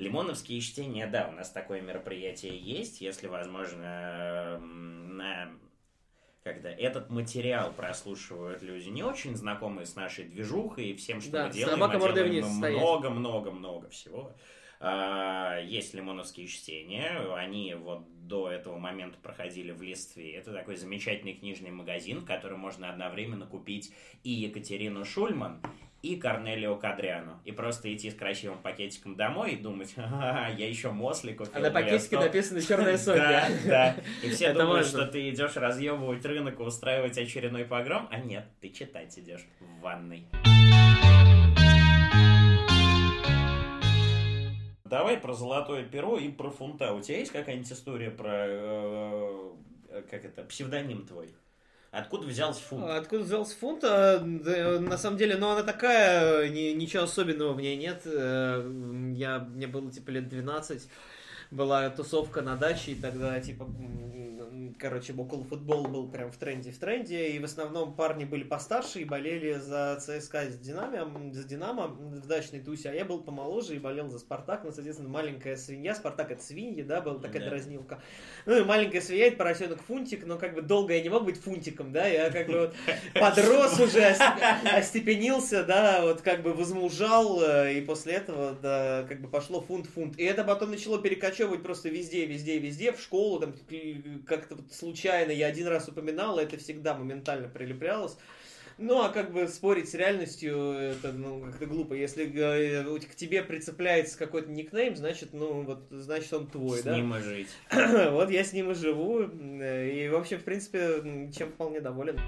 Лимоновские 0.00 0.60
чтения, 0.60 1.06
да, 1.06 1.28
у 1.28 1.32
нас 1.32 1.50
такое 1.50 1.80
мероприятие 1.80 2.56
есть, 2.56 3.00
если 3.00 3.26
возможно 3.26 4.58
на 4.58 5.50
когда 6.42 6.70
этот 6.70 7.10
материал 7.10 7.70
прослушивают 7.70 8.62
люди 8.62 8.88
не 8.88 9.02
очень 9.02 9.36
знакомые 9.36 9.84
с 9.84 9.94
нашей 9.94 10.24
движухой 10.24 10.86
и 10.86 10.94
всем, 10.94 11.20
что 11.20 11.32
да, 11.32 11.46
мы 11.46 11.52
делаем, 11.52 11.78
мы 11.78 12.70
делаем 12.70 12.78
много-много-много 12.78 13.90
всего. 13.90 14.32
э, 14.80 15.60
есть 15.66 15.92
лимоновские 15.92 16.46
чтения, 16.46 17.18
они 17.34 17.74
вот 17.74 18.06
до 18.26 18.50
этого 18.50 18.78
момента 18.78 19.18
проходили 19.22 19.70
в 19.72 19.82
Листве. 19.82 20.34
Это 20.34 20.52
такой 20.52 20.76
замечательный 20.76 21.34
книжный 21.34 21.70
магазин, 21.70 22.20
в 22.20 22.24
котором 22.24 22.60
можно 22.60 22.90
одновременно 22.90 23.46
купить 23.46 23.92
и 24.22 24.30
Екатерину 24.30 25.04
Шульман, 25.04 25.60
и 26.02 26.16
Корнелио 26.16 26.76
Кадриану. 26.76 27.40
И 27.44 27.52
просто 27.52 27.94
идти 27.94 28.10
с 28.10 28.14
красивым 28.14 28.58
пакетиком 28.58 29.16
домой 29.16 29.52
и 29.52 29.56
думать, 29.56 29.94
я 29.96 30.68
еще 30.68 30.90
Мосли 30.90 31.32
купил. 31.32 31.52
А 31.54 31.58
на 31.60 31.70
пакетике 31.70 32.18
написано 32.18 32.62
«Черная 32.62 32.96
сотня». 32.98 33.22
Да, 33.22 33.48
да. 33.66 33.96
И 34.22 34.30
все 34.30 34.52
думают, 34.52 34.86
что 34.86 35.06
ты 35.06 35.28
идешь 35.30 35.56
разъебывать 35.56 36.24
рынок 36.24 36.58
и 36.60 36.62
устраивать 36.62 37.18
очередной 37.18 37.64
погром, 37.64 38.08
а 38.10 38.18
нет, 38.18 38.46
ты 38.60 38.70
читать 38.70 39.18
идешь 39.18 39.46
в 39.60 39.80
ванной. 39.80 40.26
Давай 44.84 45.18
про 45.18 45.34
золотое 45.34 45.84
перо 45.84 46.18
и 46.18 46.28
про 46.28 46.50
фунта. 46.50 46.92
У 46.92 47.00
тебя 47.00 47.18
есть 47.18 47.30
какая-нибудь 47.30 47.70
история 47.70 48.10
про 48.10 48.46
э, 48.48 49.52
как 50.10 50.24
это 50.24 50.42
псевдоним 50.42 51.06
твой? 51.06 51.32
Откуда 51.90 52.26
взялся 52.26 52.62
фунт? 52.62 52.84
Откуда 52.88 53.24
взялся 53.24 53.56
фунт? 53.56 53.82
А, 53.82 54.20
на 54.20 54.96
самом 54.96 55.16
деле, 55.16 55.36
ну 55.36 55.48
она 55.48 55.64
такая, 55.64 56.48
ни, 56.48 56.72
ничего 56.72 57.02
особенного 57.02 57.52
в 57.52 57.60
ней 57.60 57.76
нет. 57.76 58.02
Э, 58.04 58.62
я, 59.14 59.40
мне 59.40 59.66
было 59.66 59.90
типа 59.90 60.10
лет 60.10 60.28
12 60.28 60.88
была 61.50 61.90
тусовка 61.90 62.42
на 62.42 62.56
даче, 62.56 62.92
и 62.92 62.94
тогда, 62.94 63.40
типа, 63.40 63.66
короче, 64.80 65.12
около 65.12 65.44
футбол 65.44 65.86
был 65.86 66.08
прям 66.08 66.32
в 66.32 66.36
тренде, 66.36 66.70
в 66.70 66.78
тренде, 66.78 67.28
и 67.30 67.38
в 67.38 67.44
основном 67.44 67.94
парни 67.94 68.24
были 68.24 68.42
постарше 68.42 69.00
и 69.00 69.04
болели 69.04 69.54
за 69.54 69.98
ЦСКА 70.00 70.50
с 70.50 70.58
Динамо, 70.58 71.32
за 71.32 71.44
Динамо 71.44 71.88
в 71.88 72.26
дачной 72.26 72.60
тусе, 72.60 72.90
а 72.90 72.94
я 72.94 73.04
был 73.04 73.20
помоложе 73.22 73.76
и 73.76 73.78
болел 73.78 74.08
за 74.08 74.18
Спартак, 74.18 74.64
ну, 74.64 74.72
соответственно, 74.72 75.10
маленькая 75.10 75.56
свинья, 75.56 75.94
Спартак 75.94 76.30
это 76.30 76.42
свинья, 76.42 76.84
да, 76.84 77.00
была 77.00 77.18
такая 77.18 77.42
да. 77.42 77.50
дразнилка. 77.50 78.00
Ну, 78.46 78.58
и 78.58 78.64
маленькая 78.64 79.00
свинья, 79.00 79.26
это 79.26 79.36
поросенок 79.36 79.82
Фунтик, 79.82 80.24
но 80.24 80.38
как 80.38 80.54
бы 80.54 80.62
долго 80.62 80.94
я 80.94 81.02
не 81.02 81.10
мог 81.10 81.24
быть 81.24 81.40
Фунтиком, 81.40 81.92
да, 81.92 82.06
я 82.06 82.30
как 82.30 82.46
бы 82.46 82.60
вот 82.60 82.74
подрос 83.14 83.78
уже, 83.78 84.16
остепенился, 84.64 85.64
да, 85.64 86.00
вот 86.02 86.22
как 86.22 86.42
бы 86.42 86.54
возмужал, 86.54 87.42
э, 87.42 87.74
и 87.74 87.80
после 87.82 88.14
этого, 88.14 88.56
да, 88.62 89.04
как 89.08 89.20
бы 89.20 89.28
пошло 89.28 89.60
фунт-фунт. 89.60 90.18
И 90.18 90.24
это 90.24 90.44
потом 90.44 90.70
начало 90.70 90.98
перекочевывать 91.40 91.62
просто 91.62 91.88
везде, 91.88 92.26
везде, 92.26 92.58
везде, 92.58 92.92
в 92.92 93.00
школу, 93.00 93.40
там, 93.40 93.54
как-то 94.26 94.56
вот 94.56 94.72
случайно 94.72 95.30
я 95.30 95.46
один 95.46 95.66
раз 95.66 95.88
упоминал, 95.88 96.38
это 96.38 96.56
всегда 96.58 96.94
моментально 96.94 97.48
прилеплялось. 97.48 98.16
Ну, 98.78 99.02
а 99.02 99.10
как 99.10 99.32
бы 99.32 99.46
спорить 99.46 99.90
с 99.90 99.94
реальностью, 99.94 100.56
это, 100.56 101.12
ну, 101.12 101.42
как-то 101.42 101.66
глупо. 101.66 101.92
Если 101.92 102.24
э, 102.24 102.98
к 103.00 103.14
тебе 103.14 103.42
прицепляется 103.42 104.16
какой-то 104.16 104.50
никнейм, 104.50 104.96
значит, 104.96 105.34
ну, 105.34 105.62
вот, 105.64 105.86
значит, 105.90 106.32
он 106.32 106.46
твой, 106.46 106.78
с 106.78 106.82
да? 106.82 106.94
С 106.94 106.96
ним 106.96 107.14
и 107.14 107.20
жить. 107.20 107.48
вот 107.70 108.30
я 108.30 108.42
с 108.42 108.54
ним 108.54 108.70
и 108.70 108.74
живу. 108.74 109.20
И, 109.20 110.08
в 110.08 110.16
общем, 110.16 110.38
в 110.38 110.44
принципе, 110.44 111.30
чем 111.36 111.52
вполне 111.52 111.80
доволен. 111.80 112.18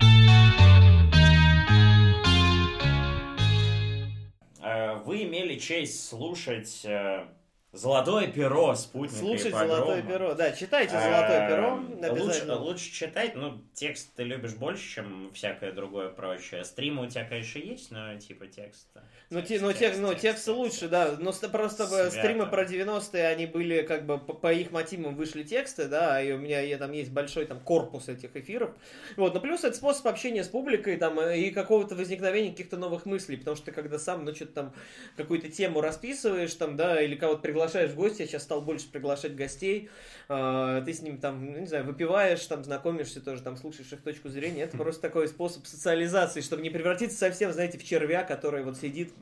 Э, 4.63 4.97
вы 5.07 5.23
имели 5.23 5.59
честь 5.59 6.07
слушать 6.07 6.83
э, 6.85 7.25
Золотое 7.73 8.29
перо, 8.29 8.75
спутник. 8.75 9.19
Слушать 9.19 9.55
Золотое 9.55 10.03
перо. 10.03 10.35
Да, 10.35 10.53
читайте 10.53 10.93
Золотое 10.93 11.49
перо. 11.49 11.81
Лучше, 12.23 12.53
лучше 12.53 12.93
читать, 12.93 13.35
ну, 13.35 13.63
текст 13.73 14.15
ты 14.15 14.25
любишь 14.25 14.53
больше, 14.55 14.97
чем 14.97 15.31
всякое 15.33 15.73
другое 15.73 16.11
прочее. 16.11 16.65
Стримы 16.65 17.07
у 17.07 17.09
тебя, 17.09 17.25
конечно, 17.25 17.59
есть, 17.61 17.91
но 17.91 18.19
типа 18.19 18.47
текст. 18.47 18.89
Ну, 19.31 19.41
те, 19.41 19.59
ну, 19.59 19.73
текст, 19.73 20.01
ну, 20.01 20.13
текст 20.13 20.47
лучше, 20.49 20.89
да. 20.89 21.17
Но 21.19 21.33
просто 21.51 21.87
Свято. 21.87 22.11
стримы 22.11 22.47
про 22.47 22.65
90-е, 22.65 23.27
они 23.27 23.47
были 23.47 23.81
как 23.81 24.05
бы 24.05 24.19
по, 24.19 24.35
по 24.35 24.53
их 24.53 24.71
мотивам 24.71 25.17
вышли 25.17 25.43
тексты, 25.43 25.87
да, 25.87 26.21
и 26.21 26.31
у 26.33 26.37
меня 26.37 26.61
я, 26.61 26.77
там 26.77 26.93
есть 26.93 27.11
большой 27.11 27.47
там 27.47 27.59
корпус 27.59 28.11
этих 28.11 28.37
эфиров. 28.37 28.73
Вот, 29.17 29.33
но 29.33 29.41
плюс 29.41 29.65
это 29.65 29.75
способ 29.75 30.07
общения 30.09 30.45
с 30.45 30.49
публикой 30.49 30.99
там 30.99 31.19
и 31.19 31.49
какого-то 31.49 31.95
возникновения 31.95 32.51
каких-то 32.51 32.77
новых 32.77 33.07
мыслей, 33.07 33.39
потому 33.39 33.57
что 33.57 33.67
ты 33.67 33.73
когда 33.73 33.99
сам, 33.99 34.27
ну, 34.27 34.35
что-то 34.35 34.53
там 34.53 34.75
какую-то 35.17 35.49
тему 35.49 35.81
расписываешь 35.81 36.55
там, 36.55 36.77
да, 36.77 37.01
или 37.01 37.15
кого-то 37.15 37.41
приглашаешь 37.41 37.62
в 37.69 37.95
гости, 37.95 38.23
я 38.23 38.29
сейчас 38.29 38.43
стал 38.43 38.61
больше 38.61 38.89
приглашать 38.89 39.35
гостей, 39.35 39.91
э, 40.29 40.83
ты 40.85 40.93
с 40.93 41.03
ним 41.03 41.19
там, 41.19 41.53
ну, 41.53 41.59
не 41.59 41.67
знаю, 41.67 41.85
выпиваешь, 41.85 42.45
там, 42.47 42.65
знакомишься 42.65 43.21
тоже, 43.21 43.43
там, 43.43 43.57
слушаешь 43.57 43.93
их 43.93 44.03
точку 44.03 44.29
зрения, 44.29 44.63
это 44.63 44.77
просто 44.79 45.03
такой 45.03 45.29
способ 45.29 45.67
социализации, 45.67 46.41
чтобы 46.41 46.63
не 46.63 46.71
превратиться 46.71 47.17
совсем, 47.19 47.53
знаете, 47.53 47.79
в 47.79 47.85
червя, 47.85 48.25
который 48.25 48.65
вот 48.65 48.77
сидит 48.77 49.13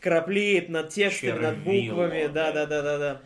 краплеет 0.00 0.68
над 0.68 0.90
текстами, 0.90 1.38
над 1.38 1.58
буквами, 1.58 2.26
да, 2.26 2.52
да, 2.52 2.66
да, 2.66 2.82
да, 2.82 2.98
да. 2.98 3.22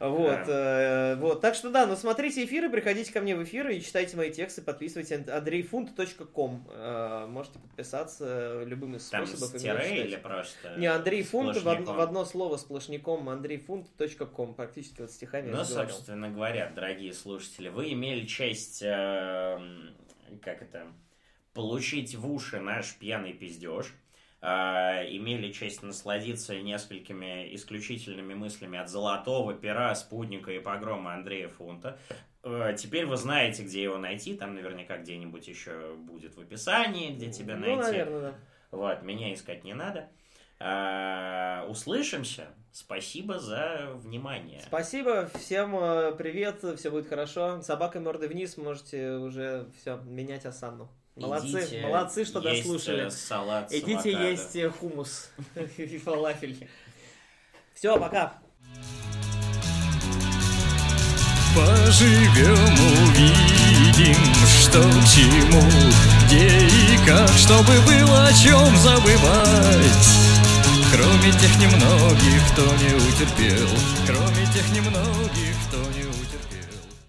Вот, 0.00 0.46
да. 0.46 1.14
э, 1.14 1.16
вот. 1.16 1.40
Так 1.40 1.56
что 1.56 1.70
да, 1.70 1.86
ну 1.86 1.96
смотрите 1.96 2.44
эфиры, 2.44 2.70
приходите 2.70 3.12
ко 3.12 3.20
мне 3.20 3.34
в 3.34 3.42
эфиры 3.42 3.74
и 3.74 3.82
читайте 3.82 4.16
мои 4.16 4.30
тексты, 4.30 4.62
подписывайтесь 4.62 5.28
андрейфунт.ком. 5.28 6.68
Э, 6.70 7.26
можете 7.28 7.57
подписаться 7.88 8.62
любым 8.64 8.96
из 8.96 9.08
Там 9.08 9.26
способов. 9.26 9.62
Там 9.62 9.78
или 9.80 10.16
просто? 10.16 10.76
Не, 10.76 10.86
Андрей 10.86 11.22
Фунт 11.22 11.56
в, 11.56 11.68
одно, 11.68 11.94
в 11.94 12.00
одно 12.00 12.24
слово 12.24 12.56
сплошняком, 12.56 13.28
андрейфунт.ком, 13.28 14.54
практически 14.54 15.00
вот 15.00 15.10
стихами 15.10 15.50
Ну, 15.50 15.64
собственно 15.64 16.30
говоря, 16.30 16.70
дорогие 16.74 17.12
слушатели, 17.12 17.68
вы 17.68 17.92
имели 17.92 18.26
честь, 18.26 18.82
э, 18.82 19.58
как 20.42 20.62
это, 20.62 20.86
получить 21.54 22.14
в 22.14 22.30
уши 22.30 22.60
наш 22.60 22.94
пьяный 22.96 23.32
пиздеж. 23.32 23.92
А, 24.40 25.02
имели 25.04 25.50
честь 25.50 25.82
насладиться 25.82 26.56
несколькими 26.60 27.52
исключительными 27.56 28.34
мыслями 28.34 28.78
от 28.78 28.88
золотого 28.88 29.52
пера, 29.52 29.92
спутника 29.96 30.52
и 30.52 30.60
погрома 30.60 31.14
Андрея 31.14 31.48
Фунта. 31.48 31.98
А, 32.48 32.72
теперь 32.72 33.06
вы 33.06 33.16
знаете, 33.16 33.62
где 33.62 33.82
его 33.82 33.98
найти. 33.98 34.34
Там 34.34 34.54
наверняка 34.54 34.98
где-нибудь 34.98 35.46
еще 35.46 35.94
будет 35.96 36.36
в 36.36 36.40
описании, 36.40 37.12
где 37.12 37.30
тебя 37.30 37.56
ну, 37.56 37.60
найти. 37.60 37.76
Ну, 37.76 37.82
наверное, 37.82 38.20
да. 38.20 38.34
Вот, 38.70 39.02
меня 39.02 39.32
искать 39.32 39.64
не 39.64 39.74
надо. 39.74 40.08
А, 40.60 41.66
услышимся. 41.68 42.48
Спасибо 42.72 43.38
за 43.38 43.90
внимание. 43.94 44.60
Спасибо, 44.66 45.28
всем 45.34 45.74
э, 45.76 46.12
привет, 46.12 46.62
все 46.78 46.90
будет 46.90 47.08
хорошо. 47.08 47.60
Собакой 47.62 48.00
мордой 48.00 48.28
вниз 48.28 48.56
можете 48.56 49.14
уже 49.14 49.66
все 49.80 49.96
менять 50.04 50.46
осанну. 50.46 50.88
Молодцы, 51.16 51.48
Идите 51.48 51.80
молодцы, 51.82 52.24
что 52.24 52.40
дослушали. 52.40 53.06
Э, 53.06 53.10
салат 53.10 53.72
Идите 53.72 54.12
есть 54.12 54.54
э, 54.54 54.70
хумус 54.70 55.32
и 55.76 55.98
фалафель. 55.98 56.68
Все, 57.74 57.98
пока. 57.98 58.38
Поживем, 61.58 62.78
увидим, 63.02 64.14
что 64.46 64.80
к 64.80 65.08
чему, 65.08 65.68
где 66.24 66.46
и 66.46 66.96
как, 67.04 67.28
чтобы 67.36 67.72
было 67.80 68.26
о 68.28 68.32
чем 68.32 68.76
забывать. 68.76 70.08
Кроме 70.92 71.32
тех 71.32 71.58
немногих, 71.58 72.52
кто 72.52 72.62
не 72.76 72.94
утерпел. 72.94 73.68